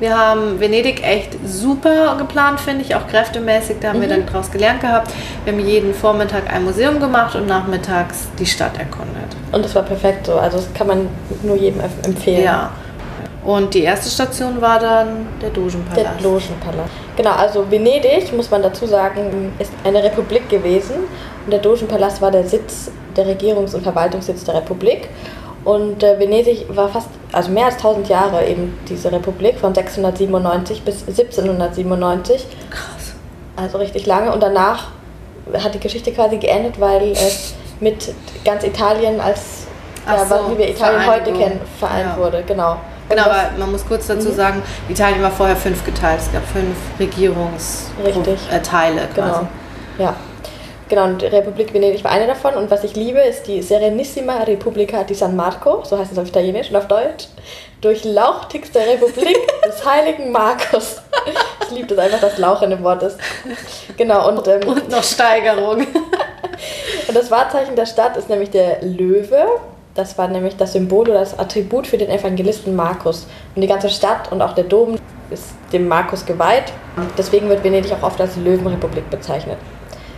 Wir 0.00 0.16
haben 0.18 0.58
Venedig 0.60 1.02
echt 1.06 1.30
super 1.46 2.16
geplant, 2.18 2.60
finde 2.60 2.82
ich, 2.84 2.94
auch 2.96 3.06
kräftemäßig. 3.06 3.76
Da 3.80 3.88
haben 3.90 4.00
wir 4.00 4.08
dann 4.08 4.26
draus 4.26 4.50
gelernt 4.50 4.80
gehabt. 4.80 5.12
Wir 5.44 5.52
haben 5.52 5.60
jeden 5.60 5.94
Vormittag 5.94 6.52
ein 6.52 6.64
Museum 6.64 6.98
gemacht 6.98 7.34
und 7.36 7.46
nachmittags 7.46 8.26
die 8.38 8.46
Stadt 8.46 8.76
erkundet. 8.78 9.36
Und 9.52 9.64
das 9.64 9.74
war 9.74 9.82
perfekt 9.82 10.26
so. 10.26 10.34
Also 10.34 10.58
das 10.58 10.72
kann 10.74 10.86
man 10.88 11.08
nur 11.42 11.56
jedem 11.56 11.80
empf- 11.80 12.04
empfehlen. 12.06 12.44
Ja. 12.44 12.70
Und 13.44 13.74
die 13.74 13.82
erste 13.82 14.08
Station 14.08 14.60
war 14.60 14.78
dann 14.78 15.26
der 15.42 15.50
Der 16.22 16.22
Dogenpalast. 16.22 16.90
Genau, 17.16 17.32
also 17.32 17.70
Venedig, 17.70 18.32
muss 18.34 18.50
man 18.50 18.62
dazu 18.62 18.86
sagen, 18.86 19.52
ist 19.58 19.70
eine 19.84 20.02
Republik 20.02 20.48
gewesen. 20.48 20.94
Und 21.44 21.50
der 21.52 21.60
Dogenpalast 21.60 22.22
war 22.22 22.30
der 22.30 22.44
Sitz, 22.44 22.90
der 23.14 23.26
Regierungs- 23.26 23.74
und 23.74 23.82
Verwaltungssitz 23.82 24.44
der 24.44 24.54
Republik. 24.54 25.08
Und 25.64 26.02
äh, 26.02 26.18
Venedig 26.18 26.66
war 26.76 26.88
fast, 26.90 27.08
also 27.32 27.50
mehr 27.50 27.66
als 27.66 27.76
1000 27.76 28.08
Jahre 28.08 28.44
eben 28.46 28.78
diese 28.88 29.10
Republik, 29.10 29.58
von 29.58 29.74
697 29.74 30.82
bis 30.82 31.06
1797. 31.08 32.46
Krass. 32.70 33.14
Also 33.56 33.78
richtig 33.78 34.04
lange. 34.06 34.32
Und 34.32 34.42
danach 34.42 34.88
hat 35.62 35.74
die 35.74 35.80
Geschichte 35.80 36.12
quasi 36.12 36.36
geendet, 36.36 36.78
weil 36.80 37.12
es 37.12 37.54
mit 37.80 38.12
ganz 38.44 38.64
Italien 38.64 39.20
als, 39.20 39.66
Ach 40.06 40.14
ja, 40.18 40.24
so, 40.26 40.34
was- 40.34 40.50
wie 40.52 40.58
wir 40.58 40.68
Italien 40.68 41.06
heute 41.06 41.32
kennen, 41.32 41.60
vereint 41.78 42.10
Ja. 42.16 42.22
wurde. 42.22 42.42
Genau. 42.46 42.76
Genau, 43.08 43.22
aber 43.24 43.50
man 43.58 43.70
muss 43.70 43.86
kurz 43.86 44.06
dazu 44.06 44.30
Mhm. 44.30 44.34
sagen, 44.34 44.62
Italien 44.88 45.22
war 45.22 45.30
vorher 45.30 45.56
fünf 45.56 45.84
geteilt. 45.84 46.20
Es 46.20 46.32
gab 46.32 46.42
fünf 46.46 46.74
Regierungsteile 46.98 48.36
äh, 48.50 48.60
Teile 48.62 49.02
quasi. 49.14 49.40
Genau. 49.40 49.48
Ja. 49.98 50.14
Genau, 50.94 51.06
und 51.06 51.24
Republik 51.24 51.74
Venedig 51.74 52.04
war 52.04 52.12
eine 52.12 52.28
davon. 52.28 52.54
Und 52.54 52.70
was 52.70 52.84
ich 52.84 52.94
liebe, 52.94 53.18
ist 53.18 53.48
die 53.48 53.60
Serenissima 53.62 54.44
Repubblica 54.44 55.02
di 55.02 55.14
San 55.14 55.34
Marco, 55.34 55.82
so 55.82 55.98
heißt 55.98 56.12
es 56.12 56.18
auf 56.18 56.28
Italienisch 56.28 56.70
und 56.70 56.76
auf 56.76 56.86
Deutsch. 56.86 57.26
Durchlauchtigste 57.80 58.78
Republik 58.78 59.36
des 59.66 59.84
heiligen 59.84 60.30
Markus. 60.30 61.02
Ich 61.64 61.70
liebe 61.72 61.88
das 61.88 61.98
einfach, 61.98 62.20
dass 62.20 62.38
Lauch 62.38 62.62
in 62.62 62.70
dem 62.70 62.84
Wort 62.84 63.02
ist. 63.02 63.18
Genau, 63.96 64.28
und, 64.28 64.46
ähm, 64.46 64.68
Und 64.68 64.88
noch 64.88 65.02
Steigerung. 65.02 65.78
und 67.08 67.16
das 67.16 67.28
Wahrzeichen 67.28 67.74
der 67.74 67.86
Stadt 67.86 68.16
ist 68.16 68.28
nämlich 68.28 68.50
der 68.50 68.80
Löwe. 68.82 69.46
Das 69.96 70.16
war 70.16 70.28
nämlich 70.28 70.56
das 70.56 70.74
Symbol 70.74 71.10
oder 71.10 71.18
das 71.18 71.36
Attribut 71.36 71.88
für 71.88 71.98
den 71.98 72.08
Evangelisten 72.08 72.76
Markus. 72.76 73.26
Und 73.56 73.62
die 73.62 73.68
ganze 73.68 73.90
Stadt 73.90 74.30
und 74.30 74.40
auch 74.40 74.54
der 74.54 74.62
Dom 74.62 74.94
ist 75.30 75.54
dem 75.72 75.88
Markus 75.88 76.24
geweiht. 76.24 76.72
Deswegen 77.18 77.48
wird 77.48 77.64
Venedig 77.64 77.92
auch 77.92 78.04
oft 78.04 78.20
als 78.20 78.36
Löwenrepublik 78.36 79.10
bezeichnet. 79.10 79.58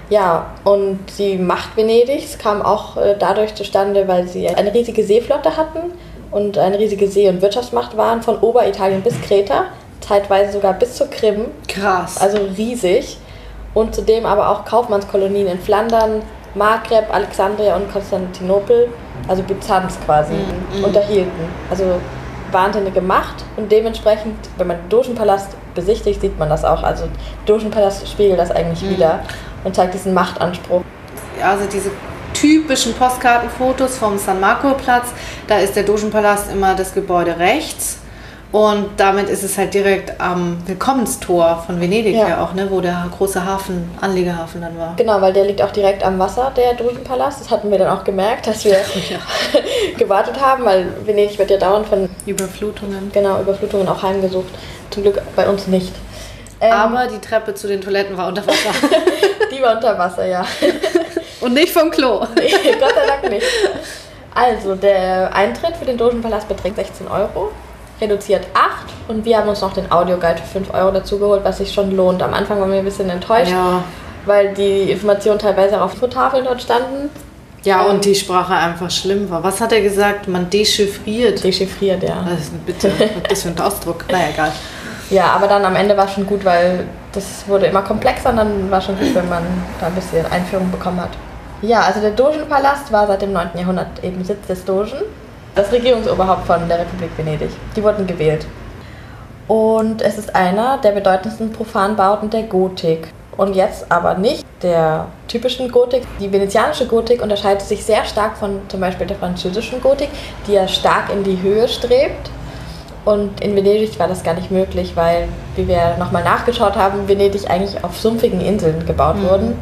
Ja, 0.09 0.47
und 0.65 1.01
die 1.19 1.37
Macht 1.37 1.77
Venedigs 1.77 2.39
kam 2.39 2.63
auch 2.63 2.97
äh, 2.97 3.17
dadurch 3.19 3.55
zustande, 3.55 4.07
weil 4.07 4.29
sie 4.29 4.49
eine 4.49 4.73
riesige 4.73 5.03
Seeflotte 5.03 5.57
hatten 5.57 5.93
und 6.31 6.59
eine 6.59 6.79
riesige 6.79 7.09
See- 7.09 7.29
und 7.29 7.43
Wirtschaftsmacht 7.43 7.97
waren, 7.97 8.23
von 8.23 8.39
Oberitalien 8.41 9.03
bis 9.03 9.21
Kreta, 9.23 9.65
zeitweise 10.01 10.53
sogar 10.53 10.75
bis 10.75 10.95
zur 10.95 11.09
Krim, 11.09 11.47
Krass. 11.67 12.19
also 12.21 12.39
riesig. 12.57 13.19
Und 13.75 13.95
zudem 13.95 14.25
aber 14.27 14.49
auch 14.49 14.65
Kaufmannskolonien 14.65 15.49
in 15.49 15.59
Flandern, 15.59 16.23
Maghreb, 16.55 17.13
Alexandria 17.13 17.77
und 17.77 17.93
Konstantinopel, 17.93 18.89
also 19.29 19.43
Byzanz 19.43 19.99
quasi, 20.07 20.33
Mhm. 20.33 20.85
unterhielten. 20.85 21.49
Also 21.69 21.85
wahnsinnige 22.53 23.01
Macht 23.03 23.45
und 23.57 23.71
dementsprechend, 23.71 24.37
wenn 24.57 24.69
man 24.69 24.77
den 24.79 24.89
Dogenpalast 24.89 25.51
besichtigt, 25.75 26.21
sieht 26.23 26.39
man 26.39 26.49
das 26.49 26.65
auch. 26.65 26.83
Also 26.83 27.05
Dogenpalast 27.45 28.09
spiegelt 28.09 28.39
das 28.39 28.51
eigentlich 28.51 28.83
Mhm. 28.83 28.97
wieder 28.97 29.21
und 29.67 29.75
zeigt 29.75 29.93
diesen 29.95 30.15
Machtanspruch. 30.15 30.83
also 31.43 31.65
diese 31.71 31.91
typischen 32.33 32.95
Postkartenfotos 32.95 33.99
vom 33.99 34.17
San 34.19 34.41
Marco 34.41 34.75
Platz, 34.75 35.09
da 35.49 35.59
ist 35.59 35.75
der 35.77 35.83
Dogenpalast 35.83 36.51
immer 36.53 36.75
das 36.75 36.95
Gebäude 36.95 37.39
rechts 37.39 37.99
Und 38.53 38.87
damit 38.97 39.29
ist 39.29 39.43
es 39.43 39.59
halt 39.59 39.75
direkt 39.75 40.21
am 40.21 40.59
Willkommenstor 40.67 41.63
von 41.67 41.81
Venedig 41.81 42.15
ja, 42.15 42.29
Ja. 42.29 42.45
auch, 42.45 42.55
ne, 42.55 42.69
wo 42.71 42.81
der 42.81 43.07
große 43.17 43.45
Hafen, 43.45 43.91
Anlegerhafen 44.01 44.61
dann 44.61 44.79
war. 44.79 44.95
Genau, 44.97 45.21
weil 45.21 45.33
der 45.33 45.45
liegt 45.47 45.61
auch 45.63 45.73
direkt 45.73 46.05
am 46.05 46.19
Wasser, 46.19 46.53
der 46.57 46.75
Dogenpalast. 46.75 47.41
Das 47.41 47.51
hatten 47.51 47.71
wir 47.71 47.79
dann 47.79 47.89
auch 47.89 48.05
gemerkt, 48.05 48.47
dass 48.47 48.65
wir 48.65 48.73
Ja. 49.11 49.19
gewartet 49.99 50.41
haben, 50.41 50.65
weil 50.65 50.87
Venedig 51.05 51.39
wird 51.39 51.51
ja 51.51 51.59
dauernd 51.59 51.87
von 51.89 52.09
Überflutungen. 52.25 53.11
genau, 53.13 53.41
Überflutungen 53.41 53.89
auch 53.89 54.03
heimgesucht. 54.03 54.49
Zum 54.91 55.03
Glück 55.03 55.21
bei 55.35 55.49
uns 55.49 55.67
nicht. 55.67 55.93
Ähm, 56.61 56.73
Aber 56.73 57.07
die 57.07 57.19
Treppe 57.21 57.55
zu 57.55 57.67
den 57.69 57.81
Toiletten 57.81 58.17
war 58.17 58.29
unter 58.29 58.47
Wasser. 58.47 58.71
die 59.55 59.63
war 59.63 59.75
unter 59.77 59.99
Wasser, 59.99 60.27
ja. 60.27 60.45
Und 61.41 61.53
nicht 61.55 61.73
vom 61.73 61.91
Klo. 61.91 62.21
Gott 62.21 62.35
sei 62.35 63.07
Dank 63.07 63.31
nicht. 63.31 63.47
Also, 64.35 64.75
der 64.75 65.35
Eintritt 65.35 65.77
für 65.77 65.85
den 65.85 65.97
Dogenpalast 65.99 66.49
beträgt 66.49 66.77
16 66.77 67.09
Euro, 67.09 67.53
reduziert 68.01 68.47
8 68.55 68.87
und 69.09 69.25
wir 69.25 69.39
haben 69.39 69.49
uns 69.49 69.61
noch 69.61 69.73
den 69.73 69.91
Audioguide 69.91 70.39
für 70.43 70.59
5 70.61 70.75
Euro 70.75 70.91
dazu 70.91 71.19
geholt, 71.19 71.43
was 71.45 71.59
sich 71.59 71.73
schon 71.73 71.95
lohnt. 71.97 72.23
Am 72.23 72.35
Anfang 72.35 72.61
waren 72.61 72.71
wir 72.71 72.79
ein 72.79 72.85
bisschen 72.85 73.09
enttäuscht, 73.11 73.51
Ja. 73.53 73.83
weil 74.27 74.53
die 74.55 74.91
Informationen 74.91 75.39
teilweise 75.39 75.79
auch 75.81 75.85
auf 75.87 75.95
Infotafeln 75.95 76.45
dort 76.45 76.61
standen. 76.63 77.11
Ja, 77.65 77.85
Ähm, 77.87 77.93
und 77.97 78.05
die 78.05 78.15
Sprache 78.15 78.55
einfach 78.55 78.91
schlimm 78.91 79.29
war. 79.31 79.43
Was 79.43 79.61
hat 79.61 79.73
er 79.73 79.81
gesagt? 79.81 80.29
Man 80.29 80.49
dechiffriert. 80.51 81.43
Dechiffriert, 81.43 82.03
ja. 82.03 82.25
Also 82.29 82.53
bitte, 82.67 82.91
was 83.23 83.33
ist 83.33 83.43
für 83.43 83.49
ein 83.49 83.61
Ausdruck? 83.61 84.05
Na 84.11 84.19
egal. 84.33 84.53
Ja, 85.11 85.33
aber 85.33 85.47
dann 85.47 85.65
am 85.65 85.77
Ende 85.77 85.97
war 85.97 86.07
es 86.07 86.13
schon 86.13 86.27
gut, 86.27 86.45
weil 86.45 86.87
das 87.13 87.47
wurde 87.47 87.67
immer 87.67 87.83
komplexer 87.83 88.31
und 88.31 88.37
dann 88.37 88.71
war 88.71 88.81
schon 88.81 88.99
gut, 88.99 89.15
wenn 89.15 89.29
man 89.29 89.43
da 89.81 89.87
ein 89.87 89.95
bisschen 89.95 90.27
Einführung 90.27 90.71
bekommen 90.71 91.01
hat. 91.01 91.11
Ja, 91.63 91.83
also 91.83 92.01
der 92.01 92.11
Dogenpalast 92.11 92.93
war 92.93 93.07
seit 93.07 93.23
dem 93.23 93.33
9. 93.33 93.51
Jahrhundert 93.55 94.03
eben 94.03 94.23
Sitz 94.25 94.47
des 94.47 94.65
Dogen, 94.65 95.03
das 95.55 95.73
Regierungsoberhaupt 95.73 96.47
von 96.47 96.69
der 96.69 96.81
Republik 96.81 97.11
Venedig. 97.17 97.51
Die 97.75 97.83
wurden 97.83 98.07
gewählt. 98.07 98.47
Und 99.49 100.03
es 100.03 100.19
ist 100.19 100.35
einer 100.35 100.79
der 100.79 100.91
bedeutendsten 100.91 101.53
Profanbauten 101.53 102.31
der 102.31 102.43
Gotik. 102.43 103.09
Und 103.37 103.55
jetzt 103.55 103.91
aber 103.93 104.15
nicht 104.15 104.45
der 104.63 105.07
typischen 105.29 105.71
Gotik. 105.71 106.03
Die 106.19 106.33
venezianische 106.33 106.87
Gotik 106.87 107.23
unterscheidet 107.23 107.63
sich 107.63 107.85
sehr 107.85 108.05
stark 108.05 108.37
von 108.37 108.61
zum 108.69 108.81
Beispiel 108.81 109.07
der 109.07 109.17
französischen 109.17 109.81
Gotik, 109.81 110.09
die 110.47 110.55
ja 110.55 110.67
stark 110.67 111.13
in 111.13 111.23
die 111.23 111.41
Höhe 111.41 111.69
strebt. 111.69 112.31
Und 113.07 113.41
in 113.41 113.55
Venedig 113.55 113.97
war 114.01 114.09
das 114.09 114.25
gar 114.25 114.35
nicht 114.35 114.51
möglich, 114.51 114.93
weil, 114.97 115.29
wie 115.55 115.69
wir 115.69 115.97
nochmal 115.97 116.25
nachgeschaut 116.25 116.75
haben, 116.75 117.07
Venedig 117.07 117.49
eigentlich 117.49 117.83
auf 117.85 117.97
sumpfigen 117.97 118.41
Inseln 118.41 118.85
gebaut 118.85 119.15
wurden, 119.23 119.55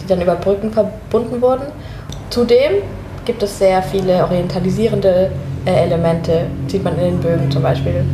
die 0.00 0.06
dann 0.06 0.22
über 0.22 0.36
Brücken 0.36 0.72
verbunden 0.72 1.42
wurden. 1.42 1.64
Zudem 2.30 2.74
gibt 3.24 3.42
es 3.42 3.58
sehr 3.58 3.82
viele 3.82 4.22
orientalisierende 4.22 5.32
äh, 5.66 5.84
Elemente, 5.84 6.46
sieht 6.68 6.84
man 6.84 6.94
in 6.94 7.04
den 7.04 7.20
Bögen 7.20 7.50
zum 7.50 7.62
Beispiel. 7.62 8.04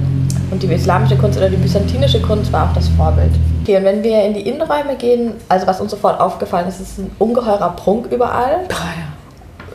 Und 0.51 0.63
die 0.63 0.67
islamische 0.73 1.17
Kunst 1.17 1.37
oder 1.37 1.51
die 1.51 1.57
byzantinische 1.57 2.23
Kunst 2.23 2.51
war 2.51 2.71
auch 2.71 2.75
das 2.75 2.89
Vorbild. 2.89 3.33
Okay, 3.63 3.77
und 3.77 3.85
wenn 3.85 4.03
wir 4.03 4.25
in 4.25 4.33
die 4.33 4.49
Innenräume 4.49 4.97
gehen, 4.97 5.35
also 5.51 5.67
was 5.67 5.83
uns 5.83 5.91
sofort 5.91 6.19
aufgefallen 6.19 6.67
ist, 6.67 6.81
ist 6.81 6.99
ein 6.99 7.11
ungeheurer 7.19 7.77
Prunk 7.77 8.11
überall 8.11 8.61
Ah, 8.71 8.97
ja. 8.97 9.18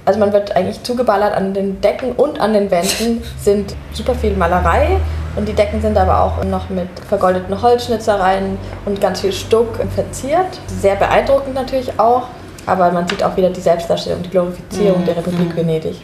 Also 0.05 0.19
man 0.19 0.33
wird 0.33 0.55
eigentlich 0.55 0.83
zugeballert 0.83 1.33
an 1.33 1.53
den 1.53 1.79
Decken 1.81 2.11
und 2.13 2.39
an 2.39 2.53
den 2.53 2.69
Wänden 2.71 3.23
sind 3.39 3.75
super 3.93 4.15
viel 4.15 4.35
Malerei 4.35 4.97
und 5.35 5.47
die 5.47 5.53
Decken 5.53 5.81
sind 5.81 5.97
aber 5.97 6.21
auch 6.21 6.43
noch 6.43 6.69
mit 6.69 6.87
vergoldeten 7.07 7.61
Holzschnitzereien 7.61 8.57
und 8.85 8.99
ganz 8.99 9.21
viel 9.21 9.31
Stuck 9.31 9.79
verziert. 9.95 10.59
Sehr 10.67 10.95
beeindruckend 10.95 11.55
natürlich 11.55 11.99
auch, 11.99 12.23
aber 12.65 12.91
man 12.91 13.07
sieht 13.07 13.23
auch 13.23 13.35
wieder 13.37 13.49
die 13.49 13.61
Selbstdarstellung, 13.61 14.23
die 14.23 14.29
Glorifizierung 14.29 15.01
Mhm, 15.01 15.05
der 15.05 15.17
Republik 15.17 15.55
Venedig. 15.55 15.95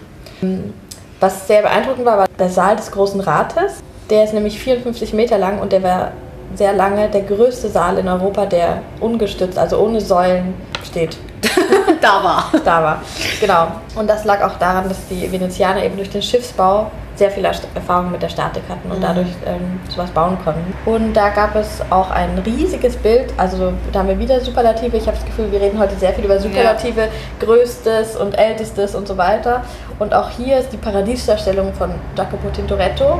Was 1.19 1.47
sehr 1.47 1.61
beeindruckend 1.61 2.05
war, 2.05 2.17
war 2.17 2.27
der 2.39 2.49
Saal 2.49 2.77
des 2.77 2.91
Großen 2.91 3.19
Rates. 3.19 3.83
Der 4.09 4.23
ist 4.23 4.33
nämlich 4.33 4.59
54 4.59 5.13
Meter 5.13 5.37
lang 5.37 5.59
und 5.59 5.71
der 5.73 5.83
war 5.83 6.11
sehr 6.55 6.73
lange 6.73 7.09
der 7.09 7.21
größte 7.21 7.69
Saal 7.69 7.97
in 7.97 8.07
Europa, 8.07 8.45
der 8.45 8.81
ungestützt, 9.01 9.57
also 9.57 9.77
ohne 9.79 10.01
Säulen 10.01 10.55
steht 10.83 11.17
Da 12.01 12.23
war. 12.23 12.51
da 12.63 12.83
war. 12.83 13.01
Genau. 13.41 13.67
Und 13.95 14.09
das 14.09 14.23
lag 14.25 14.41
auch 14.41 14.57
daran, 14.57 14.87
dass 14.87 15.07
die 15.07 15.31
Venezianer 15.31 15.83
eben 15.83 15.97
durch 15.97 16.09
den 16.09 16.21
Schiffsbau 16.21 16.89
sehr 17.19 17.29
viel 17.29 17.43
Erfahrung 17.43 18.11
mit 18.11 18.21
der 18.21 18.29
Statik 18.29 18.63
hatten 18.69 18.89
und 18.89 19.03
dadurch 19.03 19.27
ähm, 19.45 19.81
sowas 19.89 20.09
bauen 20.11 20.37
konnten. 20.43 20.73
Und 20.85 21.13
da 21.13 21.29
gab 21.29 21.53
es 21.55 21.81
auch 21.89 22.09
ein 22.09 22.39
riesiges 22.45 22.95
Bild, 22.95 23.33
also 23.35 23.73
da 23.91 23.99
haben 23.99 24.07
wir 24.07 24.17
wieder 24.17 24.39
Superlative. 24.39 24.95
Ich 24.95 25.05
habe 25.05 25.17
das 25.17 25.25
Gefühl, 25.25 25.51
wir 25.51 25.59
reden 25.59 25.77
heute 25.77 25.95
sehr 25.95 26.13
viel 26.13 26.23
über 26.23 26.39
Superlative, 26.39 27.09
größtes 27.41 28.15
und 28.15 28.37
ältestes 28.37 28.95
und 28.95 29.05
so 29.05 29.17
weiter. 29.17 29.63
Und 29.99 30.13
auch 30.13 30.29
hier 30.29 30.59
ist 30.59 30.71
die 30.71 30.77
Paradiesdarstellung 30.77 31.73
von 31.73 31.91
Jacopo 32.15 32.49
Tintoretto, 32.51 33.19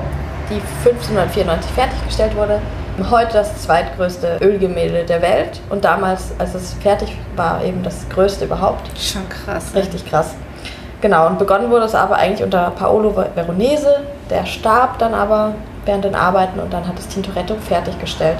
die 0.49 0.61
1594 0.87 1.71
fertiggestellt 1.71 2.35
wurde. 2.37 2.61
Heute 3.09 3.33
das 3.33 3.63
zweitgrößte 3.63 4.37
Ölgemälde 4.41 5.03
der 5.05 5.21
Welt 5.21 5.61
und 5.69 5.85
damals, 5.85 6.33
als 6.37 6.53
es 6.53 6.73
fertig 6.73 7.15
war, 7.35 7.63
eben 7.63 7.83
das 7.83 8.07
größte 8.09 8.45
überhaupt. 8.45 8.89
Schon 8.99 9.27
krass. 9.29 9.73
ne? 9.73 9.81
Richtig 9.81 10.05
krass. 10.05 10.35
Genau, 11.01 11.27
und 11.27 11.39
begonnen 11.39 11.69
wurde 11.69 11.85
es 11.85 11.95
aber 11.95 12.17
eigentlich 12.17 12.43
unter 12.43 12.71
Paolo 12.71 13.15
Veronese. 13.33 14.01
Der 14.29 14.45
starb 14.45 14.99
dann 14.99 15.13
aber 15.13 15.55
während 15.85 16.03
den 16.03 16.15
Arbeiten 16.15 16.59
und 16.59 16.73
dann 16.73 16.87
hat 16.87 16.99
es 16.99 17.07
Tintoretto 17.07 17.55
fertiggestellt. 17.55 18.37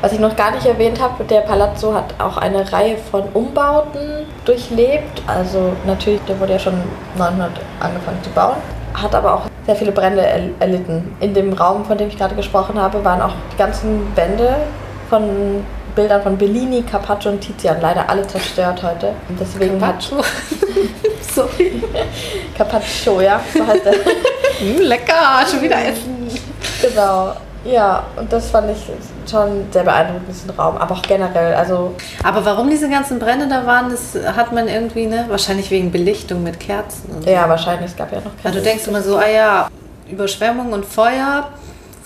Was 0.00 0.12
ich 0.12 0.20
noch 0.20 0.36
gar 0.36 0.52
nicht 0.52 0.66
erwähnt 0.66 1.00
habe, 1.00 1.24
der 1.24 1.40
Palazzo 1.40 1.92
hat 1.92 2.14
auch 2.18 2.36
eine 2.36 2.72
Reihe 2.72 2.96
von 2.96 3.24
Umbauten 3.34 4.26
durchlebt. 4.44 5.22
Also 5.26 5.72
natürlich, 5.86 6.20
der 6.28 6.38
wurde 6.38 6.52
ja 6.52 6.58
schon 6.58 6.80
900 7.16 7.50
angefangen 7.80 8.22
zu 8.22 8.30
bauen, 8.30 8.56
hat 9.02 9.14
aber 9.14 9.34
auch 9.34 9.42
sehr 9.66 9.76
viele 9.76 9.92
Brände 9.92 10.22
er 10.22 10.40
erlitten. 10.60 11.14
In 11.20 11.34
dem 11.34 11.52
Raum, 11.52 11.84
von 11.84 11.98
dem 11.98 12.08
ich 12.08 12.16
gerade 12.16 12.34
gesprochen 12.34 12.80
habe, 12.80 13.04
waren 13.04 13.20
auch 13.20 13.32
die 13.52 13.56
ganzen 13.56 14.16
Wände 14.16 14.56
von 15.10 15.64
Bildern 15.94 16.22
von 16.22 16.38
Bellini, 16.38 16.82
Carpaccio 16.82 17.32
und 17.32 17.40
Tizian 17.40 17.80
leider 17.80 18.08
alle 18.08 18.26
zerstört 18.26 18.82
heute. 18.82 19.08
Und 19.28 19.40
deswegen 19.40 19.84
hat 19.84 19.98
Carpaccio. 20.08 20.22
Sorry. 21.34 21.82
Carpaccio, 22.56 23.20
ja, 23.20 23.40
so 23.52 23.66
heißt 23.66 23.86
er. 23.86 23.92
Mm, 23.92 24.78
lecker, 24.82 25.44
schon 25.50 25.62
wieder 25.62 25.76
essen. 25.84 26.28
genau. 26.80 27.32
Ja, 27.64 28.04
und 28.16 28.32
das 28.32 28.50
fand 28.50 28.70
ich 28.70 28.78
schon 29.30 29.66
sehr 29.72 29.84
beeindruckend, 29.84 30.28
diesen 30.28 30.50
Raum. 30.50 30.76
Aber 30.76 30.94
auch 30.94 31.02
generell, 31.02 31.54
also 31.54 31.94
Aber 32.22 32.44
warum 32.44 32.70
diese 32.70 32.88
ganzen 32.88 33.18
Brände 33.18 33.48
da 33.48 33.66
waren, 33.66 33.90
das 33.90 34.16
hat 34.36 34.52
man 34.52 34.68
irgendwie, 34.68 35.06
ne? 35.06 35.24
Wahrscheinlich 35.28 35.70
wegen 35.70 35.90
Belichtung 35.92 36.42
mit 36.42 36.58
Kerzen. 36.60 37.10
Und 37.14 37.24
so. 37.24 37.30
ja, 37.30 37.48
wahrscheinlich, 37.48 37.90
es 37.90 37.96
gab 37.96 38.12
ja 38.12 38.18
noch 38.20 38.30
Ja, 38.44 38.50
du 38.50 38.60
denkst 38.62 38.86
immer 38.86 39.02
so, 39.02 39.16
ah 39.18 39.28
ja, 39.28 39.68
Überschwemmung 40.10 40.72
und 40.72 40.84
Feuer, 40.86 41.48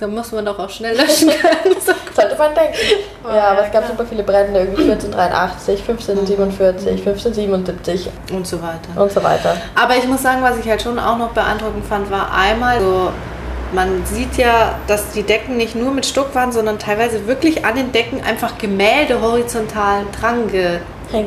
da 0.00 0.06
muss 0.08 0.32
man 0.32 0.44
doch 0.44 0.58
auch 0.58 0.70
schnell 0.70 0.96
löschen 0.96 1.28
können. 1.40 1.76
So. 1.84 1.92
Sollte 2.14 2.36
man 2.36 2.54
denken. 2.54 2.74
Oh, 3.24 3.28
ja, 3.28 3.44
aber 3.50 3.60
ja, 3.60 3.66
es 3.66 3.72
gab 3.72 3.84
klar. 3.84 3.92
super 3.96 4.04
viele 4.04 4.22
Brände, 4.24 4.58
irgendwie 4.58 4.82
1483, 4.90 5.80
1547, 5.80 6.88
1577 7.06 8.10
Und 8.32 8.46
so 8.46 8.60
weiter. 8.60 9.00
und 9.00 9.10
so 9.12 9.22
weiter. 9.22 9.56
Aber 9.80 9.96
ich 9.96 10.06
muss 10.08 10.22
sagen, 10.22 10.42
was 10.42 10.58
ich 10.58 10.68
halt 10.68 10.82
schon 10.82 10.98
auch 10.98 11.16
noch 11.16 11.30
beeindruckend 11.30 11.86
fand, 11.86 12.10
war 12.10 12.32
einmal 12.34 12.80
so, 12.80 13.12
man 13.72 14.04
sieht 14.06 14.36
ja, 14.36 14.78
dass 14.86 15.10
die 15.12 15.22
Decken 15.22 15.56
nicht 15.56 15.74
nur 15.74 15.92
mit 15.92 16.06
Stuck 16.06 16.34
waren, 16.34 16.52
sondern 16.52 16.78
teilweise 16.78 17.26
wirklich 17.26 17.64
an 17.64 17.76
den 17.76 17.92
Decken 17.92 18.22
einfach 18.22 18.58
Gemälde 18.58 19.20
horizontal 19.20 20.04
dran 20.18 20.50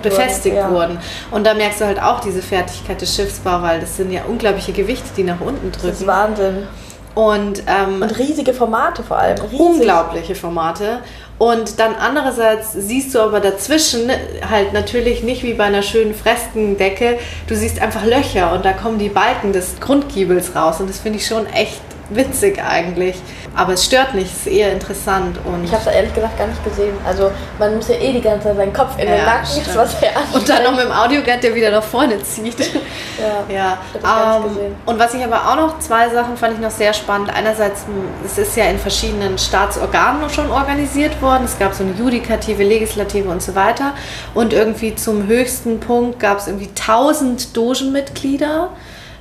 befestigt 0.02 0.56
wurden, 0.56 0.66
ja. 0.66 0.72
wurden. 0.72 1.00
Und 1.32 1.46
da 1.46 1.54
merkst 1.54 1.82
du 1.82 1.86
halt 1.86 2.02
auch 2.02 2.20
diese 2.20 2.42
Fertigkeit 2.42 3.02
des 3.02 3.16
Schiffsbau, 3.16 3.62
weil 3.62 3.80
das 3.80 3.98
sind 3.98 4.12
ja 4.12 4.22
unglaubliche 4.28 4.72
Gewichte, 4.72 5.10
die 5.18 5.24
nach 5.24 5.42
unten 5.42 5.72
Das 5.72 5.84
ist 5.84 6.02
drücken. 6.02 6.08
Wahnsinn. 6.08 6.68
Und, 7.16 7.64
ähm, 7.68 8.02
Und 8.02 8.18
riesige 8.20 8.54
Formate 8.54 9.02
vor 9.02 9.18
allem. 9.18 9.38
Riesig. 9.40 9.60
unglaubliche 9.60 10.36
Formate. 10.36 11.00
Und 11.38 11.80
dann 11.80 11.96
andererseits 11.96 12.74
siehst 12.74 13.14
du 13.14 13.20
aber 13.20 13.40
dazwischen 13.42 14.10
halt 14.50 14.72
natürlich 14.74 15.24
nicht 15.24 15.44
wie 15.44 15.54
bei 15.54 15.66
einer 15.66 15.82
schönen 15.82 16.14
Freskendecke, 16.14 17.18
du 17.48 17.56
siehst 17.56 17.82
einfach 17.82 18.06
Löcher 18.06 18.54
und 18.54 18.64
da 18.64 18.72
kommen 18.72 19.00
die 19.00 19.10
Balken 19.10 19.52
des 19.52 19.80
Grundgiebels 19.82 20.56
raus 20.56 20.80
und 20.80 20.90
das 20.90 21.00
finde 21.00 21.20
ich 21.20 21.28
schon 21.28 21.46
echt 21.48 21.82
witzig 22.10 22.62
eigentlich. 22.64 23.16
Aber 23.56 23.74
es 23.74 23.86
stört 23.86 24.14
nicht, 24.16 24.32
es 24.32 24.40
ist 24.40 24.48
eher 24.48 24.72
interessant 24.74 25.38
und 25.46 25.64
Ich 25.64 25.72
habe 25.72 25.82
es 25.90 25.96
ehrlich 25.96 26.14
gesagt 26.14 26.38
gar 26.38 26.48
nicht 26.48 26.64
gesehen. 26.64 26.94
Also 27.06 27.32
man 27.58 27.76
muss 27.76 27.88
ja 27.88 27.96
eh 27.96 28.12
die 28.12 28.22
ganze 28.22 28.48
Zeit 28.48 28.58
seinen 28.58 28.74
Kopf 28.74 28.92
in 28.98 29.08
den 29.08 29.18
Ja, 29.18 29.26
Nacken, 29.26 29.46
stimmt. 29.48 29.76
was 29.78 30.00
sehr 30.00 30.12
und 30.34 30.50
dann 30.50 30.64
noch 30.64 30.72
mit 30.76 30.82
dem 30.86 30.92
Audioguide, 30.92 31.40
der 31.40 31.56
wieder 31.56 31.72
nach 31.72 31.84
vorne 31.84 32.22
zieht. 32.24 32.56
Ja. 33.18 33.56
Ja, 33.56 33.78
Ich 33.94 34.02
gar 34.02 34.40
nicht 34.40 34.46
ähm, 34.50 34.54
gesehen. 34.56 34.76
und 34.86 35.00
was 35.00 35.14
ich 35.14 35.24
aber 35.24 35.38
auch 35.50 35.56
noch, 35.56 35.80
zwei 35.80 36.10
Sachen 36.10 36.36
fand 36.36 36.56
ich 36.56 36.60
noch 36.60 36.70
sehr 36.70 36.94
spannend. 36.94 37.32
Einerseits, 37.34 37.86
es 38.26 38.38
ist 38.38 38.58
ja 38.58 38.66
in 38.66 38.78
verschiedenen 38.78 39.38
Staatsorganen 39.38 40.30
schon 40.30 40.52
organisiert 40.52 41.22
worden. 41.22 41.46
Es 41.46 41.58
gab 41.58 41.74
so 41.74 41.84
eine 41.86 41.94
Judikative, 41.94 42.62
Legislative 42.64 43.30
und 43.30 43.42
so 43.42 43.56
weiter. 43.56 43.94
Und 44.34 44.52
irgendwie 44.52 44.96
zum 44.96 45.28
höchsten 45.28 45.80
Punkt 45.80 46.20
gab 46.20 46.40
es 46.40 46.48
irgendwie 46.48 46.68
1000 46.78 47.56
Dogenmitglieder, 47.56 48.70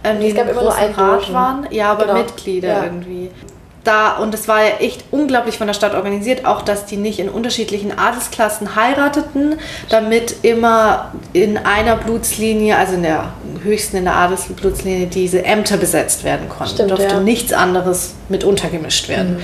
ähm, 0.05 0.21
die 0.21 0.29
Es 0.29 0.35
gab 0.35 0.49
immer 0.49 0.63
nur 0.63 0.75
einen 0.75 0.95
Rat 0.95 1.33
waren. 1.33 1.67
Ja, 1.71 1.93
aber 1.93 2.05
Genau. 2.05 2.19
Mitglieder 2.19 2.69
Ja. 2.69 2.85
irgendwie. 2.85 3.31
da, 3.85 4.17
und 4.17 4.33
es 4.33 4.49
war 4.49 4.63
ja 4.63 4.71
echt 4.81 5.05
unglaublich 5.11 5.59
von 5.59 5.67
der 5.67 5.75
Stadt 5.75 5.95
organisiert, 5.95 6.47
auch 6.47 6.63
dass 6.63 6.87
die 6.87 6.97
nicht 6.97 7.19
in 7.19 7.29
unterschiedlichen 7.29 7.99
Adelsklassen 7.99 8.77
heirateten, 8.77 9.59
damit 9.91 10.37
immer 10.43 11.13
in 11.35 11.59
einer 11.59 11.97
Blutslinie, 11.97 12.79
also 12.79 12.95
in 12.95 13.03
der 13.03 13.33
höchsten 13.63 13.99
in 13.99 14.05
der 14.05 14.17
Adelsblutslinie, 14.17 15.07
diese 15.07 15.45
Ämter 15.45 15.77
besetzt 15.77 16.25
werden 16.25 16.49
konnten. 16.49 16.75
Stimmt, 16.75 16.91
durfte 16.93 17.15
ja. 17.15 17.21
nichts 17.21 17.53
anderes 17.53 18.15
mit 18.29 18.45
untergemischt 18.45 19.09
werden. 19.09 19.43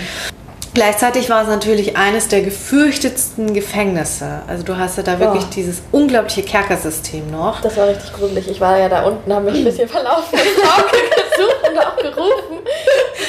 Gleichzeitig 0.72 1.28
war 1.30 1.42
es 1.42 1.48
natürlich 1.48 1.96
eines 1.96 2.28
der 2.28 2.42
gefürchtetsten 2.42 3.54
Gefängnisse. 3.54 4.42
Also 4.46 4.62
du 4.62 4.78
hast 4.78 4.96
ja 4.98 5.02
da 5.02 5.18
wirklich 5.18 5.42
Ja. 5.42 5.48
dieses 5.54 5.82
unglaubliche 5.90 6.42
Kerkersystem 6.44 7.28
noch. 7.30 7.60
Das 7.60 7.76
war 7.76 7.88
richtig 7.88 8.12
gruselig. 8.12 8.48
Ich 8.48 8.60
war 8.60 8.78
ja 8.78 8.88
da 8.88 9.02
unten, 9.02 9.32
habe 9.32 9.46
mich 9.50 9.56
ein 9.60 9.64
bisschen 9.64 9.88
verlaufen 9.88 10.38
gesucht 10.38 11.70
und 11.70 11.78
auch 11.78 11.96
gerufen. 11.96 12.58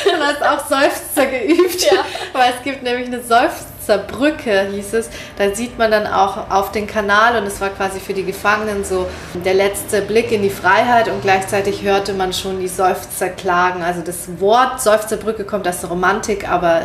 Du 0.06 0.24
hast 0.24 0.44
auch 0.44 0.68
Seufzer 0.68 1.26
geübt. 1.26 1.82
Ja. 1.82 2.06
Weil 2.34 2.54
es 2.58 2.64
gibt 2.64 2.84
nämlich 2.84 3.08
eine 3.08 3.22
Seufzerbrücke, 3.24 4.68
hieß 4.72 4.94
es. 4.94 5.10
Da 5.38 5.54
sieht 5.56 5.80
man 5.80 5.89
dann 5.89 6.06
auch 6.06 6.50
auf 6.52 6.72
den 6.72 6.86
Kanal 6.86 7.38
und 7.42 7.48
es 7.48 7.60
war 7.60 7.70
quasi 7.70 8.00
für 8.00 8.14
die 8.14 8.24
Gefangenen 8.24 8.84
so 8.86 9.08
der 9.34 9.56
letzte 9.56 10.02
Blick 10.02 10.32
in 10.32 10.44
die 10.44 10.50
Freiheit 10.52 11.08
und 11.08 11.22
gleichzeitig 11.24 11.82
hörte 11.82 12.14
man 12.14 12.34
schon 12.34 12.60
die 12.60 12.68
Seufzer 12.68 13.30
klagen. 13.30 13.82
Also 13.82 14.02
das 14.02 14.39
Wort 14.39 14.80
Seufzerbrücke 14.82 15.44
kommt 15.44 15.68
aus 15.68 15.80
der 15.82 15.89
Romantik, 15.89 16.48
aber 16.48 16.82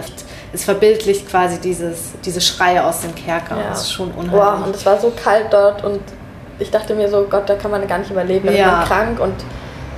es 0.56 0.64
verbildlicht 0.64 1.28
quasi 1.28 1.58
dieses, 1.60 2.12
diese 2.24 2.40
Schreie 2.40 2.84
aus 2.84 3.00
dem 3.02 3.14
Kerker. 3.14 3.56
Ja. 3.56 3.68
Das 3.70 3.82
ist 3.82 3.92
schon 3.92 4.10
unheimlich. 4.12 4.66
und 4.66 4.74
es 4.76 4.84
war 4.84 4.98
so 4.98 5.12
kalt 5.22 5.46
dort 5.52 5.84
und 5.84 6.00
ich 6.58 6.70
dachte 6.70 6.94
mir 6.94 7.08
so, 7.08 7.26
Gott, 7.30 7.48
da 7.48 7.54
kann 7.54 7.70
man 7.70 7.86
gar 7.86 7.98
nicht 7.98 8.10
überleben. 8.10 8.46
Da 8.46 8.52
Ja. 8.52 8.70
man 8.78 8.84
krank 8.86 9.20
und 9.20 9.34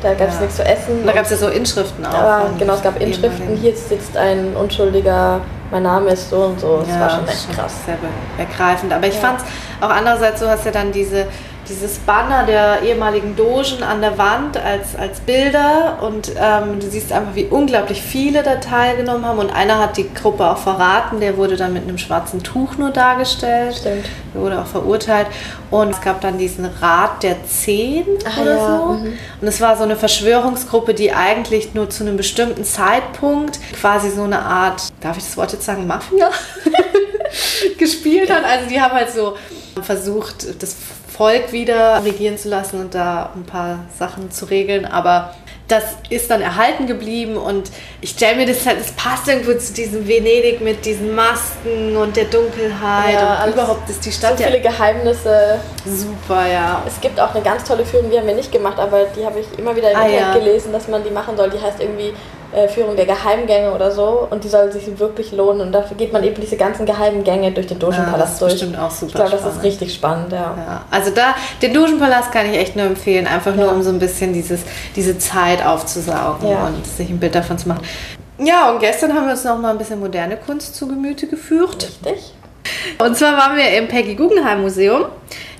da 0.02 0.14
gab 0.14 0.28
es 0.28 0.34
Ja. 0.34 0.40
nichts 0.42 0.56
zu 0.56 0.64
essen. 0.64 1.00
Und 1.00 1.06
da 1.06 1.12
gab 1.12 1.24
es 1.24 1.30
ja 1.30 1.36
so 1.36 1.48
Inschriften 1.48 2.04
auch. 2.06 2.12
Ja, 2.12 2.42
genau, 2.58 2.74
es 2.74 2.82
gab 2.82 3.00
Inschriften, 3.00 3.56
hier 3.56 3.74
sitzt 3.76 4.16
ein 4.16 4.54
Unschuldiger, 4.56 5.40
mein 5.70 5.82
Name 5.82 6.10
ist 6.10 6.30
so 6.30 6.36
und 6.36 6.60
so. 6.60 6.82
Das 6.86 6.98
war 7.00 7.10
schon 7.10 7.28
echt 7.28 7.44
schon 7.44 7.54
krass. 7.54 7.74
Sehr 7.86 7.96
ergreifend. 8.38 8.92
Aber 8.92 9.06
ich 9.06 9.14
Ja. 9.14 9.20
fand 9.20 9.40
es 9.40 9.44
auch 9.80 9.90
andererseits, 9.90 10.40
du 10.40 10.48
hast 10.48 10.64
ja 10.64 10.70
dann 10.70 10.92
diese, 10.92 11.26
dieses 11.68 11.98
Banner 11.98 12.44
der 12.44 12.82
ehemaligen 12.82 13.36
Dogen 13.36 13.82
an 13.82 14.00
der 14.00 14.16
Wand 14.18 14.56
als, 14.56 14.94
als 14.96 15.20
Bilder 15.20 15.98
und 16.00 16.32
ähm, 16.38 16.80
du 16.80 16.88
siehst 16.88 17.12
einfach, 17.12 17.34
wie 17.34 17.44
unglaublich 17.44 18.00
viele 18.02 18.42
da 18.42 18.56
teilgenommen 18.56 19.24
haben 19.24 19.38
und 19.38 19.50
einer 19.50 19.78
hat 19.78 19.96
die 19.96 20.12
Gruppe 20.12 20.48
auch 20.48 20.58
verraten, 20.58 21.20
der 21.20 21.36
wurde 21.36 21.56
dann 21.56 21.72
mit 21.72 21.82
einem 21.82 21.98
schwarzen 21.98 22.42
Tuch 22.42 22.76
nur 22.76 22.90
dargestellt. 22.90 23.76
Stimmt. 23.76 24.04
Der 24.34 24.40
wurde 24.40 24.60
auch 24.60 24.66
verurteilt. 24.66 25.26
Und 25.70 25.90
es 25.90 26.00
gab 26.00 26.20
dann 26.20 26.38
diesen 26.38 26.64
Rat 26.64 27.22
der 27.22 27.44
Zehn 27.44 28.04
Ah, 28.24 28.40
oder 28.40 28.54
ja, 28.54 28.66
so. 28.78 28.92
mhm. 28.94 29.18
Und 29.40 29.48
es 29.48 29.60
war 29.60 29.76
so 29.76 29.82
eine 29.82 29.96
Verschwörungsgruppe, 29.96 30.94
die 30.94 31.12
eigentlich 31.12 31.74
nur 31.74 31.90
zu 31.90 32.04
einem 32.04 32.16
bestimmten 32.16 32.64
Zeitpunkt 32.64 33.58
quasi 33.78 34.10
so 34.10 34.22
eine 34.22 34.40
Art, 34.40 34.82
darf 35.00 35.16
ich 35.16 35.24
das 35.24 35.36
Wort 35.36 35.52
jetzt 35.52 35.64
sagen, 35.64 35.86
Mafia 35.86 36.30
gespielt 37.78 38.30
hat. 38.30 38.44
Also 38.44 38.68
die 38.68 38.80
haben 38.80 38.94
halt 38.94 39.10
so 39.10 39.36
versucht, 39.82 40.62
das 40.62 40.76
Volk 41.18 41.50
wieder 41.52 42.02
regieren 42.04 42.38
zu 42.38 42.48
lassen 42.48 42.80
und 42.80 42.94
da 42.94 43.30
ein 43.34 43.44
paar 43.44 43.80
Sachen 43.98 44.30
zu 44.30 44.44
regeln. 44.44 44.84
Aber 44.86 45.34
das 45.66 45.82
ist 46.08 46.30
dann 46.30 46.40
erhalten 46.40 46.86
geblieben 46.86 47.36
und 47.36 47.70
ich 48.00 48.10
stelle 48.10 48.36
mir 48.36 48.46
das 48.46 48.64
halt, 48.64 48.80
das 48.80 48.92
passt 48.92 49.28
irgendwo 49.28 49.52
zu 49.54 49.74
diesem 49.74 50.06
Venedig 50.08 50.62
mit 50.62 50.86
diesen 50.86 51.14
Masken 51.14 51.94
und 51.96 52.16
der 52.16 52.24
Dunkelheit 52.24 53.12
Ja, 53.14 53.44
und 53.44 53.52
überhaupt 53.52 53.90
ist 53.90 54.02
die 54.06 54.10
So 54.10 54.18
Stadt 54.18 54.40
ja 54.40 54.46
viele 54.46 54.60
Geheimnisse. 54.62 55.58
super, 55.84 56.46
ja. 56.50 56.82
Es 56.86 56.98
gibt 57.02 57.20
auch 57.20 57.34
eine 57.34 57.42
ganz 57.44 57.64
tolle 57.64 57.84
Führung, 57.84 58.10
die 58.10 58.16
haben 58.16 58.26
wir 58.26 58.34
nicht 58.34 58.50
gemacht, 58.52 58.78
aber 58.78 59.04
die 59.14 59.26
habe 59.26 59.40
ich 59.40 59.58
immer 59.58 59.76
wieder 59.76 59.90
im 59.90 59.96
Ah, 59.98 60.06
Internet 60.06 60.20
ja. 60.20 60.32
gelesen, 60.38 60.72
dass 60.72 60.88
man 60.88 61.04
die 61.04 61.10
machen 61.10 61.36
soll. 61.36 61.50
Die 61.50 61.60
heißt 61.60 61.80
irgendwie 61.80 62.14
äh, 62.54 62.66
Führung 62.68 62.96
der 62.96 63.04
Geheimgänge 63.06 63.72
oder 63.74 63.90
so 63.90 64.26
und 64.30 64.42
die 64.44 64.48
soll 64.48 64.72
sich 64.72 64.98
wirklich 64.98 65.32
lohnen 65.32 65.60
und 65.60 65.72
dafür 65.72 65.96
geht 65.96 66.12
man 66.12 66.24
eben 66.24 66.40
diese 66.40 66.56
ganzen 66.56 66.86
geheimen 66.86 67.22
Gänge 67.24 67.52
durch 67.52 67.66
den 67.66 67.78
Ja, 67.78 67.86
das 67.86 67.96
Dogenpalast 67.96 68.32
ist 68.34 68.40
durch. 68.42 68.52
bestimmt 68.52 68.78
auch 68.78 68.90
super 68.90 69.06
Ich 69.08 69.14
glaube, 69.14 69.30
das 69.30 69.54
ist 69.56 69.62
richtig 69.62 69.94
spannend, 69.94 70.32
ja. 70.32 70.54
Ja, 70.56 70.84
also 70.90 71.10
da, 71.10 71.34
den 71.60 71.74
Dogenpalast 71.74 72.32
kann 72.32 72.50
ich 72.50 72.58
echt 72.58 72.74
nur 72.76 72.86
empfehlen, 72.86 73.26
einfach 73.26 73.54
nur 73.54 73.66
Ja. 73.66 73.72
um 73.72 73.82
so 73.82 73.90
ein 73.90 73.98
bisschen 73.98 74.32
dieses, 74.32 74.60
diese 74.96 75.18
Zeit 75.18 75.64
aufzusaugen 75.64 76.48
Ja. 76.48 76.66
und 76.68 76.86
sich 76.86 77.10
ein 77.10 77.18
Bild 77.20 77.34
davon 77.34 77.58
zu 77.58 77.68
machen. 77.68 77.82
Ja, 78.38 78.70
und 78.70 78.78
gestern 78.80 79.14
haben 79.14 79.24
wir 79.26 79.32
uns 79.32 79.44
noch 79.44 79.58
mal 79.58 79.70
ein 79.70 79.78
bisschen 79.78 79.98
moderne 80.00 80.36
Kunst 80.36 80.74
zu 80.76 80.86
Gemüte 80.88 81.26
geführt. 81.26 81.88
Richtig? 82.04 82.32
Und 82.98 83.16
zwar 83.16 83.36
waren 83.36 83.56
wir 83.56 83.76
im 83.76 83.88
Peggy 83.88 84.14
Guggenheim 84.14 84.60
Museum 84.62 85.06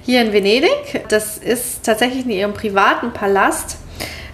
hier 0.05 0.20
in 0.22 0.32
Venedig. 0.32 1.05
Das 1.09 1.39
ist 1.39 1.84
tatsächlich 1.84 2.24
in 2.24 2.30
ihrem 2.30 2.53
privaten 2.55 3.12
Palast, 3.12 3.76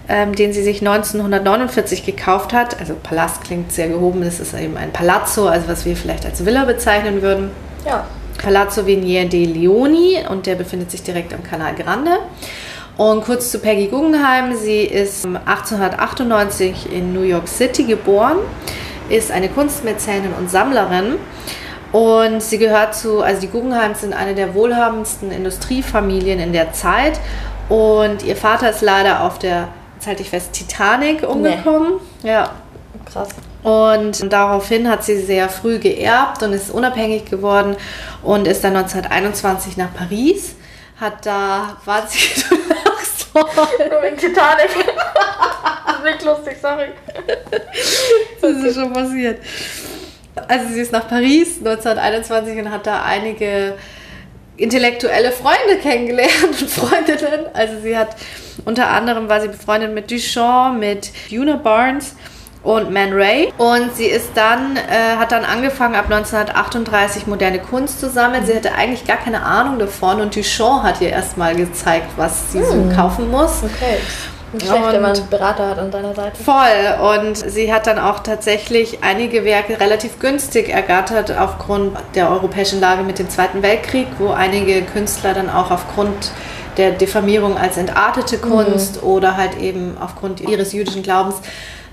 ähm, 0.09 0.35
den 0.35 0.53
sie 0.53 0.63
sich 0.63 0.81
1949 0.81 2.05
gekauft 2.05 2.53
hat. 2.53 2.79
Also 2.81 2.95
Palast 3.03 3.45
klingt 3.45 3.73
sehr 3.73 3.89
gehoben, 3.89 4.23
das 4.23 4.41
ist 4.41 4.55
eben 4.55 4.77
ein 4.77 4.93
Palazzo, 4.93 5.49
also 5.49 5.69
was 5.69 5.85
wir 5.85 5.97
vielleicht 5.97 6.27
als 6.27 6.45
Villa 6.45 6.65
bezeichnen 6.65 7.23
würden. 7.23 7.51
Ja. 7.87 8.07
Palazzo 8.43 8.87
Venier 8.87 9.29
dei 9.29 9.45
Leoni 9.45 10.19
und 10.29 10.47
der 10.47 10.57
befindet 10.57 10.91
sich 10.91 11.03
direkt 11.03 11.33
am 11.33 11.43
Canal 11.43 11.75
Grande. 11.75 12.19
Und 12.97 13.25
kurz 13.25 13.51
zu 13.51 13.59
Peggy 13.59 13.89
Guggenheim. 13.89 14.55
Sie 14.55 14.83
ist 14.83 15.25
1898 15.25 16.93
in 16.93 17.13
New 17.13 17.23
York 17.23 17.49
City 17.49 17.85
geboren, 17.85 18.37
ist 19.09 19.33
eine 19.33 19.49
Kunstmäzenin 19.49 20.33
und 20.39 20.51
Sammlerin. 20.51 21.17
Und 21.91 22.43
sie 22.43 22.59
gehört 22.59 22.95
zu, 22.95 23.23
also 23.23 23.41
die 23.41 23.49
Guggenheims 23.49 24.01
sind 24.01 24.13
eine 24.13 24.35
der 24.35 24.55
wohlhabendsten 24.55 25.31
Industriefamilien 25.31 26.41
in 26.41 26.53
der 26.53 26.73
Zeit. 26.73 27.21
Und 27.69 28.23
ihr 28.25 28.37
Vater 28.37 28.71
ist 28.71 28.83
leider 28.83 29.23
auf 29.23 29.39
der, 29.39 29.69
jetzt 30.05 30.09
halte 30.09 30.23
ich 30.23 30.31
fest, 30.31 30.53
Titanic 30.53 31.27
umgekommen. 31.27 31.95
Ja, 32.23 32.51
Krass. 33.11 33.31
und 33.63 34.31
daraufhin 34.31 34.89
hat 34.89 35.03
sie 35.03 35.19
sehr 35.19 35.49
früh 35.49 35.79
geerbt 35.79 36.43
und 36.43 36.53
ist 36.53 36.71
unabhängig 36.71 37.25
geworden 37.25 37.77
und 38.23 38.47
ist 38.47 38.63
dann 38.65 38.77
1921 38.77 39.79
nach 39.79 39.95
Paris. 39.95 40.57
Hat 41.01 41.25
da, 41.25 41.79
war 41.87 42.07
sie, 42.07 42.29
du 42.51 42.55
lachst. 42.55 43.29
Nur 43.35 44.03
wegen 44.03 44.17
Titanic. 44.17 44.69
das 45.87 45.97
ist 45.97 46.05
nicht 46.05 46.25
lustig, 46.25 46.57
sorry. 46.61 46.89
Das 48.41 48.53
ist 48.53 48.75
schon 48.75 48.93
passiert. 48.93 49.41
Also 50.49 50.69
sie 50.69 50.81
ist 50.81 50.93
nach 50.93 51.09
Paris 51.09 51.59
1921 51.59 52.59
und 52.59 52.71
hat 52.71 52.87
da 52.87 53.03
einige 53.03 53.75
intellektuelle 54.57 55.33
Freunde 55.33 55.79
kennengelernt 55.83 56.61
und 56.61 56.71
Freundinnen. 56.71 57.47
Also 57.53 57.81
sie 57.83 57.97
hat 57.97 58.17
unter 58.65 58.91
anderem 58.91 59.29
war 59.29 59.41
sie 59.41 59.49
befreundet 59.49 59.93
mit 59.93 60.11
Duchamp, 60.11 60.79
mit 60.79 61.11
Una 61.31 61.57
Barnes 61.57 62.15
und 62.63 62.91
Man 62.91 63.13
Ray. 63.13 63.53
Und 63.59 63.95
sie 63.95 64.07
ist 64.07 64.31
dann, 64.35 64.77
äh, 64.77 65.17
hat 65.19 65.33
dann 65.33 65.45
angefangen 65.45 65.95
ab 65.95 66.07
1938 66.07 67.27
moderne 67.27 67.59
Kunst 67.59 68.01
zu 68.01 68.09
sammeln. 68.09 68.47
Sie 68.47 68.55
hatte 68.55 68.75
eigentlich 68.75 69.07
gar 69.07 69.19
keine 69.19 69.43
Ahnung 69.43 69.79
davon 69.79 70.21
und 70.21 70.35
Duchamp 70.35 70.83
hat 70.83 71.01
ihr 71.01 71.11
erstmal 71.11 71.55
gezeigt, 71.55 72.09
was 72.17 72.53
sie 72.53 72.63
so 72.63 72.91
kaufen 72.95 73.31
muss. 73.31 73.63
Okay. 73.63 73.99
Nicht 74.55 74.67
schlecht, 74.67 74.83
wenn 74.87 74.95
Und- 74.97 75.03
man 75.03 75.17
einen 75.17 75.29
Berater 75.29 75.69
hat 75.69 75.79
an 75.79 75.93
seiner 75.93 76.15
Seite. 76.15 76.43
Voll. 76.43 77.17
Und 77.17 77.37
sie 77.37 77.73
hat 77.73 77.87
dann 77.87 77.99
auch 77.99 78.21
tatsächlich 78.21 78.99
einige 79.03 79.45
Werke 79.45 79.79
relativ 79.81 80.19
günstig 80.19 80.69
ergattert 80.69 81.37
aufgrund 81.37 81.97
der 82.15 82.31
europäischen 82.31 82.81
Lage 82.81 83.03
mit 83.03 83.19
dem 83.19 83.29
Zweiten 83.29 83.63
Weltkrieg, 83.63 84.07
wo 84.19 84.31
einige 84.31 84.83
Künstler 84.83 85.35
dann 85.35 85.51
auch 85.51 85.71
aufgrund 85.71 86.31
der 86.77 86.91
Diffamierung 86.91 87.57
als 87.57 87.77
entartete 87.77 88.39
Kunst 88.39 89.03
oder 89.03 89.37
halt 89.37 89.59
eben 89.59 89.97
aufgrund 90.01 90.41
ihres 90.41 90.73
jüdischen 90.73 91.03
Glaubens 91.05 91.37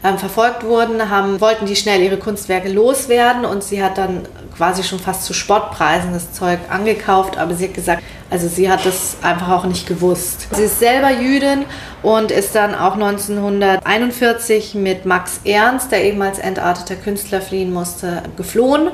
ähm, 0.04 0.18
verfolgt 0.18 0.64
wurden, 0.64 1.10
haben, 1.10 1.40
wollten 1.42 1.66
die 1.66 1.76
schnell 1.76 2.02
ihre 2.02 2.18
Kunstwerke 2.18 2.70
loswerden 2.70 3.46
und 3.46 3.64
sie 3.64 3.84
hat 3.84 3.98
dann 3.98 4.28
quasi 4.58 4.84
schon 4.84 5.00
fast 5.00 5.26
zu 5.26 5.34
Spottpreisen 5.34 6.14
das 6.14 6.34
Zeug 6.34 6.60
angekauft, 6.70 7.38
aber 7.38 7.54
sie 7.54 7.66
hat 7.66 7.74
gesagt, 7.74 8.04
also 8.30 8.48
sie 8.48 8.70
hat 8.72 8.86
das 8.86 9.18
einfach 9.22 9.50
auch 9.50 9.66
nicht 9.66 9.88
gewusst. 9.88 10.48
Sie 10.52 10.64
ist 10.64 10.80
selber 10.80 11.12
Jüdin 11.12 11.66
und 12.02 12.32
ist 12.32 12.56
dann 12.56 12.74
auch 12.74 12.94
1941 12.94 14.74
mit 14.76 15.06
Max 15.06 15.42
Ernst, 15.44 15.92
der 15.92 16.04
eben 16.04 16.22
als 16.22 16.40
entarteter 16.40 16.96
Künstler 16.96 17.42
fliehen 17.42 17.74
musste, 17.74 18.24
geflohen. 18.38 18.90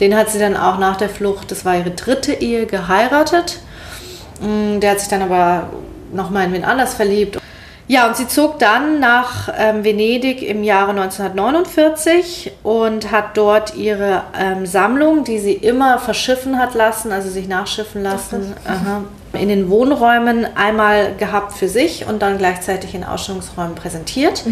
Den 0.00 0.16
hat 0.16 0.30
sie 0.30 0.38
dann 0.38 0.56
auch 0.56 0.78
nach 0.78 0.96
der 0.96 1.08
Flucht, 1.08 1.50
das 1.50 1.64
war 1.64 1.76
ihre 1.76 1.90
dritte 1.90 2.32
Ehe, 2.32 2.66
geheiratet. 2.66 3.58
Mm, 4.40 4.80
Der 4.80 4.92
hat 4.92 5.00
sich 5.00 5.08
dann 5.08 5.22
aber 5.22 5.70
nochmal 6.12 6.46
in 6.46 6.52
wen 6.52 6.64
anders 6.64 6.94
verliebt. 6.94 7.38
Ja, 7.90 8.06
und 8.06 8.18
sie 8.18 8.28
zog 8.28 8.58
dann 8.58 9.00
nach 9.00 9.48
ähm, 9.56 9.82
Venedig 9.82 10.42
im 10.42 10.62
Jahre 10.62 10.90
1949 10.90 12.52
und 12.62 13.10
hat 13.10 13.38
dort 13.38 13.76
ihre 13.76 14.24
ähm, 14.38 14.66
Sammlung, 14.66 15.24
die 15.24 15.38
sie 15.38 15.54
immer 15.54 15.98
verschiffen 15.98 16.58
hat 16.58 16.74
lassen, 16.74 17.12
also 17.12 17.30
sich 17.30 17.48
nachschiffen 17.48 18.02
lassen, 18.02 18.52
aha, 18.66 19.04
in 19.32 19.48
den 19.48 19.70
Wohnräumen 19.70 20.46
einmal 20.54 21.14
gehabt 21.16 21.54
für 21.54 21.68
sich 21.68 22.06
und 22.06 22.20
dann 22.20 22.36
gleichzeitig 22.36 22.94
in 22.94 23.04
Ausstellungsräumen 23.04 23.74
präsentiert. 23.74 24.44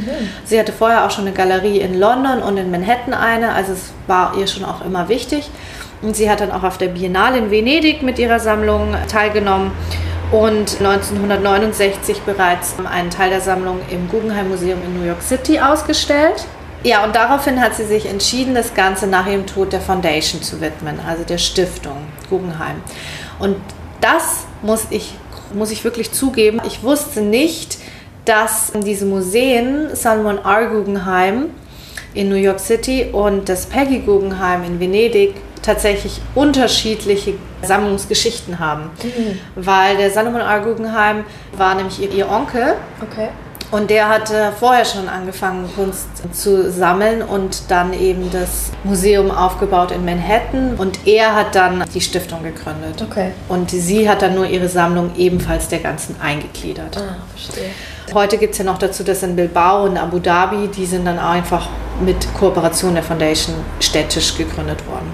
Sie 0.44 0.58
hatte 0.58 0.72
vorher 0.72 1.04
auch 1.04 1.10
schon 1.10 1.26
eine 1.26 1.34
Galerie 1.34 1.80
in 1.80 1.98
London 1.98 2.42
und 2.42 2.56
in 2.56 2.70
Manhattan 2.70 3.12
eine, 3.12 3.52
also 3.52 3.72
es 3.72 3.92
war 4.06 4.34
ihr 4.38 4.46
schon 4.46 4.64
auch 4.64 4.82
immer 4.82 5.10
wichtig. 5.10 5.50
Und 6.02 6.14
sie 6.14 6.30
hat 6.30 6.40
dann 6.40 6.52
auch 6.52 6.62
auf 6.62 6.78
der 6.78 6.88
Biennale 6.88 7.38
in 7.38 7.50
Venedig 7.50 8.02
mit 8.02 8.18
ihrer 8.18 8.38
Sammlung 8.38 8.94
teilgenommen 9.08 9.72
und 10.32 10.80
1969 10.80 12.20
bereits 12.22 12.74
einen 12.84 13.10
Teil 13.10 13.30
der 13.30 13.40
Sammlung 13.40 13.80
im 13.90 14.08
Guggenheim 14.08 14.48
Museum 14.48 14.80
in 14.84 14.98
New 14.98 15.06
York 15.06 15.22
City 15.22 15.60
ausgestellt. 15.60 16.44
Ja, 16.82 17.04
und 17.04 17.16
daraufhin 17.16 17.60
hat 17.60 17.74
sie 17.74 17.84
sich 17.84 18.06
entschieden, 18.06 18.54
das 18.54 18.74
Ganze 18.74 19.06
nach 19.06 19.26
ihrem 19.26 19.46
Tod 19.46 19.72
der 19.72 19.80
Foundation 19.80 20.42
zu 20.42 20.60
widmen, 20.60 21.00
also 21.06 21.24
der 21.24 21.38
Stiftung 21.38 21.98
Guggenheim. 22.28 22.82
Und 23.38 23.56
das 24.00 24.46
muss 24.62 24.86
ich, 24.90 25.14
muss 25.54 25.70
ich 25.70 25.84
wirklich 25.84 26.12
zugeben. 26.12 26.60
Ich 26.66 26.82
wusste 26.82 27.22
nicht, 27.22 27.78
dass 28.24 28.72
diese 28.74 29.06
Museen, 29.06 29.94
Salomon 29.94 30.38
R. 30.38 30.66
Guggenheim 30.66 31.46
in 32.14 32.28
New 32.28 32.36
York 32.36 32.60
City 32.60 33.08
und 33.12 33.48
das 33.48 33.66
Peggy 33.66 34.00
Guggenheim 34.00 34.64
in 34.64 34.80
Venedig, 34.80 35.34
tatsächlich 35.66 36.20
unterschiedliche 36.34 37.34
Sammlungsgeschichten 37.62 38.58
haben. 38.58 38.90
Mhm. 39.02 39.38
Weil 39.56 39.96
der 39.96 40.10
Salomon 40.10 40.40
R. 40.40 40.60
Guggenheim 40.60 41.24
war 41.56 41.74
nämlich 41.74 42.00
ihr, 42.00 42.10
ihr 42.12 42.30
Onkel. 42.30 42.74
Okay. 43.02 43.28
Und 43.72 43.90
der 43.90 44.08
hatte 44.08 44.52
vorher 44.58 44.84
schon 44.84 45.08
angefangen, 45.08 45.68
Kunst 45.74 46.06
zu 46.32 46.70
sammeln 46.70 47.20
und 47.20 47.68
dann 47.68 47.92
eben 47.92 48.30
das 48.30 48.70
Museum 48.84 49.32
aufgebaut 49.32 49.90
in 49.90 50.04
Manhattan. 50.04 50.76
Und 50.76 51.04
er 51.04 51.34
hat 51.34 51.56
dann 51.56 51.84
die 51.92 52.00
Stiftung 52.00 52.44
gegründet. 52.44 53.02
Okay. 53.02 53.32
Und 53.48 53.70
sie 53.72 54.08
hat 54.08 54.22
dann 54.22 54.36
nur 54.36 54.46
ihre 54.46 54.68
Sammlung 54.68 55.10
ebenfalls 55.16 55.68
der 55.68 55.80
ganzen 55.80 56.14
eingegliedert. 56.20 56.96
Ah, 56.96 57.16
verstehe. 57.34 57.70
Heute 58.14 58.38
gibt 58.38 58.52
es 58.52 58.58
ja 58.58 58.64
noch 58.64 58.78
dazu, 58.78 59.02
dass 59.04 59.22
in 59.22 59.36
Bilbao 59.36 59.84
und 59.84 59.96
Abu 59.96 60.18
Dhabi, 60.18 60.68
die 60.68 60.86
sind 60.86 61.04
dann 61.06 61.18
einfach 61.18 61.68
mit 62.00 62.32
Kooperation 62.34 62.94
der 62.94 63.02
Foundation 63.02 63.54
städtisch 63.80 64.36
gegründet 64.36 64.78
worden. 64.86 65.12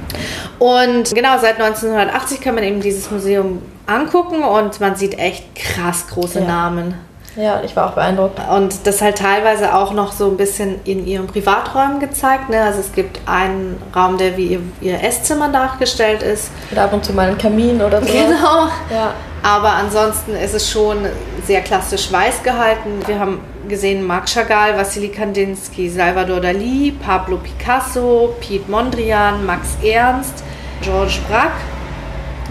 Und 0.59 1.14
genau, 1.14 1.38
seit 1.40 1.61
1980 1.61 2.40
kann 2.40 2.55
man 2.55 2.64
eben 2.64 2.80
dieses 2.80 3.11
Museum 3.11 3.62
angucken 3.86 4.43
und 4.43 4.80
man 4.80 4.97
sieht 4.97 5.18
echt 5.18 5.55
krass 5.55 6.07
große 6.09 6.40
Ja. 6.40 6.47
Namen. 6.47 6.95
Ja, 7.34 7.62
ich 7.64 7.74
war 7.74 7.88
auch 7.88 7.93
beeindruckt. 7.95 8.38
Und 8.51 8.86
das 8.86 9.01
halt 9.01 9.16
teilweise 9.16 9.74
auch 9.74 9.93
noch 9.93 10.12
so 10.12 10.28
ein 10.28 10.36
bisschen 10.36 10.80
in 10.84 11.07
ihren 11.07 11.26
Privaträumen 11.26 11.99
gezeigt. 11.99 12.51
Ne? 12.51 12.61
Also 12.62 12.80
es 12.80 12.93
gibt 12.93 13.20
einen 13.26 13.80
Raum, 13.97 14.18
der 14.18 14.36
wie 14.36 14.49
ihr, 14.49 14.61
ihr 14.82 15.03
Esszimmer 15.03 15.49
nachgestellt 15.49 16.22
ist. 16.22 16.51
Mit 16.68 16.78
ab 16.78 16.93
und 16.93 17.05
zu 17.05 17.14
mal 17.14 17.28
einen 17.28 17.38
Kamin 17.38 17.80
oder 17.80 18.03
so. 18.03 18.07
Genau. 18.12 18.68
Ja. 18.90 19.14
Aber 19.43 19.70
ansonsten 19.70 20.36
ist 20.36 20.55
es 20.55 20.70
schon 20.70 20.99
sehr 21.45 21.62
klassisch 21.62 22.12
weiß 22.12 22.45
gehalten. 22.45 23.01
Wir 23.07 23.18
haben 23.18 23.40
gesehen 23.68 24.07
Marc 24.07 24.28
Chagall, 24.28 24.76
Wassily 24.76 25.09
Kandinsky, 25.09 25.88
Salvador 25.88 26.40
Dali, 26.40 26.95
Pablo 27.05 27.38
Picasso, 27.38 28.36
Piet 28.40 28.68
Mondrian, 28.68 29.45
Max 29.45 29.76
Ernst, 29.82 30.45
Georges 30.80 31.18
Braque, 31.28 31.61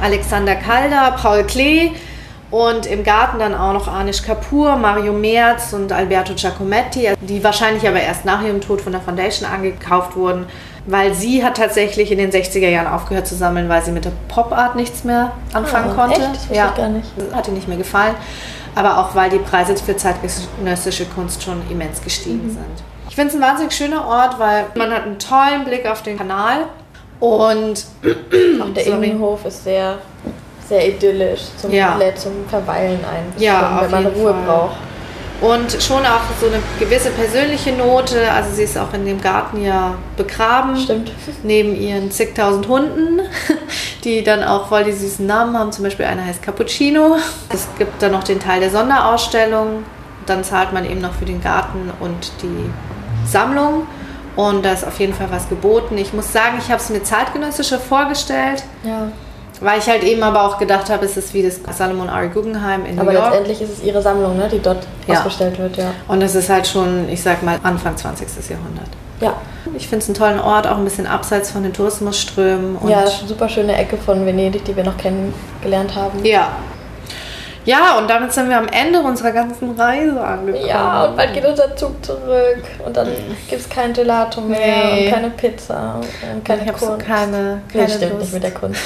Alexander 0.01 0.55
Calder, 0.55 1.15
Paul 1.21 1.43
Klee 1.45 1.91
und 2.49 2.85
im 2.85 3.05
Garten 3.05 3.39
dann 3.39 3.55
auch 3.55 3.71
noch 3.71 3.87
Anish 3.87 4.21
Kapoor, 4.21 4.75
Mario 4.75 5.13
Merz 5.13 5.71
und 5.71 5.93
Alberto 5.93 6.33
Giacometti, 6.33 7.13
die 7.21 7.41
wahrscheinlich 7.41 7.87
aber 7.87 8.01
erst 8.01 8.25
nach 8.25 8.43
ihrem 8.43 8.59
Tod 8.59 8.81
von 8.81 8.91
der 8.91 8.99
Foundation 9.01 9.49
angekauft 9.49 10.17
wurden, 10.17 10.47
weil 10.85 11.13
sie 11.13 11.43
hat 11.43 11.57
tatsächlich 11.57 12.11
in 12.11 12.17
den 12.17 12.31
60er 12.31 12.67
Jahren 12.69 12.87
aufgehört 12.87 13.27
zu 13.27 13.35
sammeln, 13.35 13.69
weil 13.69 13.83
sie 13.83 13.91
mit 13.91 14.05
der 14.05 14.11
Pop-Art 14.27 14.75
nichts 14.75 15.03
mehr 15.03 15.31
anfangen 15.53 15.91
Ah, 15.91 15.93
konnte. 15.93 16.21
echt? 16.21 16.31
Das 16.35 16.49
wusste 16.49 16.53
ich 16.53 16.75
gar 16.75 16.89
nicht. 16.89 17.07
Hat 17.33 17.47
ihr 17.47 17.53
nicht 17.53 17.67
mehr 17.67 17.77
gefallen, 17.77 18.15
aber 18.75 18.97
auch 18.97 19.13
weil 19.15 19.29
die 19.29 19.37
Preise 19.39 19.75
für 19.77 19.95
zeitgenössische 19.95 21.05
Kunst 21.05 21.43
schon 21.43 21.61
immens 21.69 22.01
gestiegen 22.01 22.47
Mhm. 22.47 22.51
sind. 22.51 22.83
Ich 23.09 23.15
finde 23.15 23.29
es 23.29 23.35
ein 23.35 23.41
wahnsinnig 23.41 23.73
schöner 23.73 24.07
Ort, 24.07 24.39
weil 24.39 24.65
man 24.75 24.91
hat 24.91 25.03
einen 25.03 25.19
tollen 25.19 25.65
Blick 25.65 25.85
auf 25.85 26.01
den 26.01 26.17
Kanal 26.17 26.65
und 27.19 27.85
Auch 28.61 28.73
der 28.73 28.83
Sorry. 28.85 29.07
Innenhof 29.09 29.45
ist 29.45 29.63
sehr, 29.65 29.97
sehr 30.67 30.87
idyllisch. 30.87 31.41
Zum, 31.57 31.71
Ja. 31.71 31.99
zum 32.15 32.31
Verweilen 32.49 32.99
ein. 33.03 33.33
Ja, 33.41 33.81
wenn 33.81 33.91
man 33.91 34.05
Ruhe 34.07 34.33
Fall. 34.33 34.43
braucht. 34.45 34.75
Und 35.41 35.81
schon 35.81 36.05
auch 36.05 36.21
so 36.39 36.45
eine 36.45 36.59
gewisse 36.79 37.09
persönliche 37.09 37.71
Note. 37.71 38.31
Also 38.31 38.53
sie 38.53 38.63
ist 38.63 38.77
auch 38.77 38.93
in 38.93 39.05
dem 39.05 39.19
Garten 39.19 39.63
ja 39.63 39.95
begraben. 40.15 40.77
Stimmt. 40.77 41.11
Neben 41.41 41.75
ihren 41.75 42.11
zigtausend 42.11 42.67
Hunden, 42.67 43.21
die 44.03 44.23
dann 44.23 44.43
auch 44.43 44.67
voll 44.67 44.83
die 44.83 44.91
süßen 44.91 45.25
Namen 45.25 45.57
haben. 45.57 45.71
Zum 45.71 45.83
Beispiel 45.83 46.05
einer 46.05 46.23
heißt 46.23 46.43
Cappuccino. 46.43 47.17
Es 47.49 47.67
gibt 47.79 48.01
dann 48.03 48.11
noch 48.11 48.23
den 48.23 48.39
Teil 48.39 48.59
der 48.59 48.69
Sonderausstellung. 48.69 49.83
Dann 50.27 50.43
zahlt 50.43 50.73
man 50.73 50.85
eben 50.85 51.01
noch 51.01 51.13
für 51.13 51.25
den 51.25 51.41
Garten 51.41 51.91
und 51.99 52.31
die 52.43 52.69
Sammlung. 53.27 53.87
Und 54.35 54.63
da 54.63 54.73
ist 54.73 54.85
auf 54.85 54.99
jeden 54.99 55.13
Fall 55.13 55.31
was 55.31 55.49
geboten. 55.49 55.97
Ich 55.97 56.13
muss 56.13 56.31
sagen, 56.31 56.57
ich 56.59 56.69
habe 56.69 56.81
es 56.81 56.89
mir 56.89 57.03
zeitgenössischer 57.03 57.79
vorgestellt, 57.79 58.63
Ja. 58.83 59.11
Weil 59.61 59.79
ich 59.79 59.87
halt 59.87 60.03
eben 60.03 60.21
aber 60.23 60.43
auch 60.45 60.57
gedacht 60.57 60.89
habe, 60.89 61.05
es 61.05 61.15
ist 61.17 61.33
wie 61.33 61.43
das 61.43 61.59
Salomon 61.77 62.09
R. 62.09 62.27
Guggenheim 62.27 62.85
in 62.85 62.99
Aber 62.99 63.11
New 63.11 63.17
York. 63.17 63.29
letztendlich 63.31 63.61
ist 63.61 63.77
es 63.77 63.83
ihre 63.83 64.01
Sammlung, 64.01 64.35
ne, 64.37 64.49
die 64.51 64.59
dort 64.59 64.85
Ja. 65.07 65.15
ausgestellt 65.19 65.57
wird, 65.59 65.77
ja. 65.77 65.91
Und 66.07 66.21
es 66.21 66.35
ist 66.35 66.49
halt 66.49 66.67
schon, 66.67 67.07
ich 67.09 67.21
sag 67.23 67.41
mal, 67.43 67.57
Anfang 67.63 67.95
20. 67.95 68.27
Jahrhundert. 68.49 68.87
Ja, 69.21 69.35
Ich 69.75 69.87
finde 69.87 70.01
es 70.03 70.09
einen 70.09 70.15
tollen 70.17 70.39
Ort, 70.39 70.65
auch 70.67 70.77
ein 70.77 70.83
bisschen 70.83 71.05
abseits 71.05 71.51
von 71.51 71.61
den 71.63 71.71
Tourismusströmen. 71.73 72.75
Und 72.77 72.89
ja, 72.89 73.05
super 73.07 73.47
schöne 73.47 73.77
Ecke 73.77 73.95
von 73.97 74.25
Venedig, 74.25 74.65
die 74.65 74.75
wir 74.75 74.83
noch 74.83 74.97
kennengelernt 74.97 75.95
haben. 75.95 76.25
ja. 76.25 76.49
Ja, 77.65 77.97
und 77.97 78.09
damit 78.09 78.31
sind 78.33 78.49
wir 78.49 78.57
am 78.57 78.67
Ende 78.67 78.99
unserer 78.99 79.31
ganzen 79.31 79.71
Reise 79.79 80.19
angekommen. 80.21 80.65
Ja, 80.65 81.05
und 81.05 81.15
bald 81.17 81.33
geht 81.33 81.45
unser 81.45 81.75
Zug 81.75 82.03
zurück 82.03 82.63
und 82.85 82.97
dann 82.97 83.07
gibt 83.49 83.61
es 83.61 83.69
kein 83.69 83.93
Gelato 83.93 84.41
mehr 84.41 84.59
Nee. 84.93 85.05
und 85.07 85.13
keine 85.13 85.29
Pizza 85.29 85.99
und 86.33 86.43
keine 86.45 86.61
ich 86.63 86.67
habe 86.67 86.79
so 86.79 86.85
Kunst. 86.87 87.05
keine, 87.05 87.61
Nee, 87.73 87.79
keine 87.79 87.89
stimmt 87.93 88.11
Lust. 88.13 88.21
nicht 88.23 88.33
mit 88.33 88.43
der 88.43 88.51
Kunst. 88.51 88.81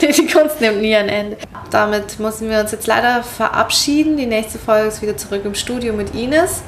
Die, 0.00 0.06
die 0.12 0.26
Kunst 0.26 0.60
nimmt 0.60 0.80
nie 0.80 0.94
ein 0.94 1.08
Ende. 1.08 1.36
Damit 1.70 2.18
müssen 2.18 2.48
wir 2.48 2.60
uns 2.60 2.72
jetzt 2.72 2.86
leider 2.86 3.22
verabschieden. 3.22 4.16
Die 4.16 4.26
nächste 4.26 4.58
Folge 4.58 4.88
ist 4.88 5.02
wieder 5.02 5.16
zurück 5.16 5.42
im 5.44 5.54
Studio 5.54 5.92
mit 5.92 6.14
Ines. 6.14 6.62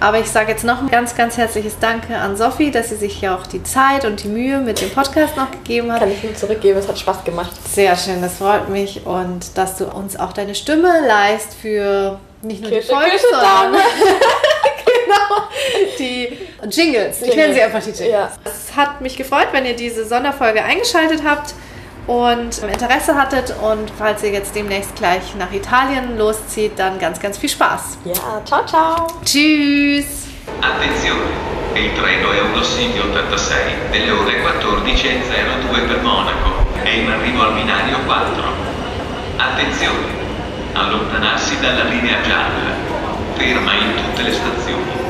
Aber 0.00 0.18
ich 0.18 0.30
sage 0.30 0.52
jetzt 0.52 0.64
noch 0.64 0.80
ein 0.80 0.88
ganz, 0.90 1.14
ganz 1.16 1.36
herzliches 1.38 1.78
Danke 1.78 2.16
an 2.16 2.36
Sophie, 2.36 2.70
dass 2.70 2.90
sie 2.90 2.96
sich 2.96 3.20
ja 3.22 3.34
auch 3.34 3.46
die 3.46 3.62
Zeit 3.62 4.04
und 4.04 4.22
die 4.22 4.28
Mühe 4.28 4.58
mit 4.58 4.80
dem 4.80 4.90
Podcast 4.90 5.36
noch 5.36 5.50
gegeben 5.50 5.90
hat. 5.90 6.00
Kann 6.00 6.10
ich 6.10 6.22
nur 6.22 6.34
zurückgeben, 6.34 6.78
es 6.78 6.86
hat 6.88 6.98
Spaß 6.98 7.24
gemacht. 7.24 7.50
Sehr 7.70 7.96
schön, 7.96 8.20
das 8.22 8.34
freut 8.34 8.68
mich. 8.68 9.06
Und 9.06 9.56
dass 9.56 9.76
du 9.76 9.86
uns 9.86 10.18
auch 10.18 10.32
deine 10.36 10.54
Stimme 10.54 11.06
leist 11.06 11.54
für 11.54 12.18
nicht 12.42 12.60
nur 12.60 12.70
die 12.70 12.76
Kirsche, 12.76 12.92
Folge, 12.92 13.18
sondern 13.18 13.72
genau, 14.84 15.48
die 15.98 16.38
Jingles. 16.68 17.22
Ich 17.22 17.34
nenne 17.34 17.54
sie 17.54 17.62
einfach 17.62 17.82
die 17.82 17.90
Jingles. 17.90 18.10
Ja. 18.10 18.30
Es 18.44 18.76
hat 18.76 19.00
mich 19.00 19.16
gefreut, 19.16 19.48
wenn 19.52 19.64
ihr 19.64 19.76
diese 19.76 20.04
Sonderfolge 20.04 20.62
eingeschaltet 20.62 21.22
habt 21.24 21.54
und 22.06 22.58
Interesse 22.62 23.14
hattet. 23.14 23.54
Und 23.62 23.90
falls 23.98 24.22
ihr 24.22 24.30
jetzt 24.30 24.54
demnächst 24.54 24.94
gleich 24.96 25.34
nach 25.38 25.52
Italien 25.52 26.18
loszieht, 26.18 26.78
dann 26.78 26.98
ganz, 26.98 27.20
ganz 27.20 27.38
viel 27.38 27.50
Spaß. 27.50 27.98
Ja, 28.04 28.42
ciao, 28.44 28.64
ciao. 28.66 29.06
Tschüss! 29.24 30.26
Attenzione! 30.60 31.46
Il 31.74 31.92
treno 31.92 32.32
è 32.32 32.40
uno 32.40 32.62
City 32.62 32.98
86 32.98 33.56
delle 33.90 34.10
ore 34.12 34.32
14.02 34.42 35.86
per 35.86 36.02
Monaco. 36.02 36.64
È 36.82 36.88
in 36.88 37.10
arrivo 37.10 37.42
al 37.42 37.52
binario 37.52 37.98
4. 38.06 38.44
Attenzione! 39.36 40.25
Allontanarsi 40.78 41.58
dalla 41.58 41.84
linea 41.84 42.20
gialla. 42.20 42.74
Ferma 43.34 43.72
in 43.72 43.94
tutte 43.94 44.22
le 44.22 44.32
stazioni. 44.32 45.05